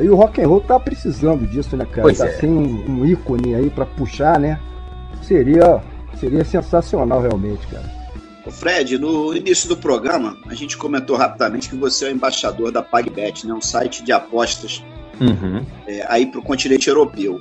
E 0.00 0.08
o 0.08 0.14
rock 0.14 0.40
and 0.40 0.46
roll 0.46 0.60
tá 0.60 0.78
precisando 0.78 1.44
disso, 1.46 1.76
né, 1.76 1.84
cara? 1.84 2.02
Pois 2.02 2.18
tá 2.18 2.26
é. 2.26 2.30
sem 2.32 2.48
um, 2.48 2.84
um 2.88 3.06
ícone 3.06 3.54
aí 3.54 3.68
pra 3.68 3.84
puxar, 3.84 4.38
né? 4.38 4.58
Seria, 5.22 5.80
seria 6.20 6.44
sensacional 6.44 7.20
realmente, 7.20 7.66
cara. 7.66 8.01
Fred, 8.50 8.98
no 8.98 9.34
início 9.36 9.68
do 9.68 9.76
programa, 9.76 10.36
a 10.46 10.54
gente 10.54 10.76
comentou 10.76 11.16
rapidamente 11.16 11.68
que 11.68 11.76
você 11.76 12.06
é 12.06 12.08
o 12.08 12.12
embaixador 12.12 12.72
da 12.72 12.82
PagBet, 12.82 13.46
né? 13.46 13.54
um 13.54 13.60
site 13.60 14.02
de 14.02 14.10
apostas 14.12 14.82
Uhum. 15.20 15.64
é, 15.86 16.04
aí 16.08 16.26
para 16.26 16.40
o 16.40 16.42
continente 16.42 16.88
europeu. 16.88 17.40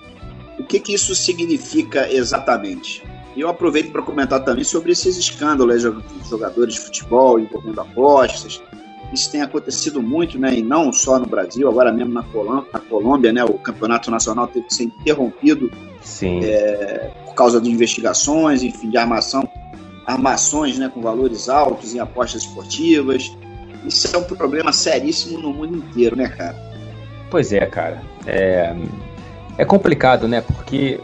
O 0.60 0.64
que, 0.64 0.80
que 0.80 0.94
isso 0.94 1.16
significa 1.16 2.12
exatamente? 2.12 3.04
E 3.36 3.42
eu 3.42 3.50
aproveito 3.50 3.92
para 3.92 4.02
comentar 4.02 4.44
também 4.44 4.64
sobre 4.64 4.92
esses 4.92 5.18
escândalos 5.18 5.82
de 5.82 6.30
jogadores 6.30 6.76
de 6.76 6.80
futebol 6.82 7.40
envolvendo 7.40 7.80
apostas. 7.80 8.62
Isso 9.14 9.32
tem 9.32 9.42
acontecido 9.42 10.02
muito, 10.02 10.38
né? 10.38 10.54
E 10.54 10.62
não 10.62 10.94
só 10.94 11.18
no 11.18 11.26
Brasil, 11.26 11.68
agora 11.68 11.92
mesmo 11.92 12.14
na 12.14 12.24
Colômbia, 12.24 12.70
na 12.74 12.80
Colômbia 12.80 13.34
né? 13.34 13.44
O 13.44 13.54
campeonato 13.54 14.12
nacional 14.12 14.48
teve 14.48 14.68
que 14.68 14.74
ser 14.74 14.84
interrompido 14.84 15.72
Sim. 16.02 16.42
é, 16.44 17.12
por 17.26 17.34
causa 17.34 17.60
de 17.60 17.70
investigações, 17.70 18.64
enfim, 18.64 18.90
de 18.90 18.98
armação, 18.98 19.42
armações, 20.12 20.78
né? 20.78 20.90
Com 20.94 21.02
valores 21.02 21.50
altos 21.50 21.94
em 21.94 22.00
apostas 22.00 22.44
esportivas. 22.44 23.36
Isso 23.86 24.16
é 24.16 24.20
um 24.20 24.24
problema 24.24 24.72
seríssimo 24.72 25.40
no 25.40 25.54
mundo 25.54 25.78
inteiro, 25.78 26.16
né, 26.16 26.28
cara? 26.28 26.56
Pois 27.30 27.52
é, 27.52 27.66
cara. 27.66 28.02
É, 28.28 28.76
é 29.58 29.66
complicado, 29.66 30.28
né? 30.28 30.42
Porque 30.42 31.00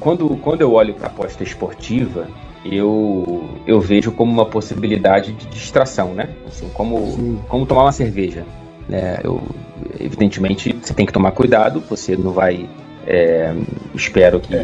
quando, 0.00 0.28
quando 0.36 0.60
eu 0.60 0.72
olho 0.72 0.94
para 0.94 1.06
a 1.06 1.10
aposta 1.10 1.42
esportiva, 1.42 2.28
eu, 2.64 3.48
eu 3.66 3.80
vejo 3.80 4.10
como 4.12 4.32
uma 4.32 4.46
possibilidade 4.46 5.32
de 5.32 5.46
distração, 5.46 6.14
né? 6.14 6.30
Assim, 6.46 6.68
como, 6.74 7.42
como 7.48 7.66
tomar 7.66 7.84
uma 7.84 7.92
cerveja. 7.92 8.44
Né? 8.88 9.18
Eu, 9.22 9.42
evidentemente, 9.98 10.74
você 10.82 10.92
tem 10.92 11.06
que 11.06 11.12
tomar 11.12 11.32
cuidado, 11.32 11.82
você 11.88 12.16
não 12.16 12.32
vai. 12.32 12.68
É, 13.06 13.54
espero 13.94 14.40
que, 14.40 14.54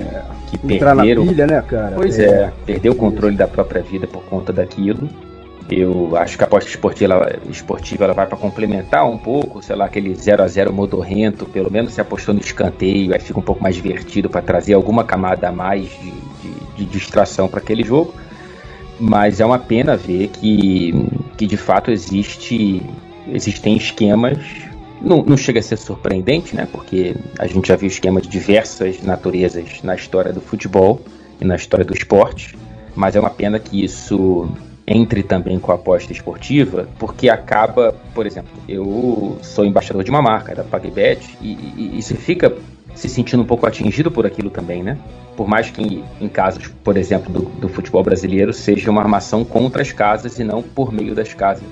que 0.47 0.75
Entrar 0.75 0.95
na 0.95 1.03
perder 1.03 1.19
o, 1.21 1.27
pilha, 1.27 1.47
né, 1.47 1.63
cara? 1.63 1.93
Pois 1.97 2.19
é, 2.19 2.53
perder 2.67 2.91
o 2.91 2.95
controle 2.95 3.37
da 3.37 3.47
própria 3.49 3.83
vida 3.83 4.07
por 4.07 4.23
conta 4.25 4.53
daquilo. 4.53 5.09
Eu 5.71 6.17
acho 6.17 6.37
que 6.37 6.43
a 6.43 6.47
aposta 6.49 6.69
esportiva, 6.69 7.15
ela, 7.15 7.33
esportiva 7.49 8.03
ela 8.05 8.13
vai 8.13 8.27
para 8.27 8.37
complementar 8.37 9.09
um 9.09 9.17
pouco, 9.17 9.63
sei 9.63 9.77
lá, 9.77 9.85
aquele 9.85 10.13
0 10.17 10.43
a 10.43 10.49
0 10.49 10.73
modorrento, 10.73 11.47
pelo 11.47 11.71
menos 11.71 11.93
se 11.93 12.01
apostou 12.01 12.35
no 12.35 12.41
escanteio, 12.41 13.15
aí 13.15 13.21
fica 13.21 13.39
um 13.39 13.43
pouco 13.43 13.63
mais 13.63 13.77
divertido 13.77 14.29
para 14.29 14.43
trazer 14.43 14.73
alguma 14.75 15.05
camada 15.05 15.49
a 15.49 15.53
mais 15.53 15.83
de, 15.85 16.11
de- 16.11 16.61
de 16.77 16.85
distração 16.87 17.47
para 17.47 17.61
aquele 17.61 17.85
jogo. 17.85 18.13
Mas 18.99 19.39
é 19.41 19.47
uma 19.47 19.59
pena 19.61 19.97
ver 19.97 20.29
que, 20.29 20.93
que 21.37 21.47
de 21.47 21.57
fato 21.57 21.91
existe, 21.93 22.83
existem 23.33 23.77
esquemas. 23.77 24.39
Não, 25.01 25.23
não 25.23 25.37
chega 25.37 25.61
a 25.61 25.63
ser 25.63 25.77
surpreendente, 25.77 26.55
né? 26.55 26.69
Porque 26.71 27.17
a 27.39 27.47
gente 27.47 27.69
já 27.69 27.77
viu 27.77 27.89
esquemas 27.89 28.23
de 28.23 28.29
diversas 28.29 29.03
naturezas 29.03 29.83
na 29.83 29.95
história 29.95 30.33
do 30.33 30.41
futebol 30.41 31.01
e 31.41 31.45
na 31.45 31.57
história 31.57 31.85
do 31.85 31.95
esporte. 31.95 32.57
Mas 32.95 33.17
é 33.17 33.21
uma 33.21 33.31
pena 33.31 33.59
que 33.59 33.83
isso 33.83 34.49
entre 34.87 35.23
também 35.23 35.59
com 35.61 35.71
a 35.71 35.77
aposta 35.77 36.13
esportiva, 36.13 36.89
porque 36.99 37.29
acaba, 37.29 37.95
por 38.13 38.27
exemplo, 38.27 38.51
eu 38.69 39.39
sou 39.41 39.65
embaixador 39.65 40.03
de 40.03 40.11
uma 40.11 40.21
marca, 40.21 40.53
da 40.53 40.65
PagBet, 40.65 41.39
e, 41.41 42.03
você 42.03 42.17
fica 42.17 42.57
se 42.93 43.09
sentindo 43.09 43.43
um 43.43 43.47
pouco 43.47 43.67
atingido 43.67 44.11
por 44.11 44.27
aquilo 44.27 44.51
também, 44.51 44.83
né? 44.83 44.99
Por 45.37 45.47
mais 45.47 45.71
que 45.71 46.03
em 46.21 46.29
casos, 46.29 46.67
por 46.83 46.97
exemplo, 46.97 47.33
do, 47.33 47.43
do 47.43 47.69
futebol 47.69 48.03
brasileiro, 48.03 48.53
seja 48.53 48.91
uma 48.91 49.01
armação 49.01 49.45
contra 49.45 49.81
as 49.81 49.93
casas 49.93 50.41
e 50.41 50.45
não 50.45 50.61
por 50.61 50.93
meio 50.93 51.15
das 51.15 51.33
casas. 51.33 51.65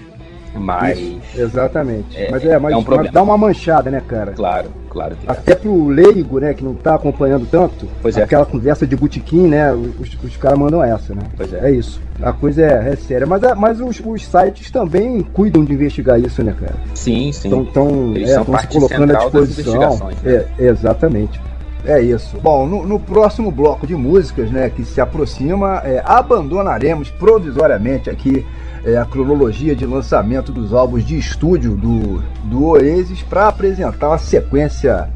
Mas, 0.59 0.99
Exatamente. 1.37 2.17
É- 2.17 2.31
mas 2.31 2.45
é, 2.45 2.59
mas, 2.59 2.73
é 2.73 2.77
um 2.77 2.85
mas 2.87 3.11
dá 3.11 3.23
uma 3.23 3.37
manchada, 3.39 3.91
né, 3.91 4.03
cara? 4.07 4.33
claro, 4.33 4.69
claro 4.91 5.17
que 5.17 5.27
é. 5.27 5.31
Até 5.31 5.55
pro 5.55 5.89
leigo, 5.89 6.39
né, 6.39 6.55
que 6.55 6.65
não 6.65 6.75
tá 6.75 6.95
acompanhando 6.95 7.47
tanto, 7.51 7.87
Pois 8.03 8.17
é. 8.17 8.23
aquela 8.23 8.45
conversa 8.45 8.87
de 8.87 8.97
botequim, 8.97 9.47
né, 9.49 9.73
os, 9.73 10.17
os 10.23 10.37
caras 10.37 10.59
mandam 10.59 10.83
essa, 10.83 11.15
né? 11.15 11.23
Pois 11.37 11.53
é. 11.53 11.69
É 11.69 11.71
isso. 11.71 12.01
A 12.21 12.33
coisa 12.33 12.63
é, 12.63 12.91
é 12.93 12.97
séria. 12.97 13.27
Mas, 13.27 13.43
é- 13.43 13.55
mas 13.55 13.81
os, 13.81 14.01
os 14.05 14.25
sites 14.27 14.71
também 14.71 15.23
cuidam 15.23 15.65
de 15.65 15.73
investigar 15.73 16.19
isso, 16.21 16.43
né, 16.43 16.55
cara? 16.59 16.75
Sim, 16.95 17.31
sim. 17.33 17.49
Então, 17.49 17.65
tão, 17.65 18.13
Eles 18.17 18.31
é, 18.31 18.35
são 18.35 18.45
tão 18.45 18.55
se 18.55 18.61
parte 18.61 18.75
colocando 18.75 19.17
à 19.17 19.19
disposição. 19.19 19.99
né? 20.09 20.15
É, 20.59 20.65
exatamente. 20.65 21.41
É 21.85 22.01
isso. 22.03 22.37
Bom, 22.43 22.67
no, 22.67 22.85
no 22.87 22.99
próximo 22.99 23.51
bloco 23.53 23.87
de 23.87 23.95
músicas, 23.95 24.51
né, 24.51 24.69
que 24.69 24.85
se 24.85 25.01
aproxima, 25.01 25.81
é, 25.85 26.03
abandonaremos 26.05 27.09
provisoriamente 27.11 28.11
aqui 28.11 28.45
é, 28.85 28.97
a 28.97 29.05
cronologia 29.05 29.75
de 29.75 29.85
lançamento 29.85 30.53
dos 30.53 30.73
álbuns 30.73 31.05
de 31.05 31.19
estúdio 31.19 31.77
do, 31.77 32.23
do 32.45 32.65
Oasis 32.67 33.23
para 33.23 33.49
apresentar 33.49 34.09
uma 34.09 34.19
sequência 34.19 35.09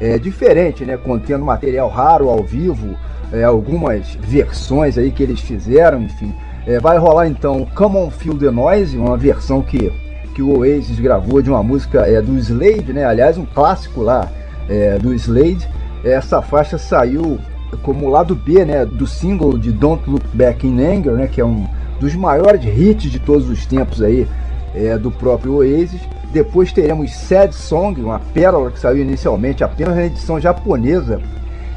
é, 0.00 0.18
diferente, 0.18 0.84
né, 0.84 0.96
contendo 0.96 1.44
material 1.44 1.88
raro 1.88 2.28
ao 2.28 2.42
vivo, 2.42 2.96
é, 3.32 3.44
algumas 3.44 4.14
versões 4.14 4.98
aí 4.98 5.10
que 5.10 5.22
eles 5.22 5.40
fizeram, 5.40 6.02
enfim. 6.02 6.34
É, 6.66 6.80
vai 6.80 6.98
rolar 6.98 7.28
então 7.28 7.66
Come 7.74 7.96
On 7.96 8.10
Feel 8.10 8.36
the 8.36 8.50
Noise, 8.50 8.96
uma 8.96 9.16
versão 9.16 9.62
que, 9.62 9.92
que 10.34 10.42
o 10.42 10.58
Oasis 10.58 10.98
gravou 10.98 11.40
de 11.40 11.48
uma 11.48 11.62
música 11.62 12.00
é, 12.06 12.20
do 12.20 12.36
Slade, 12.36 12.92
né? 12.92 13.04
Aliás, 13.04 13.38
um 13.38 13.46
clássico 13.46 14.02
lá 14.02 14.28
é, 14.68 14.98
do 14.98 15.14
Slade. 15.14 15.68
Essa 16.04 16.42
faixa 16.42 16.76
saiu 16.76 17.38
como 17.82 18.08
lado 18.08 18.34
B, 18.34 18.64
né, 18.64 18.84
do 18.84 19.06
single 19.06 19.58
de 19.58 19.72
Don't 19.72 20.08
Look 20.08 20.24
Back 20.32 20.66
in 20.66 20.80
Anger, 20.80 21.12
né, 21.12 21.26
que 21.26 21.40
é 21.40 21.44
um 21.44 21.66
dos 21.98 22.14
maiores 22.14 22.64
hits 22.64 23.10
de 23.10 23.18
todos 23.18 23.48
os 23.48 23.64
tempos 23.66 24.02
aí 24.02 24.26
é, 24.74 24.96
do 24.98 25.10
próprio 25.10 25.56
Oasis. 25.56 26.00
Depois 26.32 26.72
teremos 26.72 27.14
Sad 27.14 27.54
Song, 27.54 28.00
uma 28.00 28.18
pérola 28.18 28.70
que 28.70 28.78
saiu 28.78 29.02
inicialmente 29.02 29.64
apenas 29.64 29.94
na 29.94 30.04
edição 30.04 30.40
japonesa 30.40 31.20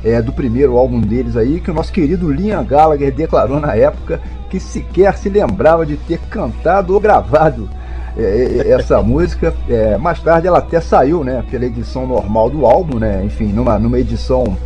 é, 0.04 0.22
do 0.22 0.32
primeiro 0.32 0.78
álbum 0.78 1.00
deles 1.00 1.36
aí, 1.36 1.60
que 1.60 1.72
o 1.72 1.74
nosso 1.74 1.92
querido 1.92 2.32
Liam 2.32 2.64
Gallagher 2.64 3.14
declarou 3.14 3.60
na 3.60 3.76
época 3.76 4.20
que 4.50 4.60
sequer 4.60 5.16
se 5.18 5.30
lembrava 5.30 5.86
de 5.86 5.98
ter 5.98 6.20
cantado 6.30 6.94
ou 6.94 7.00
gravado 7.00 7.70
é, 8.18 8.22
é, 8.22 8.72
essa 8.72 9.02
música. 9.04 9.54
É, 9.70 9.98
mais 9.98 10.20
tarde 10.20 10.48
ela 10.48 10.60
até 10.60 10.82
saiu, 10.82 11.24
né, 11.24 11.44
pela 11.50 11.66
edição 11.66 12.08
normal 12.08 12.50
do 12.50 12.66
álbum, 12.66 12.98
né, 12.98 13.22
enfim, 13.24 13.48
numa, 13.48 13.78
numa 13.78 14.00
edição 14.00 14.58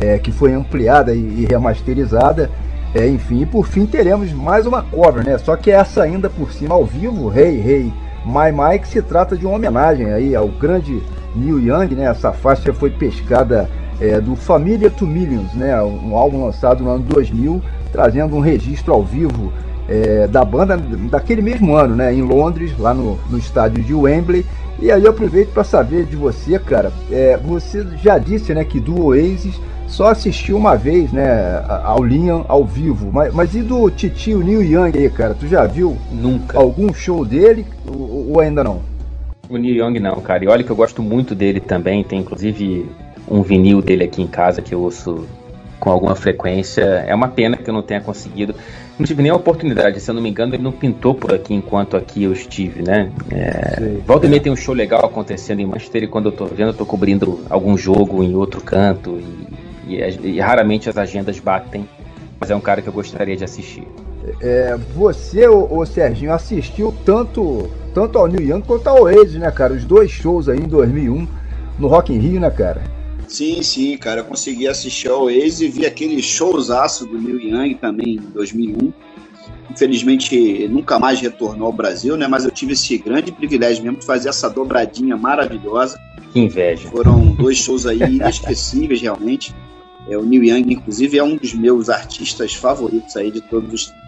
é, 0.00 0.18
que 0.18 0.30
foi 0.30 0.52
ampliada 0.52 1.14
e, 1.14 1.42
e 1.42 1.46
remasterizada. 1.46 2.50
É, 2.94 3.08
enfim, 3.08 3.40
e 3.42 3.46
por 3.46 3.66
fim 3.66 3.86
teremos 3.86 4.32
mais 4.32 4.66
uma 4.66 4.82
cover, 4.82 5.24
né? 5.24 5.38
Só 5.38 5.56
que 5.56 5.70
essa 5.70 6.02
ainda 6.02 6.28
por 6.28 6.52
cima 6.52 6.74
ao 6.74 6.84
vivo, 6.84 7.32
Hey 7.34 7.58
Hey 7.58 7.92
My 8.26 8.52
My, 8.52 8.78
que 8.78 8.86
se 8.86 9.00
trata 9.00 9.36
de 9.36 9.46
uma 9.46 9.56
homenagem 9.56 10.12
aí 10.12 10.36
ao 10.36 10.48
grande 10.48 11.02
Neil 11.34 11.58
Young, 11.58 11.94
né? 11.94 12.04
Essa 12.04 12.32
faixa 12.32 12.72
foi 12.72 12.90
pescada 12.90 13.68
é, 13.98 14.20
do 14.20 14.36
Familiar 14.36 14.92
to 14.92 15.06
Millions, 15.06 15.54
né? 15.54 15.80
Um 15.82 16.14
álbum 16.16 16.44
lançado 16.44 16.84
no 16.84 16.90
ano 16.90 17.04
2000, 17.04 17.62
trazendo 17.90 18.36
um 18.36 18.40
registro 18.40 18.92
ao 18.92 19.02
vivo 19.02 19.50
é, 19.88 20.26
da 20.26 20.44
banda 20.44 20.76
daquele 20.76 21.40
mesmo 21.40 21.74
ano, 21.74 21.96
né? 21.96 22.12
Em 22.12 22.20
Londres, 22.20 22.76
lá 22.78 22.92
no, 22.92 23.18
no 23.30 23.38
estádio 23.38 23.82
de 23.82 23.94
Wembley. 23.94 24.44
E 24.78 24.90
aí 24.90 25.04
eu 25.04 25.10
aproveito 25.10 25.52
para 25.52 25.64
saber 25.64 26.04
de 26.04 26.16
você, 26.16 26.58
cara. 26.58 26.92
É, 27.10 27.38
você 27.38 27.86
já 28.02 28.18
disse, 28.18 28.52
né, 28.52 28.64
que 28.64 28.80
do 28.80 29.06
Oasis 29.06 29.58
só 29.92 30.08
assistiu 30.08 30.56
uma 30.56 30.74
vez, 30.74 31.12
né, 31.12 31.62
ao 31.84 32.02
Liam 32.02 32.46
ao 32.48 32.64
vivo. 32.64 33.10
Mas, 33.12 33.32
mas 33.34 33.54
e 33.54 33.62
do 33.62 33.90
Titio 33.90 34.38
Neil 34.38 34.62
Young 34.62 34.96
aí, 34.96 35.10
cara? 35.10 35.34
Tu 35.34 35.46
já 35.46 35.66
viu 35.66 35.98
Nunca. 36.10 36.58
algum 36.58 36.92
show 36.94 37.24
dele 37.26 37.66
ou, 37.86 38.32
ou 38.32 38.40
ainda 38.40 38.64
não? 38.64 38.80
O 39.50 39.58
Neil 39.58 39.84
Young 39.84 40.00
não, 40.00 40.16
cara. 40.16 40.44
E 40.44 40.48
olha 40.48 40.64
que 40.64 40.70
eu 40.70 40.76
gosto 40.76 41.02
muito 41.02 41.34
dele 41.34 41.60
também. 41.60 42.02
Tem 42.02 42.20
inclusive 42.20 42.90
um 43.28 43.42
vinil 43.42 43.82
dele 43.82 44.04
aqui 44.04 44.22
em 44.22 44.26
casa 44.26 44.62
que 44.62 44.74
eu 44.74 44.80
ouço 44.80 45.26
com 45.78 45.90
alguma 45.90 46.14
frequência. 46.14 46.82
É 46.82 47.14
uma 47.14 47.28
pena 47.28 47.58
que 47.58 47.68
eu 47.68 47.74
não 47.74 47.82
tenha 47.82 48.00
conseguido. 48.00 48.54
Não 48.98 49.04
tive 49.04 49.22
nem 49.22 49.30
a 49.30 49.34
oportunidade, 49.34 50.00
se 50.00 50.10
eu 50.10 50.14
não 50.14 50.22
me 50.22 50.30
engano, 50.30 50.54
ele 50.54 50.62
não 50.62 50.72
pintou 50.72 51.14
por 51.14 51.34
aqui 51.34 51.52
enquanto 51.52 51.96
aqui 51.96 52.22
eu 52.22 52.32
estive, 52.32 52.82
né? 52.82 53.10
É, 53.30 53.98
volta 54.06 54.26
e 54.26 54.28
meia 54.28 54.40
tem 54.40 54.52
um 54.52 54.56
show 54.56 54.74
legal 54.74 55.04
acontecendo 55.04 55.60
em 55.60 55.66
Manchester 55.66 56.04
e 56.04 56.06
quando 56.06 56.26
eu 56.26 56.32
tô 56.32 56.44
vendo, 56.44 56.68
eu 56.68 56.74
tô 56.74 56.86
cobrindo 56.86 57.40
algum 57.50 57.76
jogo 57.76 58.22
em 58.22 58.34
outro 58.34 58.60
canto 58.60 59.18
e, 59.18 59.52
e- 59.86 60.28
e 60.28 60.40
raramente 60.40 60.88
as 60.88 60.96
agendas 60.96 61.38
batem. 61.38 61.88
Mas 62.40 62.50
é 62.50 62.56
um 62.56 62.60
cara 62.60 62.82
que 62.82 62.88
eu 62.88 62.92
gostaria 62.92 63.36
de 63.36 63.44
assistir. 63.44 63.86
É, 64.40 64.76
você, 64.94 65.48
ô, 65.48 65.78
ô 65.78 65.86
Serginho, 65.86 66.32
assistiu 66.32 66.94
tanto, 67.04 67.68
tanto 67.94 68.18
ao 68.18 68.26
Neil 68.26 68.56
Young 68.56 68.62
quanto 68.62 68.86
ao 68.88 69.02
Oasis, 69.02 69.34
né, 69.34 69.50
cara? 69.50 69.72
Os 69.74 69.84
dois 69.84 70.10
shows 70.10 70.48
aí 70.48 70.58
em 70.58 70.68
2001 70.68 71.26
no 71.78 71.88
Rock 71.88 72.12
in 72.12 72.18
Rio, 72.18 72.40
né, 72.40 72.50
cara? 72.50 72.82
Sim, 73.26 73.62
sim, 73.62 73.96
cara. 73.96 74.20
Eu 74.20 74.24
consegui 74.24 74.68
assistir 74.68 75.08
ao 75.08 75.24
Oasis 75.24 75.60
e 75.60 75.68
vi 75.68 75.86
aquele 75.86 76.22
showzaço 76.22 77.06
do 77.06 77.20
Neil 77.20 77.40
Young 77.40 77.74
também 77.74 78.16
em 78.16 78.20
2001. 78.32 78.92
Infelizmente, 79.70 80.68
nunca 80.68 80.98
mais 80.98 81.20
retornou 81.20 81.66
ao 81.66 81.72
Brasil, 81.72 82.16
né? 82.16 82.26
Mas 82.26 82.44
eu 82.44 82.50
tive 82.50 82.72
esse 82.72 82.98
grande 82.98 83.32
privilégio 83.32 83.82
mesmo 83.82 83.98
de 83.98 84.06
fazer 84.06 84.28
essa 84.28 84.50
dobradinha 84.50 85.16
maravilhosa. 85.16 85.98
Que 86.32 86.40
inveja. 86.40 86.88
Foram 86.88 87.32
dois 87.32 87.58
shows 87.58 87.86
aí 87.86 87.98
inesquecíveis, 87.98 89.00
realmente. 89.00 89.54
É, 90.08 90.16
o 90.16 90.24
Neil 90.24 90.44
Young, 90.44 90.72
inclusive, 90.72 91.18
é 91.18 91.22
um 91.22 91.36
dos 91.36 91.54
meus 91.54 91.88
artistas 91.88 92.54
favoritos 92.54 93.16
aí 93.16 93.30
de 93.30 93.40
todos 93.40 93.72
os 93.72 93.86
tempos. 93.86 94.02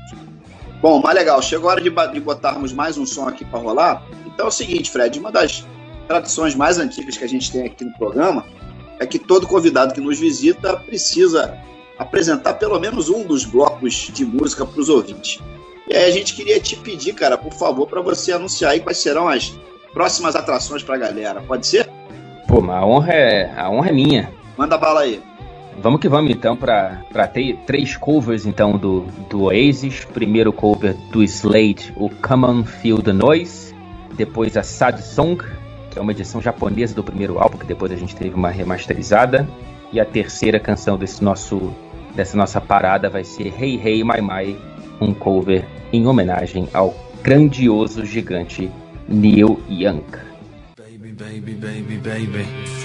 Bom, 0.83 1.01
mas 1.03 1.15
legal, 1.15 1.41
chegou 1.41 1.71
a 1.71 1.73
hora 1.73 1.81
de, 1.81 1.91
de 1.91 2.21
botarmos 2.21 2.73
mais 2.73 2.99
um 2.99 3.07
som 3.07 3.27
aqui 3.27 3.45
para 3.45 3.59
rolar. 3.59 4.03
Então 4.27 4.47
é 4.47 4.49
o 4.49 4.53
seguinte, 4.53 4.91
Fred, 4.91 5.19
uma 5.19 5.33
das 5.33 5.65
tradições 6.07 6.55
mais 6.55 6.79
antigas 6.79 7.17
que 7.17 7.25
a 7.25 7.29
gente 7.29 7.51
tem 7.51 7.65
aqui 7.65 7.85
no 7.85 7.93
programa 7.95 8.45
é 8.99 9.07
que 9.07 9.19
todo 9.19 9.47
convidado 9.47 9.95
que 9.95 10.01
nos 10.01 10.19
visita 10.19 10.77
precisa 10.77 11.57
apresentar 11.99 12.55
pelo 12.55 12.79
menos 12.79 13.09
um 13.09 13.25
dos 13.25 13.45
blocos 13.45 14.11
de 14.13 14.25
música 14.25 14.65
para 14.65 14.81
os 14.81 14.89
ouvintes. 14.89 15.41
E 15.89 15.95
aí 15.95 16.09
a 16.09 16.11
gente 16.11 16.35
queria 16.35 16.59
te 16.59 16.77
pedir, 16.77 17.15
cara, 17.15 17.37
por 17.37 17.53
favor, 17.53 17.87
para 17.87 18.01
você 18.01 18.33
anunciar 18.33 18.73
aí 18.73 18.81
quais 18.81 18.99
serão 18.99 19.29
as 19.29 19.55
próximas 19.93 20.35
atrações 20.35 20.83
para 20.83 20.95
a 20.95 20.99
galera. 20.99 21.43
Pode 21.43 21.67
ser? 21.67 21.89
Pô, 22.49 22.61
mas 22.61 22.77
a 22.77 22.87
honra 22.87 23.13
é, 23.13 23.53
a 23.57 23.71
honra 23.71 23.91
é 23.91 23.93
minha. 23.93 24.33
Manda 24.57 24.79
bala 24.79 25.01
aí. 25.01 25.21
Vamos 25.79 26.01
que 26.01 26.09
vamos 26.09 26.31
então 26.31 26.57
para 26.57 27.27
ter 27.33 27.57
três 27.67 27.97
covers 27.97 28.47
então 28.47 28.79
do, 28.79 29.03
do 29.29 29.45
Oasis. 29.45 30.05
Primeiro 30.05 30.53
cover 30.53 30.95
do 31.11 31.23
Slade, 31.23 31.93
o 31.97 32.09
Come 32.09 32.45
On 32.47 32.65
Feel 32.65 33.03
the 33.03 33.13
Noise. 33.13 33.75
Depois 34.13 34.57
a 34.57 34.63
Sad 34.63 35.03
Song, 35.03 35.43
que 35.91 35.99
é 35.99 36.03
uma 36.03 36.13
edição 36.13 36.41
japonesa 36.41 36.95
do 36.95 37.03
primeiro 37.03 37.39
álbum, 37.39 37.59
que 37.59 37.67
depois 37.67 37.91
a 37.91 37.97
gente 37.97 38.15
teve 38.15 38.35
uma 38.35 38.51
remasterizada. 38.51 39.49
E 39.93 40.01
a 40.01 40.05
terceira 40.05 40.61
canção 40.61 40.97
desse 40.97 41.23
nosso, 41.23 41.73
dessa 42.15 42.37
nossa 42.37 42.61
parada 42.61 43.11
vai 43.11 43.25
ser 43.25 43.53
Hey 43.61 43.81
Hey 43.83 44.05
My 44.05 44.21
My, 44.21 44.57
um 45.01 45.13
cover 45.13 45.65
em 45.93 46.07
homenagem 46.07 46.69
ao 46.73 46.95
grandioso 47.23 48.05
gigante 48.05 48.71
Neil 49.09 49.61
Young. 49.69 50.05
Baby, 50.77 51.13
baby, 51.13 51.55
baby, 51.55 51.97
baby. 51.99 52.84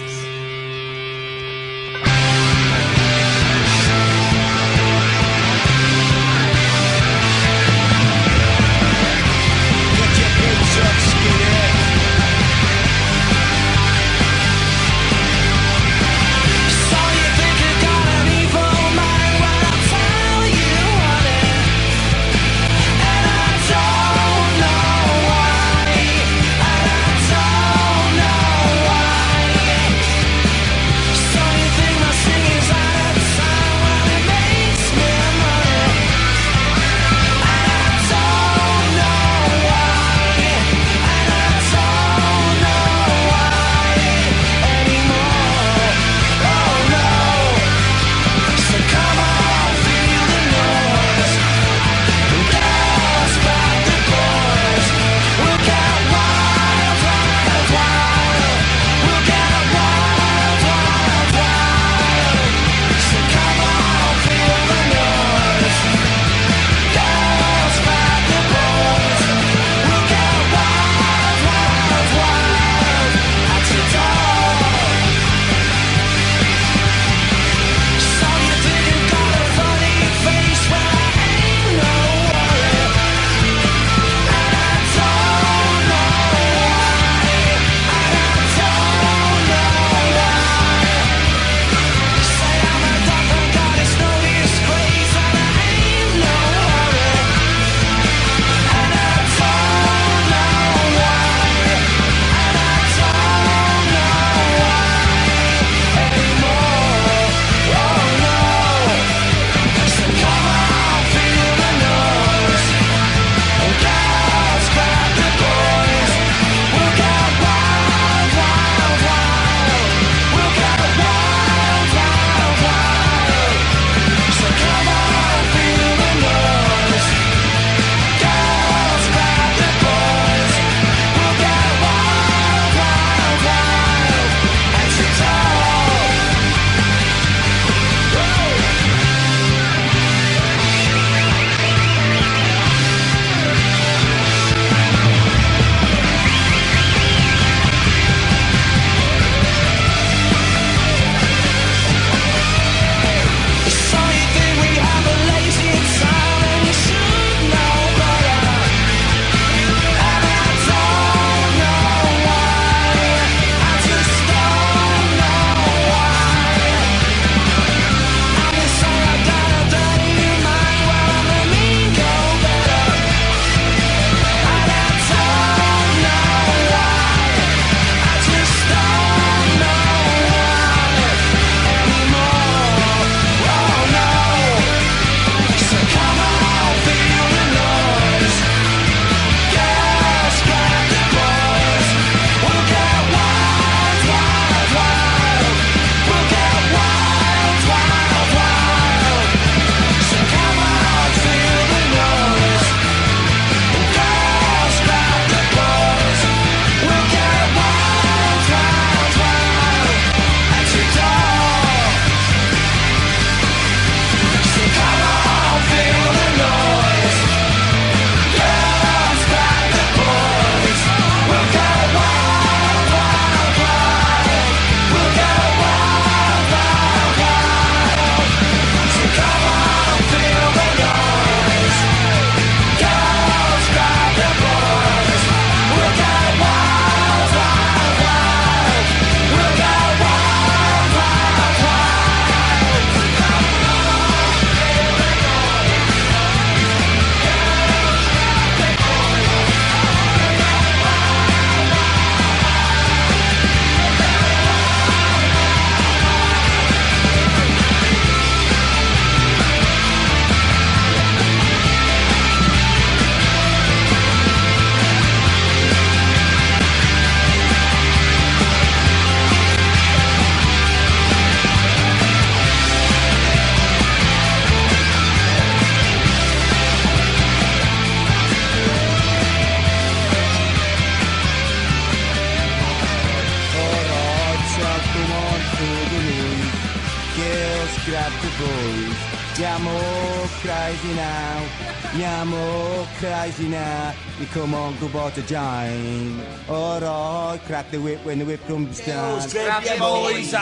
Crazy 293.00 293.48
now. 293.48 293.94
You 294.20 294.26
come 294.28 294.54
on, 294.54 294.78
go 294.80 294.88
about 294.88 295.16
the 295.16 295.22
giant. 295.22 296.22
Alright, 296.50 297.42
crack 297.46 297.72
the 297.72 297.80
whip 297.80 298.04
when 298.06 298.20
the 298.20 298.26
whip 298.26 298.46
comes 298.46 298.82
down. 298.86 299.22
Crack 299.30 299.64
the 299.64 299.72
whip, 299.72 299.80
boys! 299.80 300.36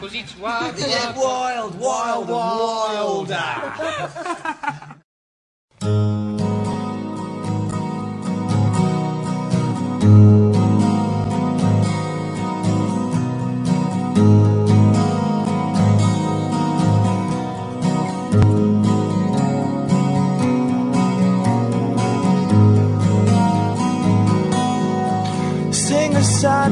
Così 0.00 0.26
ci 0.26 0.34
guarda. 0.38 1.14
Wild, 1.14 1.78
wild, 1.78 2.28
wilder. 2.28 3.38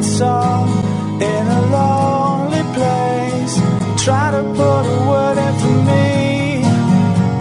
Sad 0.03 0.19
song 0.19 0.69
in 1.21 1.47
a 1.47 1.61
lonely 1.71 2.63
place. 2.75 3.55
Try 4.03 4.31
to 4.31 4.43
put 4.55 4.83
a 4.87 4.99
word 5.09 5.39
in 5.39 5.55
for 5.61 5.77
me. 5.91 6.63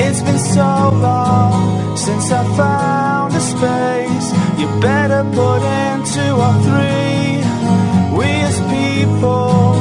It's 0.06 0.22
been 0.22 0.40
so 0.40 0.90
long 0.91 1.98
since 1.98 2.31
I 2.31 2.44
found 2.56 3.36
a 3.36 3.40
space. 3.40 4.27
You 4.60 4.68
better 4.81 5.23
put 5.34 5.61
in 5.61 6.03
two 6.15 6.36
or 6.48 6.53
three. 6.68 7.41
We 8.18 8.27
as 8.49 8.60
people 8.76 9.76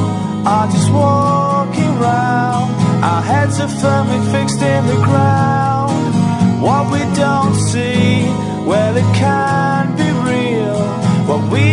are 0.47 0.67
just 0.71 0.91
walking 0.91 1.93
round. 1.99 2.69
Our 3.03 3.21
heads 3.21 3.59
are 3.59 3.67
firmly 3.67 4.19
fixed 4.31 4.61
in 4.61 4.85
the 4.87 4.99
ground. 5.03 6.13
What 6.61 6.91
we 6.91 6.99
don't 7.15 7.55
see, 7.55 8.23
well, 8.65 8.95
it 8.95 9.15
can 9.15 9.68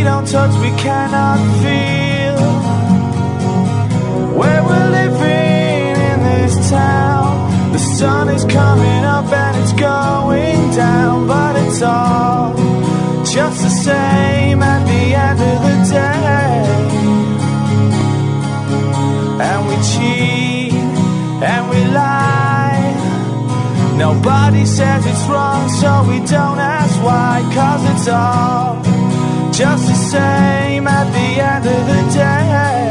don't 0.06 0.28
touch, 0.28 0.54
we 0.62 0.70
cannot 0.78 1.38
feel. 1.62 2.38
Where 4.38 4.62
we're 4.68 4.90
living 5.00 5.94
in 6.10 6.18
this 6.30 6.70
town, 6.70 7.72
the 7.72 7.78
sun 7.98 8.28
is 8.28 8.44
coming 8.44 9.04
up 9.16 9.28
and 9.32 9.54
it's 9.60 9.72
going 9.72 10.62
down, 10.76 11.26
but 11.26 11.56
it's 11.56 11.82
all 11.82 12.54
just 13.24 13.58
the 13.66 13.74
same 13.88 14.62
at 14.62 14.82
the 14.92 15.04
end 15.26 15.40
of 15.52 15.58
the 15.66 15.76
day. 15.98 16.54
And 19.48 19.60
we 19.68 19.76
cheat 19.90 20.72
and 21.52 21.62
we 21.72 21.80
lie. 22.00 22.94
Nobody 23.96 24.64
says 24.66 25.04
it's 25.04 25.24
wrong, 25.26 25.68
so 25.80 25.90
we 26.10 26.18
don't 26.34 26.60
ask 26.76 26.94
why, 27.02 27.32
cause 27.56 27.82
it's 27.92 28.08
all 28.08 28.95
just 29.56 29.88
the 29.88 29.94
same 29.94 30.86
at 30.86 31.10
the 31.12 31.40
end 31.40 31.64
of 31.64 31.86
the 31.90 32.02
day. 32.12 32.90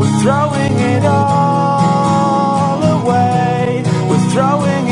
We're 0.00 0.16
throwing 0.22 0.76
it 0.78 1.04
all 1.04 2.82
away. 2.82 3.82
We're 4.08 4.30
throwing 4.32 4.89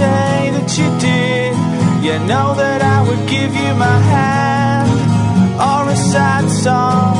say 0.00 0.48
that 0.56 0.70
you 0.78 0.88
did, 1.08 1.52
you 2.06 2.16
know 2.30 2.48
that 2.62 2.80
I 2.96 2.98
would 3.06 3.24
give 3.28 3.52
you 3.62 3.70
my 3.88 3.98
hand. 4.14 4.88
Or 5.70 5.82
a 5.96 5.98
sad 6.12 6.44
song 6.64 7.16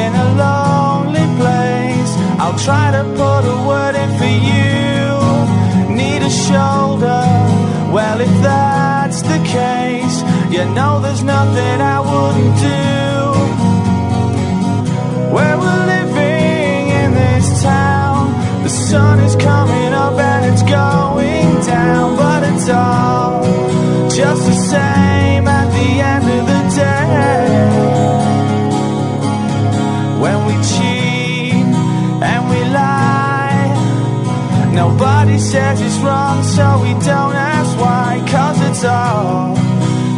in 0.00 0.10
a 0.24 0.28
lonely 0.42 1.26
place. 1.40 2.12
I'll 2.42 2.58
try 2.68 2.86
to 2.98 3.02
put 3.20 3.42
a 3.56 3.58
word 3.70 3.94
in 4.02 4.10
for 4.20 4.34
you. 4.50 4.70
Need 6.00 6.22
a 6.22 6.32
shoulder, 6.46 7.24
well, 7.96 8.18
if 8.28 8.34
that's 8.48 9.20
the 9.22 9.40
case, 9.60 10.16
you 10.54 10.64
know 10.76 10.92
there's 11.04 11.24
nothing 11.36 11.76
I 11.96 11.98
wouldn't 12.10 12.54
do. 12.70 12.82
Where 15.34 15.56
we're 15.62 15.84
living 15.96 16.82
in 17.02 17.10
this 17.22 17.46
town, 17.62 18.20
the 18.62 18.70
sun 18.70 19.18
is 19.28 19.34
coming 19.34 19.92
up 20.04 20.16
and 20.30 20.42
it's 20.50 20.62
going 20.62 21.50
down, 21.66 22.11
it's 22.62 22.70
all 22.70 23.42
just 24.08 24.46
the 24.46 24.54
same 24.54 25.48
at 25.48 25.68
the 25.76 25.88
end 26.12 26.24
of 26.38 26.46
the 26.46 26.62
day. 26.76 27.48
When 30.22 30.38
we 30.46 30.54
cheat 30.70 31.66
and 32.30 32.42
we 32.50 32.60
lie, 32.70 33.66
nobody 34.72 35.38
says 35.38 35.80
it's 35.80 35.98
wrong, 36.04 36.44
so 36.44 36.80
we 36.84 36.92
don't 37.04 37.34
ask 37.34 37.76
why, 37.80 38.22
cause 38.30 38.60
it's 38.70 38.84
all 38.84 39.56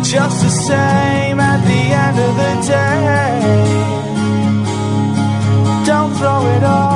just 0.03 0.43
the 0.43 0.51
same 0.51 1.41
at 1.41 1.61
the 1.65 1.83
end 2.05 2.19
of 2.29 2.33
the 2.43 2.55
day. 2.69 3.41
Don't 5.87 6.13
throw 6.19 6.47
it 6.57 6.63
all 6.63 6.94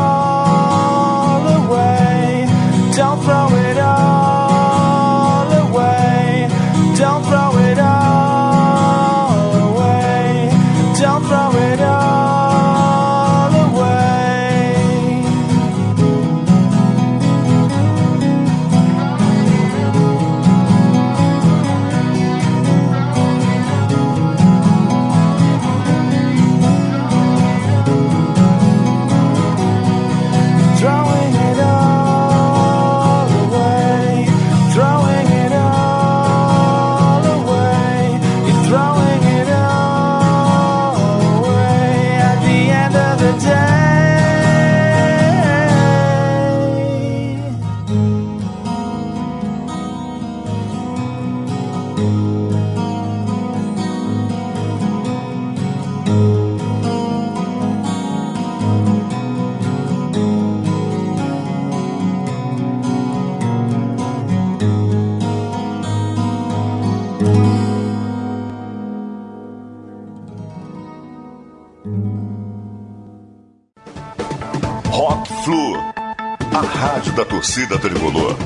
torcida 77.38 77.78
tricolor. 77.78 78.36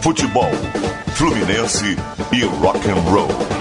Futebol, 0.00 0.50
Fluminense 1.14 1.96
e 2.32 2.44
rock 2.60 2.90
and 2.90 3.08
roll. 3.08 3.59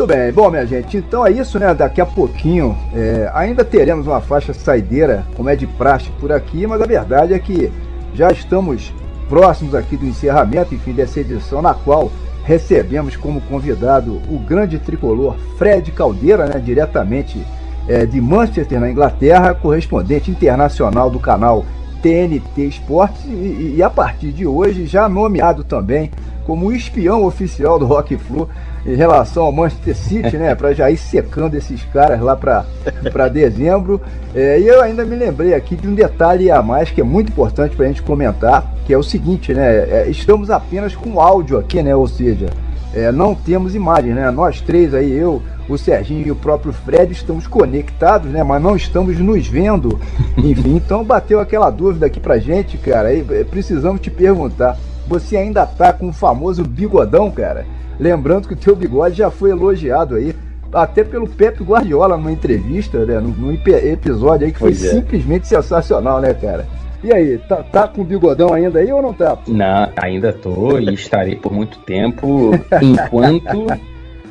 Muito 0.00 0.14
bem. 0.14 0.32
Bom, 0.32 0.48
minha 0.48 0.64
gente, 0.64 0.96
então 0.96 1.26
é 1.26 1.30
isso, 1.30 1.58
né? 1.58 1.74
Daqui 1.74 2.00
a 2.00 2.06
pouquinho 2.06 2.74
é, 2.94 3.30
ainda 3.34 3.62
teremos 3.62 4.06
uma 4.06 4.18
faixa 4.18 4.54
saideira, 4.54 5.26
como 5.36 5.50
é 5.50 5.54
de 5.54 5.66
praxe 5.66 6.08
por 6.18 6.32
aqui, 6.32 6.66
mas 6.66 6.80
a 6.80 6.86
verdade 6.86 7.34
é 7.34 7.38
que 7.38 7.70
já 8.14 8.30
estamos 8.30 8.94
próximos 9.28 9.74
aqui 9.74 9.98
do 9.98 10.06
encerramento, 10.06 10.74
enfim, 10.74 10.94
dessa 10.94 11.20
edição, 11.20 11.60
na 11.60 11.74
qual 11.74 12.10
recebemos 12.44 13.14
como 13.14 13.42
convidado 13.42 14.22
o 14.30 14.38
grande 14.38 14.78
tricolor 14.78 15.36
Fred 15.58 15.92
Caldeira, 15.92 16.46
né? 16.46 16.58
Diretamente 16.58 17.46
é, 17.86 18.06
de 18.06 18.22
Manchester, 18.22 18.80
na 18.80 18.90
Inglaterra, 18.90 19.52
correspondente 19.52 20.30
internacional 20.30 21.10
do 21.10 21.20
canal 21.20 21.62
TNT 22.00 22.68
Esportes 22.68 23.22
e, 23.26 23.74
e 23.76 23.82
a 23.82 23.90
partir 23.90 24.32
de 24.32 24.46
hoje 24.46 24.86
já 24.86 25.10
nomeado 25.10 25.62
também 25.62 26.10
como 26.46 26.72
espião 26.72 27.22
oficial 27.22 27.78
do 27.78 27.84
Rock 27.84 28.16
Flu 28.16 28.48
em 28.84 28.94
relação 28.94 29.44
ao 29.44 29.52
Manchester 29.52 29.96
City, 29.96 30.36
né? 30.36 30.54
Para 30.54 30.72
já 30.72 30.90
ir 30.90 30.96
secando 30.96 31.54
esses 31.54 31.82
caras 31.84 32.20
lá 32.20 32.36
para 32.36 33.28
dezembro. 33.28 34.00
É, 34.34 34.58
e 34.58 34.66
eu 34.66 34.80
ainda 34.80 35.04
me 35.04 35.16
lembrei 35.16 35.54
aqui 35.54 35.76
de 35.76 35.86
um 35.86 35.94
detalhe 35.94 36.50
a 36.50 36.62
mais 36.62 36.90
que 36.90 37.00
é 37.00 37.04
muito 37.04 37.30
importante 37.30 37.76
para 37.76 37.84
a 37.84 37.88
gente 37.88 38.02
comentar, 38.02 38.74
que 38.86 38.92
é 38.92 38.98
o 38.98 39.02
seguinte, 39.02 39.52
né? 39.52 39.66
É, 39.66 40.06
estamos 40.08 40.50
apenas 40.50 40.94
com 40.94 41.20
áudio 41.20 41.58
aqui, 41.58 41.82
né? 41.82 41.94
Ou 41.94 42.08
seja, 42.08 42.48
é, 42.94 43.12
não 43.12 43.34
temos 43.34 43.74
imagem, 43.74 44.12
né? 44.14 44.30
Nós 44.30 44.60
três 44.60 44.94
aí, 44.94 45.12
eu, 45.12 45.42
o 45.68 45.78
Serginho 45.78 46.26
e 46.26 46.30
o 46.30 46.36
próprio 46.36 46.72
Fred 46.72 47.12
estamos 47.12 47.46
conectados, 47.46 48.30
né? 48.30 48.42
Mas 48.42 48.62
não 48.62 48.74
estamos 48.74 49.18
nos 49.18 49.46
vendo. 49.46 50.00
Enfim, 50.36 50.76
então 50.76 51.04
bateu 51.04 51.38
aquela 51.38 51.70
dúvida 51.70 52.06
aqui 52.06 52.18
pra 52.18 52.38
gente, 52.38 52.78
cara. 52.78 53.12
E 53.14 53.22
precisamos 53.44 54.00
te 54.00 54.10
perguntar. 54.10 54.76
Você 55.10 55.36
ainda 55.36 55.66
tá 55.66 55.92
com 55.92 56.10
o 56.10 56.12
famoso 56.12 56.62
bigodão, 56.62 57.32
cara? 57.32 57.66
Lembrando 57.98 58.46
que 58.46 58.54
o 58.54 58.56
teu 58.56 58.76
bigode 58.76 59.16
já 59.16 59.28
foi 59.28 59.50
elogiado 59.50 60.14
aí, 60.14 60.32
até 60.72 61.02
pelo 61.02 61.26
Pepe 61.26 61.64
Guardiola 61.64 62.16
numa 62.16 62.30
entrevista, 62.30 63.04
né? 63.04 63.18
Num, 63.18 63.52
episódio 63.52 64.46
aí 64.46 64.52
que 64.52 64.60
foi 64.60 64.70
é. 64.70 64.74
simplesmente 64.74 65.48
sensacional, 65.48 66.20
né, 66.20 66.32
cara? 66.32 66.64
E 67.02 67.12
aí, 67.12 67.38
tá, 67.38 67.56
tá 67.56 67.88
com 67.88 68.02
o 68.02 68.04
bigodão 68.04 68.54
ainda 68.54 68.78
aí 68.78 68.92
ou 68.92 69.02
não 69.02 69.12
tá? 69.12 69.36
Não, 69.48 69.88
ainda 69.96 70.32
tô 70.32 70.78
e 70.78 70.94
estarei 70.94 71.34
por 71.34 71.52
muito 71.52 71.80
tempo, 71.80 72.52
enquanto 72.80 73.66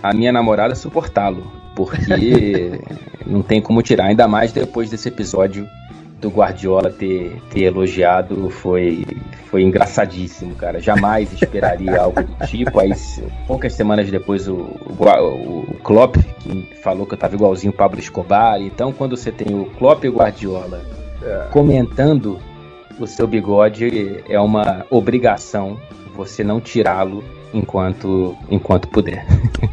a 0.01 0.13
minha 0.13 0.31
namorada 0.31 0.75
suportá-lo. 0.75 1.43
Porque 1.75 2.79
não 3.27 3.41
tem 3.41 3.61
como 3.61 3.81
tirar, 3.81 4.05
ainda 4.05 4.29
mais 4.29 4.53
depois 4.53 4.89
desse 4.89 5.09
episódio 5.09 5.67
do 6.19 6.29
Guardiola 6.29 6.91
ter, 6.91 7.41
ter 7.49 7.63
elogiado 7.63 8.49
foi, 8.49 9.05
foi 9.49 9.63
engraçadíssimo, 9.63 10.53
cara. 10.55 10.79
Jamais 10.79 11.31
esperaria 11.33 11.97
algo 12.01 12.21
do 12.21 12.47
tipo. 12.47 12.79
Aí, 12.79 12.91
poucas 13.47 13.73
semanas 13.73 14.09
depois, 14.09 14.47
o, 14.47 14.55
o, 14.55 15.65
o 15.69 15.77
Klopp, 15.83 16.17
que 16.39 16.75
falou 16.83 17.05
que 17.05 17.13
eu 17.13 17.17
tava 17.17 17.35
igualzinho 17.35 17.71
o 17.71 17.75
Pablo 17.75 17.99
Escobar. 17.99 18.61
Então, 18.61 18.91
quando 18.91 19.15
você 19.15 19.31
tem 19.31 19.55
o 19.55 19.65
Klopp 19.77 20.03
e 20.03 20.09
o 20.09 20.13
Guardiola 20.13 20.81
é. 21.23 21.47
comentando 21.51 22.39
o 22.99 23.07
seu 23.07 23.25
bigode, 23.25 24.23
é 24.27 24.39
uma 24.39 24.85
obrigação 24.89 25.79
você 26.15 26.43
não 26.43 26.59
tirá-lo 26.59 27.23
enquanto, 27.53 28.35
enquanto 28.49 28.87
puder. 28.89 29.25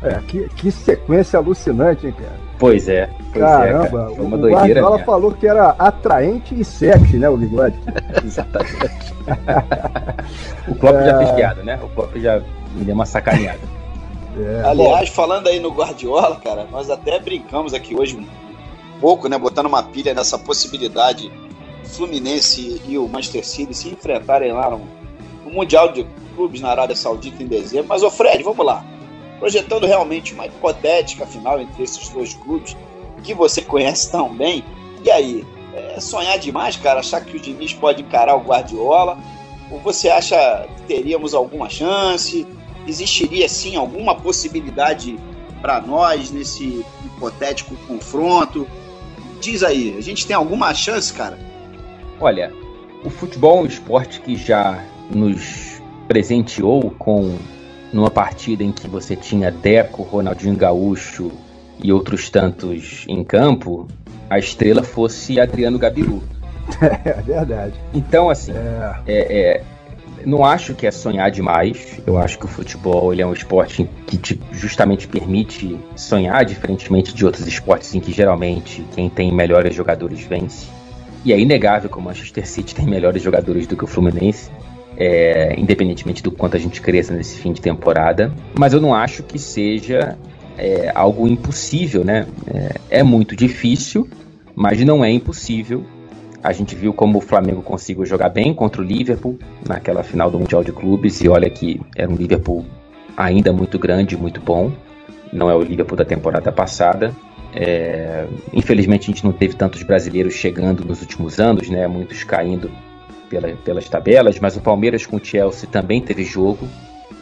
É, 0.02 0.20
que, 0.26 0.48
que 0.50 0.70
sequência 0.70 1.38
alucinante, 1.38 2.06
hein, 2.06 2.14
cara? 2.16 2.45
Pois 2.58 2.88
é. 2.88 3.08
Pois 3.32 3.44
Caramba, 3.44 3.84
é, 4.10 4.16
Foi 4.16 4.24
uma 4.24 4.36
o 4.36 4.40
doideira. 4.40 4.80
Ela 4.80 4.98
falou 5.00 5.32
que 5.32 5.46
era 5.46 5.70
atraente 5.78 6.58
e 6.58 6.64
sexy, 6.64 7.18
né, 7.18 7.28
o 7.28 7.36
bigode? 7.36 7.76
Exatamente. 8.24 9.14
o 10.68 10.74
Klopp 10.74 10.96
é... 10.96 11.06
já 11.06 11.18
fez 11.18 11.30
piada, 11.32 11.62
né? 11.62 11.78
O 11.82 11.88
Klopp 11.88 12.16
já 12.16 12.42
me 12.74 12.84
deu 12.84 12.94
uma 12.94 13.06
sacaneada. 13.06 13.60
É, 14.38 14.62
Aliás, 14.66 15.08
bom. 15.08 15.14
falando 15.14 15.48
aí 15.48 15.60
no 15.60 15.70
Guardiola, 15.70 16.36
cara, 16.36 16.66
nós 16.70 16.90
até 16.90 17.18
brincamos 17.18 17.72
aqui 17.72 17.94
hoje 17.94 18.16
um 18.16 18.26
pouco, 19.00 19.28
né? 19.28 19.38
Botando 19.38 19.66
uma 19.66 19.82
pilha 19.82 20.14
nessa 20.14 20.38
possibilidade 20.38 21.30
Fluminense 21.84 22.82
e 22.86 22.98
o 22.98 23.08
Manchester 23.08 23.46
City 23.46 23.74
se 23.74 23.88
enfrentarem 23.88 24.52
lá 24.52 24.70
no, 24.70 24.80
no 25.44 25.50
Mundial 25.50 25.92
de 25.92 26.06
Clubes 26.34 26.60
na 26.60 26.70
Arábia 26.70 26.96
Saudita 26.96 27.42
em 27.42 27.46
dezembro. 27.46 27.86
Mas, 27.88 28.02
ô 28.02 28.10
Fred, 28.10 28.42
vamos 28.42 28.64
lá 28.64 28.84
projetando 29.38 29.86
realmente 29.86 30.34
uma 30.34 30.46
hipotética 30.46 31.26
final 31.26 31.60
entre 31.60 31.82
esses 31.82 32.08
dois 32.08 32.34
clubes 32.34 32.76
que 33.22 33.34
você 33.34 33.60
conhece 33.62 34.10
tão 34.10 34.34
bem. 34.34 34.64
E 35.04 35.10
aí, 35.10 35.46
é 35.74 36.00
sonhar 36.00 36.38
demais, 36.38 36.76
cara, 36.76 37.00
achar 37.00 37.24
que 37.24 37.36
o 37.36 37.40
Diniz 37.40 37.72
pode 37.72 38.02
encarar 38.02 38.36
o 38.36 38.40
Guardiola? 38.40 39.18
Ou 39.70 39.78
você 39.80 40.08
acha 40.08 40.66
que 40.76 40.82
teríamos 40.82 41.34
alguma 41.34 41.68
chance? 41.68 42.46
Existiria 42.86 43.48
sim 43.48 43.76
alguma 43.76 44.14
possibilidade 44.14 45.18
para 45.60 45.80
nós 45.80 46.30
nesse 46.30 46.84
hipotético 47.04 47.74
confronto? 47.88 48.66
Diz 49.40 49.62
aí, 49.62 49.94
a 49.98 50.00
gente 50.00 50.26
tem 50.26 50.36
alguma 50.36 50.72
chance, 50.72 51.12
cara? 51.12 51.38
Olha, 52.20 52.52
o 53.04 53.10
futebol 53.10 53.58
é 53.58 53.62
um 53.62 53.66
esporte 53.66 54.20
que 54.20 54.36
já 54.36 54.82
nos 55.10 55.82
presenteou 56.08 56.90
com 56.98 57.36
numa 57.96 58.10
partida 58.10 58.62
em 58.62 58.70
que 58.70 58.86
você 58.86 59.16
tinha 59.16 59.50
Deco, 59.50 60.02
Ronaldinho 60.02 60.54
Gaúcho 60.54 61.32
e 61.82 61.90
outros 61.90 62.28
tantos 62.28 63.06
em 63.08 63.24
campo, 63.24 63.88
a 64.28 64.38
estrela 64.38 64.82
fosse 64.82 65.40
Adriano 65.40 65.78
Gabiru. 65.78 66.22
É 67.04 67.22
verdade. 67.22 67.74
Então, 67.94 68.28
assim, 68.28 68.52
é. 68.52 68.96
É, 69.06 69.38
é, 69.38 69.62
não 70.26 70.44
acho 70.44 70.74
que 70.74 70.84
é 70.84 70.90
sonhar 70.90 71.30
demais. 71.30 72.00
Eu 72.04 72.18
acho 72.18 72.38
que 72.38 72.44
o 72.44 72.48
futebol 72.48 73.12
ele 73.12 73.22
é 73.22 73.26
um 73.26 73.32
esporte 73.32 73.88
que 74.04 74.18
te 74.18 74.40
justamente 74.50 75.06
permite 75.06 75.78
sonhar, 75.94 76.44
diferentemente 76.44 77.14
de 77.14 77.24
outros 77.24 77.46
esportes 77.46 77.94
em 77.94 78.00
que 78.00 78.12
geralmente 78.12 78.84
quem 78.96 79.08
tem 79.08 79.32
melhores 79.32 79.76
jogadores 79.76 80.20
vence. 80.22 80.66
E 81.24 81.32
é 81.32 81.38
inegável 81.38 81.88
que 81.88 81.98
o 81.98 82.02
Manchester 82.02 82.46
City 82.46 82.74
tem 82.74 82.84
melhores 82.84 83.22
jogadores 83.22 83.66
do 83.68 83.76
que 83.76 83.84
o 83.84 83.86
Fluminense 83.86 84.50
é, 84.96 85.54
independentemente 85.58 86.22
do 86.22 86.30
quanto 86.30 86.56
a 86.56 86.60
gente 86.60 86.80
cresça 86.80 87.14
nesse 87.14 87.38
fim 87.38 87.52
de 87.52 87.60
temporada. 87.60 88.32
Mas 88.58 88.72
eu 88.72 88.80
não 88.80 88.94
acho 88.94 89.22
que 89.22 89.38
seja 89.38 90.16
é, 90.56 90.90
algo 90.94 91.28
impossível, 91.28 92.04
né? 92.04 92.26
É, 92.46 92.98
é, 93.00 93.02
muito 93.02 93.36
difícil, 93.36 94.08
mas 94.54 94.82
não 94.84 95.04
é 95.04 95.10
impossível. 95.10 95.84
A 96.42 96.52
gente 96.52 96.74
viu 96.74 96.92
como 96.92 97.18
o 97.18 97.20
Flamengo 97.20 97.60
conseguiu 97.62 98.06
jogar 98.06 98.28
bem 98.28 98.54
contra 98.54 98.80
o 98.80 98.84
Liverpool 98.84 99.38
naquela 99.68 100.02
final 100.02 100.30
do 100.30 100.38
Mundial 100.38 100.62
de 100.62 100.72
Clubes, 100.72 101.20
e 101.20 101.28
olha 101.28 101.50
que 101.50 101.80
era 101.96 102.10
um 102.10 102.14
Liverpool 102.14 102.64
ainda 103.16 103.52
muito 103.52 103.78
grande, 103.78 104.16
muito 104.16 104.40
bom. 104.40 104.70
Não 105.32 105.50
é 105.50 105.54
o 105.54 105.62
Liverpool 105.62 105.96
da 105.96 106.04
temporada 106.04 106.52
passada. 106.52 107.12
É, 107.54 108.26
infelizmente 108.52 109.04
a 109.04 109.06
gente 109.06 109.24
não 109.24 109.32
teve 109.32 109.54
tantos 109.54 109.82
brasileiros 109.82 110.34
chegando 110.34 110.84
nos 110.84 111.00
últimos 111.00 111.40
anos, 111.40 111.68
né? 111.68 111.86
Muitos 111.86 112.22
caindo 112.22 112.70
pela, 113.28 113.48
pelas 113.48 113.88
tabelas, 113.88 114.38
mas 114.40 114.56
o 114.56 114.60
Palmeiras 114.60 115.06
com 115.06 115.16
o 115.16 115.24
Chelsea 115.24 115.68
também 115.70 116.00
teve 116.00 116.24
jogo. 116.24 116.68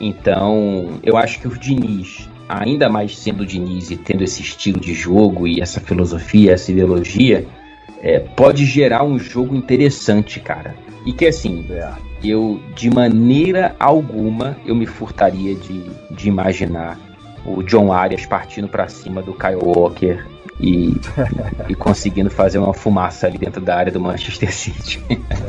Então, 0.01 0.98
eu 1.02 1.16
acho 1.16 1.40
que 1.40 1.48
o 1.48 1.59
Diniz, 1.59 2.28
ainda 2.48 2.89
mais 2.89 3.16
sendo 3.16 3.43
o 3.43 3.47
Diniz 3.47 3.90
e 3.90 3.97
tendo 3.97 4.22
esse 4.22 4.43
estilo 4.43 4.81
de 4.81 4.93
jogo 4.93 5.47
e 5.47 5.60
essa 5.60 5.81
filosofia, 5.81 6.52
essa 6.52 6.72
ideologia, 6.72 7.47
é, 8.02 8.18
pode 8.18 8.64
gerar 8.64 9.05
um 9.05 9.18
jogo 9.18 9.55
interessante, 9.55 10.40
cara. 10.40 10.74
E 11.06 11.12
que 11.12 11.26
assim, 11.26 11.66
eu 12.22 12.60
de 12.74 12.90
maneira 12.90 13.74
alguma 13.78 14.56
eu 14.64 14.74
me 14.74 14.86
furtaria 14.86 15.55
de, 15.55 15.82
de 16.10 16.28
imaginar 16.28 16.98
o 17.44 17.62
John 17.62 17.93
Arias 17.93 18.24
partindo 18.24 18.68
para 18.68 18.89
cima 18.89 19.20
do 19.22 19.35
Kyle 19.35 19.56
Walker 19.56 20.24
e, 20.59 20.94
e 21.68 21.74
conseguindo 21.74 22.31
fazer 22.31 22.59
uma 22.59 22.72
fumaça 22.72 23.26
ali 23.26 23.39
dentro 23.39 23.60
da 23.60 23.76
área 23.76 23.93
do 23.93 24.01
Manchester 24.01 24.52
City. 24.52 25.02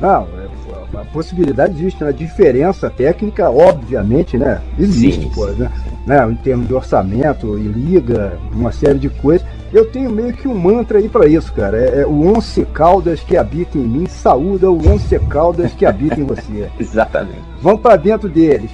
Não, 0.00 0.26
é, 0.38 0.98
a 0.98 1.04
possibilidade 1.04 1.74
existe, 1.74 2.02
né? 2.02 2.10
A 2.10 2.12
diferença 2.12 2.90
técnica, 2.90 3.50
obviamente, 3.50 4.36
né? 4.36 4.60
Existe, 4.78 5.22
sim, 5.22 5.30
pô, 5.34 5.46
sim. 5.48 5.60
Né? 5.60 5.70
né? 6.06 6.28
Em 6.30 6.34
termos 6.36 6.66
de 6.66 6.74
orçamento 6.74 7.58
e 7.58 7.62
liga, 7.62 8.38
uma 8.52 8.72
série 8.72 8.98
de 8.98 9.08
coisas. 9.08 9.46
Eu 9.72 9.86
tenho 9.86 10.10
meio 10.10 10.32
que 10.32 10.48
um 10.48 10.54
mantra 10.54 10.98
aí 10.98 11.08
para 11.08 11.26
isso, 11.26 11.52
cara. 11.52 11.76
É, 11.76 12.00
é, 12.00 12.06
o 12.06 12.26
Once 12.26 12.64
Caldas 12.72 13.20
que 13.20 13.36
habita 13.36 13.78
em 13.78 13.86
mim, 13.86 14.06
saúda 14.06 14.70
o 14.70 14.76
Once 14.76 15.16
Caldas 15.28 15.72
que 15.72 15.86
habita 15.86 16.18
em 16.18 16.24
você. 16.24 16.68
Exatamente. 16.80 17.42
Vamos 17.62 17.80
para 17.80 17.96
dentro 17.96 18.28
deles. 18.28 18.70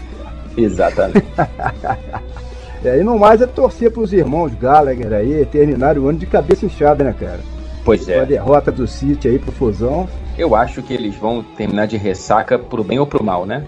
Exatamente. 0.56 1.26
É, 2.84 3.00
e 3.00 3.02
no 3.02 3.18
mais 3.18 3.40
é 3.40 3.46
torcer 3.46 3.90
para 3.90 4.02
os 4.02 4.12
irmãos 4.12 4.54
Gallagher 4.54 5.12
aí 5.12 5.44
terminar 5.46 5.98
o 5.98 6.08
ano 6.08 6.18
de 6.18 6.26
cabeça 6.26 6.66
inchada, 6.66 7.02
né, 7.02 7.12
cara? 7.18 7.40
Pois 7.84 8.08
é. 8.08 8.16
Com 8.16 8.20
a 8.20 8.24
derrota 8.24 8.70
do 8.70 8.86
City 8.86 9.26
aí 9.26 9.38
pro 9.40 9.50
Fusão. 9.50 10.06
Eu 10.38 10.54
acho 10.54 10.82
que 10.82 10.92
eles 10.92 11.16
vão 11.16 11.42
terminar 11.42 11.86
de 11.86 11.96
ressaca 11.96 12.58
pro 12.58 12.84
bem 12.84 12.98
ou 12.98 13.06
pro 13.06 13.24
mal, 13.24 13.46
né? 13.46 13.64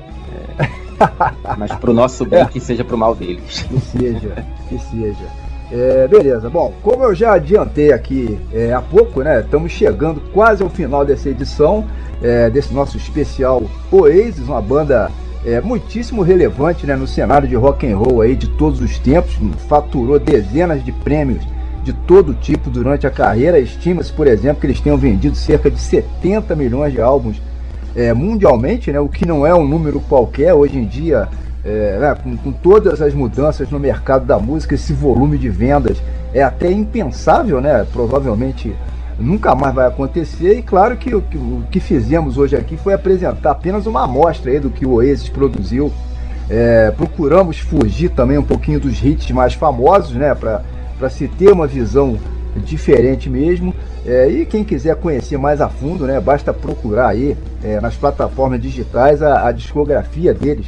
É. 0.60 1.56
Mas 1.56 1.72
pro 1.72 1.92
nosso 1.92 2.24
bem, 2.24 2.40
é. 2.40 2.44
que 2.44 2.60
seja 2.60 2.84
pro 2.84 2.98
mal 2.98 3.14
deles. 3.14 3.62
Que 3.62 3.80
seja, 3.80 4.44
que 4.68 4.78
seja. 4.78 5.48
É, 5.70 6.08
beleza, 6.08 6.48
bom, 6.48 6.72
como 6.82 7.04
eu 7.04 7.14
já 7.14 7.34
adiantei 7.34 7.92
aqui 7.92 8.38
é, 8.52 8.72
há 8.72 8.80
pouco, 8.80 9.22
né? 9.22 9.40
Estamos 9.40 9.70
chegando 9.70 10.20
quase 10.32 10.62
ao 10.62 10.70
final 10.70 11.04
dessa 11.04 11.28
edição, 11.28 11.84
é, 12.22 12.48
desse 12.48 12.72
nosso 12.72 12.96
especial 12.96 13.62
Oasis, 13.90 14.48
uma 14.48 14.62
banda 14.62 15.10
é, 15.44 15.60
muitíssimo 15.60 16.22
relevante 16.22 16.86
né, 16.86 16.96
no 16.96 17.06
cenário 17.06 17.46
de 17.46 17.54
rock 17.54 17.86
and 17.86 17.96
roll 17.96 18.22
aí 18.22 18.34
de 18.34 18.48
todos 18.48 18.80
os 18.80 18.98
tempos, 18.98 19.38
faturou 19.68 20.18
dezenas 20.18 20.82
de 20.82 20.90
prêmios 20.90 21.44
de 21.88 21.92
todo 21.92 22.34
tipo 22.34 22.68
durante 22.68 23.06
a 23.06 23.10
carreira. 23.10 23.58
Estima-se, 23.58 24.12
por 24.12 24.26
exemplo, 24.26 24.60
que 24.60 24.66
eles 24.66 24.80
tenham 24.80 24.98
vendido 24.98 25.34
cerca 25.34 25.70
de 25.70 25.80
70 25.80 26.54
milhões 26.54 26.92
de 26.92 27.00
álbuns 27.00 27.40
é, 27.96 28.12
mundialmente, 28.12 28.92
né, 28.92 29.00
o 29.00 29.08
que 29.08 29.26
não 29.26 29.46
é 29.46 29.54
um 29.54 29.66
número 29.66 29.98
qualquer 30.00 30.52
hoje 30.52 30.78
em 30.78 30.86
dia. 30.86 31.28
É, 31.64 31.98
né, 31.98 32.16
com, 32.22 32.36
com, 32.36 32.52
todas 32.52 33.02
as 33.02 33.12
mudanças 33.12 33.68
no 33.70 33.80
mercado 33.80 34.24
da 34.24 34.38
música, 34.38 34.74
esse 34.74 34.92
volume 34.92 35.36
de 35.36 35.48
vendas 35.48 36.00
é 36.32 36.42
até 36.42 36.70
impensável, 36.70 37.60
né? 37.60 37.84
Provavelmente 37.92 38.74
nunca 39.18 39.54
mais 39.54 39.74
vai 39.74 39.86
acontecer. 39.86 40.58
E 40.58 40.62
claro 40.62 40.96
que 40.96 41.14
o, 41.14 41.20
que 41.20 41.36
o 41.36 41.64
que 41.70 41.80
fizemos 41.80 42.38
hoje 42.38 42.54
aqui 42.54 42.76
foi 42.76 42.94
apresentar 42.94 43.50
apenas 43.50 43.86
uma 43.86 44.04
amostra 44.04 44.52
aí 44.52 44.60
do 44.60 44.70
que 44.70 44.86
o 44.86 44.92
Oasis 44.92 45.28
produziu. 45.28 45.92
É, 46.48 46.92
procuramos 46.92 47.58
fugir 47.58 48.10
também 48.10 48.38
um 48.38 48.44
pouquinho 48.44 48.78
dos 48.78 49.02
hits 49.02 49.30
mais 49.32 49.54
famosos, 49.54 50.14
né? 50.14 50.34
Para 50.98 51.08
se 51.08 51.28
ter 51.28 51.52
uma 51.52 51.66
visão 51.66 52.18
diferente 52.64 53.30
mesmo. 53.30 53.74
É, 54.06 54.28
e 54.28 54.46
quem 54.46 54.64
quiser 54.64 54.96
conhecer 54.96 55.38
mais 55.38 55.60
a 55.60 55.68
fundo, 55.68 56.06
né? 56.06 56.20
Basta 56.20 56.52
procurar 56.52 57.08
aí 57.08 57.36
é, 57.62 57.80
nas 57.80 57.94
plataformas 57.94 58.60
digitais 58.60 59.22
a, 59.22 59.46
a 59.46 59.52
discografia 59.52 60.32
deles 60.34 60.66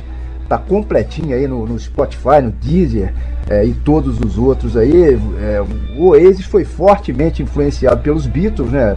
tá 0.51 0.59
completinha 0.59 1.37
aí 1.37 1.47
no, 1.47 1.65
no 1.65 1.79
Spotify, 1.79 2.43
no 2.43 2.51
Deezer 2.51 3.15
é, 3.49 3.65
e 3.65 3.73
todos 3.73 4.19
os 4.19 4.37
outros 4.37 4.77
aí. 4.77 5.17
É, 5.41 5.63
o 5.97 6.09
Oasis 6.09 6.45
foi 6.45 6.65
fortemente 6.65 7.41
influenciado 7.41 8.03
pelos 8.03 8.27
Beatles, 8.27 8.73
né? 8.73 8.97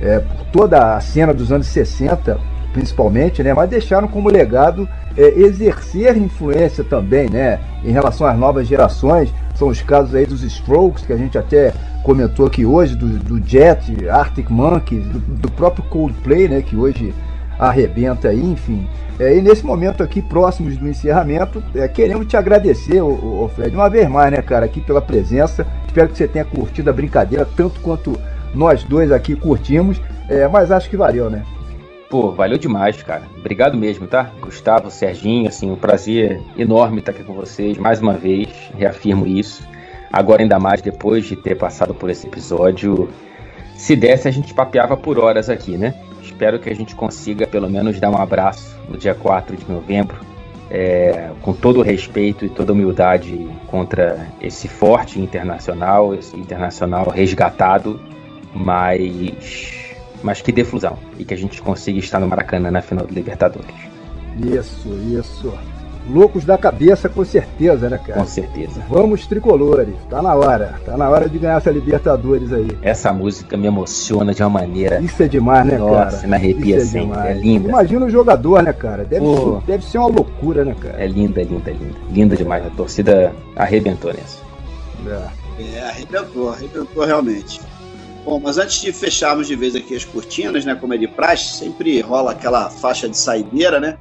É, 0.00 0.20
por 0.20 0.46
toda 0.46 0.96
a 0.96 1.00
cena 1.00 1.34
dos 1.34 1.52
anos 1.52 1.66
60, 1.66 2.40
principalmente, 2.72 3.42
né? 3.42 3.52
Mas 3.52 3.68
deixaram 3.68 4.08
como 4.08 4.30
legado 4.30 4.88
é, 5.18 5.38
exercer 5.38 6.16
influência 6.16 6.82
também, 6.82 7.28
né? 7.28 7.60
Em 7.84 7.90
relação 7.90 8.26
às 8.26 8.38
novas 8.38 8.66
gerações. 8.66 9.30
São 9.56 9.68
os 9.68 9.80
casos 9.80 10.14
aí 10.14 10.26
dos 10.26 10.42
Strokes, 10.42 11.04
que 11.04 11.12
a 11.12 11.16
gente 11.16 11.38
até 11.38 11.72
comentou 12.02 12.46
aqui 12.46 12.64
hoje, 12.64 12.94
do, 12.94 13.06
do 13.18 13.46
Jet, 13.46 14.08
Arctic 14.08 14.50
Monkeys, 14.50 15.04
do, 15.06 15.18
do 15.18 15.50
próprio 15.50 15.84
Coldplay, 15.84 16.48
né? 16.48 16.62
Que 16.62 16.76
hoje 16.76 17.14
arrebenta 17.58 18.28
aí, 18.28 18.40
enfim. 18.40 18.86
É, 19.18 19.34
e 19.34 19.40
nesse 19.40 19.64
momento 19.64 20.02
aqui, 20.02 20.20
próximos 20.20 20.76
do 20.76 20.86
encerramento, 20.86 21.62
é, 21.74 21.88
queremos 21.88 22.26
te 22.26 22.36
agradecer, 22.36 23.00
ô, 23.00 23.44
ô, 23.44 23.48
Fred, 23.48 23.74
uma 23.74 23.88
vez 23.88 24.08
mais, 24.08 24.30
né, 24.30 24.42
cara, 24.42 24.66
aqui 24.66 24.80
pela 24.80 25.00
presença. 25.00 25.66
Espero 25.86 26.08
que 26.08 26.18
você 26.18 26.28
tenha 26.28 26.44
curtido 26.44 26.90
a 26.90 26.92
brincadeira, 26.92 27.48
tanto 27.56 27.80
quanto 27.80 28.18
nós 28.54 28.84
dois 28.84 29.10
aqui 29.10 29.34
curtimos, 29.34 30.00
é, 30.28 30.46
mas 30.46 30.70
acho 30.70 30.90
que 30.90 30.96
valeu, 30.96 31.30
né? 31.30 31.42
Pô, 32.08 32.30
valeu 32.30 32.56
demais, 32.56 33.02
cara. 33.02 33.24
Obrigado 33.36 33.76
mesmo, 33.76 34.06
tá? 34.06 34.30
Gustavo, 34.40 34.90
Serginho, 34.90 35.48
assim, 35.48 35.70
um 35.70 35.76
prazer 35.76 36.40
enorme 36.56 37.00
estar 37.00 37.10
aqui 37.10 37.24
com 37.24 37.34
vocês 37.34 37.76
mais 37.76 38.00
uma 38.00 38.12
vez, 38.12 38.48
reafirmo 38.76 39.26
isso. 39.26 39.66
Agora, 40.12 40.42
ainda 40.42 40.58
mais 40.58 40.80
depois 40.80 41.24
de 41.26 41.34
ter 41.34 41.56
passado 41.56 41.92
por 41.92 42.08
esse 42.08 42.26
episódio, 42.26 43.08
se 43.74 43.96
desse, 43.96 44.28
a 44.28 44.30
gente 44.30 44.54
papeava 44.54 44.96
por 44.96 45.18
horas 45.18 45.50
aqui, 45.50 45.76
né? 45.76 45.94
Espero 46.22 46.58
que 46.60 46.70
a 46.70 46.74
gente 46.74 46.94
consiga 46.94 47.46
pelo 47.46 47.68
menos 47.68 47.98
dar 47.98 48.10
um 48.10 48.16
abraço 48.16 48.78
no 48.88 48.96
dia 48.96 49.14
4 49.14 49.56
de 49.56 49.70
novembro, 49.70 50.16
é, 50.70 51.30
com 51.42 51.52
todo 51.52 51.80
o 51.80 51.82
respeito 51.82 52.44
e 52.44 52.48
toda 52.48 52.72
humildade 52.72 53.48
contra 53.66 54.28
esse 54.40 54.68
forte 54.68 55.20
internacional, 55.20 56.14
esse 56.14 56.36
internacional 56.36 57.08
resgatado, 57.10 58.00
mas, 58.54 59.85
mas 60.26 60.42
que 60.42 60.50
defusão 60.50 60.98
e 61.16 61.24
que 61.24 61.32
a 61.32 61.36
gente 61.36 61.62
consiga 61.62 62.00
estar 62.00 62.18
no 62.18 62.26
Maracanã 62.26 62.68
na 62.68 62.82
final 62.82 63.06
do 63.06 63.14
Libertadores. 63.14 63.70
Isso, 64.36 64.88
isso. 65.08 65.54
Loucos 66.10 66.44
da 66.44 66.58
cabeça, 66.58 67.08
com 67.08 67.24
certeza, 67.24 67.88
né, 67.88 67.96
cara? 67.98 68.18
Com 68.20 68.26
certeza. 68.26 68.82
Vamos 68.88 69.24
tricolores, 69.26 69.94
tá 70.10 70.20
na 70.20 70.34
hora. 70.34 70.74
Tá 70.84 70.96
na 70.96 71.08
hora 71.08 71.28
de 71.28 71.38
ganhar 71.38 71.56
essa 71.58 71.70
Libertadores 71.70 72.52
aí. 72.52 72.68
Essa 72.82 73.12
música 73.12 73.56
me 73.56 73.68
emociona 73.68 74.34
de 74.34 74.42
uma 74.42 74.50
maneira. 74.50 75.00
Isso 75.00 75.22
é 75.22 75.28
demais, 75.28 75.64
né, 75.64 75.78
Nossa, 75.78 75.94
cara? 75.94 76.04
Nossa, 76.10 76.26
me 76.26 76.34
arrepia 76.34 76.76
Isso 76.76 76.86
é 76.86 77.00
sempre. 77.00 77.18
É, 77.18 77.22
demais. 77.22 77.40
linda. 77.40 77.68
Imagina 77.68 78.06
o 78.06 78.10
jogador, 78.10 78.62
né, 78.64 78.72
cara? 78.72 79.04
Deve, 79.04 79.24
Pô. 79.24 79.62
deve 79.64 79.84
ser 79.84 79.98
uma 79.98 80.08
loucura, 80.08 80.64
né, 80.64 80.74
cara? 80.78 81.02
É 81.02 81.06
linda, 81.06 81.40
linda, 81.42 81.70
linda. 81.70 81.94
Linda 82.10 82.36
demais. 82.36 82.66
A 82.66 82.70
torcida 82.70 83.32
arrebentou 83.54 84.12
nessa. 84.12 84.38
É. 85.06 85.46
É, 85.58 85.80
arrebentou, 85.88 86.50
arrebentou 86.50 87.04
realmente. 87.04 87.60
Bom, 88.26 88.40
mas 88.40 88.58
antes 88.58 88.80
de 88.80 88.92
fecharmos 88.92 89.46
de 89.46 89.54
vez 89.54 89.76
aqui 89.76 89.94
as 89.94 90.04
cortinas, 90.04 90.64
né, 90.64 90.74
como 90.74 90.92
é 90.92 90.98
de 90.98 91.06
praxe, 91.06 91.58
sempre 91.58 92.00
rola 92.00 92.32
aquela 92.32 92.68
faixa 92.68 93.08
de 93.08 93.16
saideira, 93.16 93.78
né? 93.78 93.96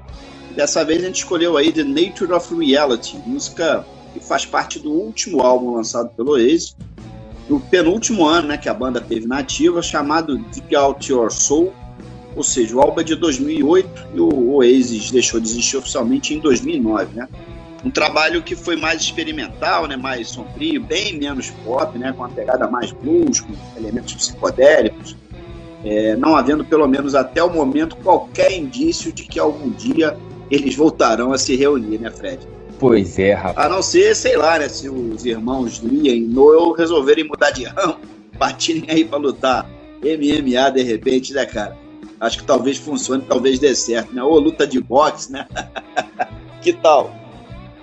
Dessa 0.55 0.83
vez 0.83 1.03
a 1.03 1.05
gente 1.05 1.17
escolheu 1.17 1.55
aí 1.55 1.71
The 1.71 1.83
Nature 1.83 2.33
of 2.33 2.55
Reality, 2.55 3.19
música 3.23 3.85
que 4.15 4.19
faz 4.19 4.43
parte 4.43 4.79
do 4.79 4.91
último 4.91 5.43
álbum 5.43 5.75
lançado 5.75 6.09
pelo 6.15 6.31
Oasis, 6.31 6.75
do 7.47 7.59
penúltimo 7.59 8.25
ano 8.25 8.47
né, 8.47 8.57
que 8.57 8.67
a 8.67 8.73
banda 8.73 8.99
teve 8.99 9.27
na 9.27 9.37
ativa, 9.37 9.79
chamado 9.83 10.39
Dig 10.39 10.75
Out 10.75 11.11
Your 11.11 11.31
Soul, 11.31 11.71
ou 12.35 12.41
seja, 12.41 12.75
o 12.75 12.81
álbum 12.81 13.01
é 13.01 13.03
de 13.03 13.13
2008 13.13 14.07
e 14.15 14.19
o 14.19 14.55
Oasis 14.55 15.11
deixou 15.11 15.39
de 15.39 15.47
existir 15.47 15.77
oficialmente 15.77 16.33
em 16.33 16.39
2009, 16.39 17.13
né? 17.13 17.27
Um 17.85 17.91
trabalho 17.91 18.41
que 18.41 18.55
foi 18.55 18.75
mais 18.75 18.99
experimental, 18.99 19.87
né, 19.87 19.95
mais 19.95 20.29
sombrio, 20.29 20.81
bem 20.81 21.19
menos 21.19 21.51
pop, 21.63 21.95
né, 21.99 22.11
com 22.11 22.23
uma 22.23 22.29
pegada 22.29 22.67
mais 22.67 22.91
blues, 22.91 23.41
com 23.41 23.53
elementos 23.77 24.15
psicodélicos, 24.15 25.15
é, 25.83 26.15
não 26.15 26.35
havendo 26.35 26.65
pelo 26.65 26.87
menos 26.87 27.13
até 27.13 27.43
o 27.43 27.53
momento 27.53 27.95
qualquer 27.97 28.51
indício 28.51 29.13
de 29.13 29.23
que 29.23 29.39
algum 29.39 29.69
dia 29.69 30.17
eles 30.49 30.75
voltarão 30.75 31.31
a 31.31 31.37
se 31.37 31.55
reunir, 31.55 31.99
né, 31.99 32.09
Fred? 32.09 32.39
Pois 32.79 33.19
é, 33.19 33.33
rapaz. 33.33 33.67
A 33.67 33.69
não 33.69 33.83
ser, 33.83 34.15
sei 34.15 34.35
lá, 34.35 34.57
né, 34.57 34.67
se 34.67 34.89
os 34.89 35.23
irmãos 35.23 35.77
Liam 35.77 36.15
e 36.15 36.21
Noel 36.21 36.71
resolverem 36.71 37.23
mudar 37.23 37.51
de 37.51 37.65
ramo, 37.65 37.97
partirem 38.39 38.85
aí 38.89 39.05
pra 39.05 39.19
lutar 39.19 39.69
MMA 40.01 40.71
de 40.71 40.81
repente, 40.81 41.33
né, 41.33 41.45
cara? 41.45 41.77
Acho 42.19 42.39
que 42.39 42.45
talvez 42.45 42.77
funcione, 42.77 43.23
talvez 43.27 43.59
dê 43.59 43.75
certo, 43.75 44.13
né? 44.13 44.23
Ou 44.23 44.39
luta 44.39 44.65
de 44.65 44.81
boxe, 44.81 45.31
né? 45.31 45.45
que 46.63 46.73
tal? 46.73 47.24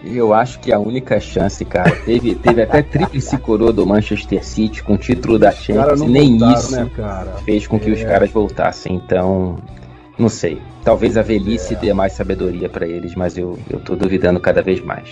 Eu 0.04 0.34
acho 0.34 0.58
que 0.58 0.72
a 0.72 0.78
única 0.80 1.20
chance, 1.20 1.64
cara, 1.64 1.90
teve, 2.04 2.34
teve 2.34 2.62
até 2.62 2.82
tríplice 2.82 3.38
coroa 3.38 3.72
do 3.72 3.86
Manchester 3.86 4.44
City 4.44 4.82
com 4.82 4.94
o 4.94 4.98
título 4.98 5.38
da 5.38 5.50
Os 5.50 5.56
Champions, 5.56 6.00
e 6.00 6.06
nem 6.06 6.30
voltaram, 6.38 6.58
isso 6.58 6.76
né, 6.76 7.26
fez 7.44 7.66
com 7.66 7.78
que 7.78 7.90
os 7.90 8.00
É. 8.00 8.04
caras 8.04 8.30
voltassem. 8.30 8.96
Então, 8.96 9.56
não 10.18 10.28
sei. 10.28 10.60
Talvez 10.84 11.16
a 11.16 11.22
velhice 11.22 11.76
dê 11.76 11.92
mais 11.94 12.14
sabedoria 12.14 12.68
pra 12.68 12.86
eles, 12.86 13.14
mas 13.14 13.38
eu, 13.38 13.56
eu 13.70 13.78
tô 13.78 13.94
duvidando 13.94 14.40
cada 14.40 14.60
vez 14.60 14.80
mais. 14.84 15.08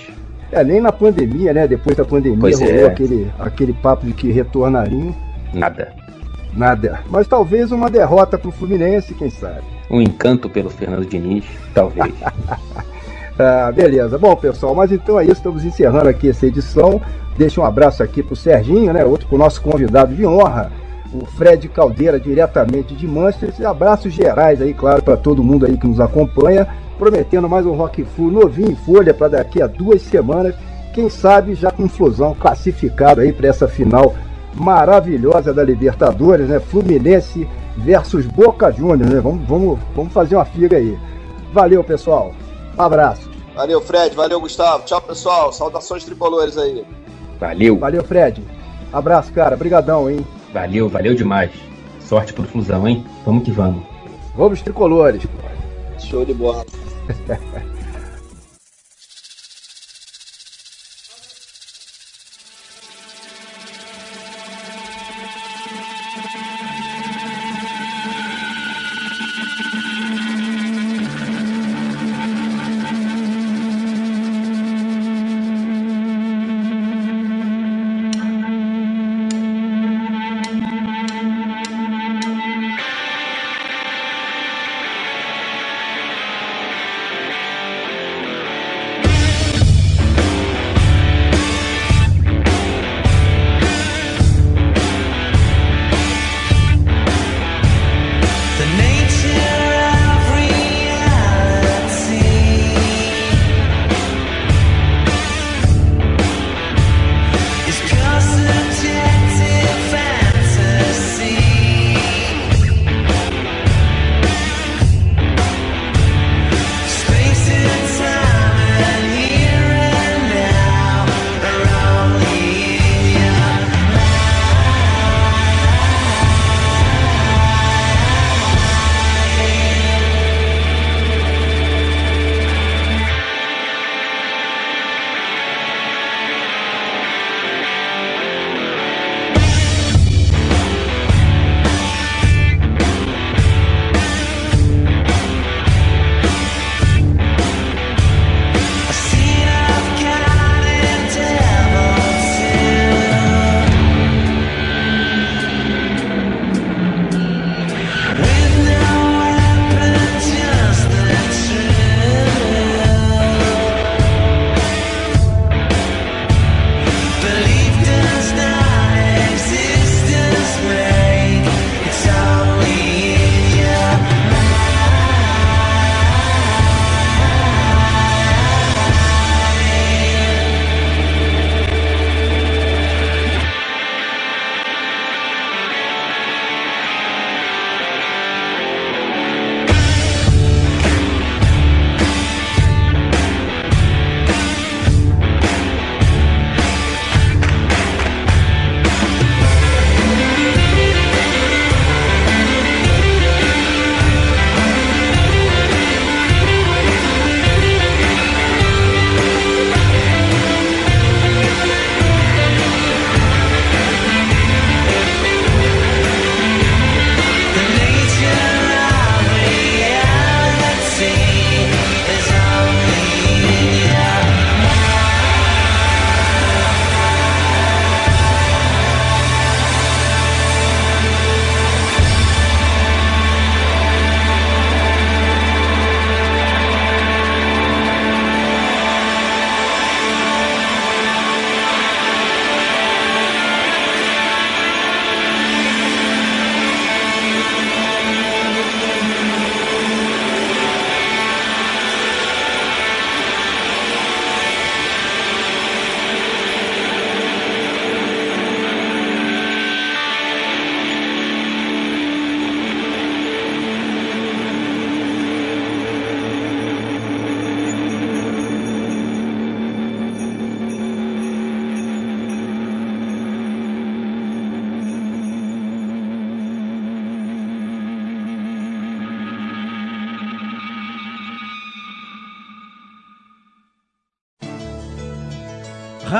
É, 0.51 0.65
nem 0.65 0.81
na 0.81 0.91
pandemia, 0.91 1.53
né? 1.53 1.69
Depois 1.69 1.97
da 1.97 2.05
pandemia 2.05 2.41
Pois 2.41 2.59
rolou 2.59 2.75
é. 2.75 2.87
aquele, 2.87 3.31
aquele 3.39 3.73
papo 3.73 4.05
de 4.05 4.13
que 4.13 4.33
retornariam. 4.33 5.15
Nada. 5.55 5.93
Nada. 6.53 7.01
Mas 7.09 7.29
talvez 7.29 7.71
uma 7.71 7.89
derrota 7.89 8.37
pro 8.37 8.51
Fluminense, 8.51 9.15
quem 9.15 9.31
sabe. 9.31 9.63
Um 9.89 10.01
encanto 10.01 10.51
pelo 10.51 10.69
Fernando 10.69 11.07
Diniz, 11.07 11.45
talvez. 11.73 12.13
Ah, 13.43 13.73
beleza. 13.73 14.19
Bom, 14.19 14.37
pessoal, 14.37 14.75
mas 14.75 14.93
então 14.93 15.19
é 15.19 15.25
isso. 15.25 15.33
Estamos 15.33 15.65
encerrando 15.65 16.11
aqui 16.11 16.29
essa 16.29 16.47
edição. 16.47 17.01
Deixa 17.39 17.59
um 17.59 17.65
abraço 17.65 18.03
aqui 18.03 18.23
pro 18.23 18.37
Serginho, 18.37 18.93
né? 18.93 19.03
Outro 19.03 19.27
pro 19.27 19.39
nosso 19.39 19.63
convidado 19.63 20.15
de 20.15 20.27
honra, 20.27 20.71
o 21.11 21.25
Fred 21.25 21.67
Caldeira, 21.69 22.21
diretamente 22.21 22.95
de 22.95 23.09
Manchester. 23.09 23.67
Abraços 23.67 24.13
gerais 24.13 24.61
aí, 24.61 24.75
claro, 24.75 25.03
para 25.03 25.17
todo 25.17 25.43
mundo 25.43 25.65
aí 25.65 25.79
que 25.79 25.87
nos 25.87 26.01
acompanha. 26.01 26.69
Prometendo 26.99 27.49
mais 27.49 27.65
um 27.65 27.73
Rock 27.73 28.05
Flu 28.05 28.31
novinho 28.31 28.73
em 28.73 28.77
folha 28.77 29.15
para 29.15 29.29
daqui 29.29 29.63
a 29.63 29.67
duas 29.67 30.03
semanas. 30.03 30.55
Quem 30.93 31.09
sabe 31.09 31.55
já 31.55 31.71
com 31.71 31.89
Flusão 31.89 32.35
classificado 32.35 33.23
aí 33.23 33.33
para 33.33 33.49
essa 33.49 33.67
final 33.67 34.15
maravilhosa 34.55 35.55
da 35.55 35.65
Libertadores, 35.65 36.49
né? 36.49 36.61
Fluminense 36.61 37.49
versus 37.79 38.27
Boca 38.27 38.71
Juniors, 38.71 39.11
né? 39.11 39.19
Vamos, 39.19 39.49
vamos, 39.49 39.79
vamos 39.97 40.13
fazer 40.13 40.37
uma 40.37 40.45
figa 40.45 40.77
aí. 40.77 40.99
Valeu, 41.55 41.83
pessoal. 41.83 42.33
Um 42.79 42.83
abraço. 42.83 43.30
Valeu, 43.55 43.81
Fred. 43.81 44.15
Valeu, 44.15 44.41
Gustavo. 44.41 44.85
Tchau, 44.85 45.01
pessoal. 45.03 45.53
Saudações 45.53 46.05
tricolores 46.05 46.57
aí. 46.57 46.85
Valeu, 47.39 47.79
Valeu, 47.79 48.05
Fred. 48.05 48.43
Abraço, 48.93 49.33
cara. 49.33 49.57
Brigadão, 49.57 50.11
hein? 50.11 50.25
valeu, 50.53 50.89
valeu 50.89 51.15
demais. 51.15 51.51
Sorte 52.01 52.33
pro 52.33 52.45
Flusão, 52.45 52.87
hein? 52.89 53.05
Vamos 53.25 53.45
que 53.45 53.53
vamos. 53.53 53.85
Vamos 54.37 54.63
tricolores. 54.63 55.23
Show 55.99 56.25
de 56.25 56.35
bola. 56.35 56.65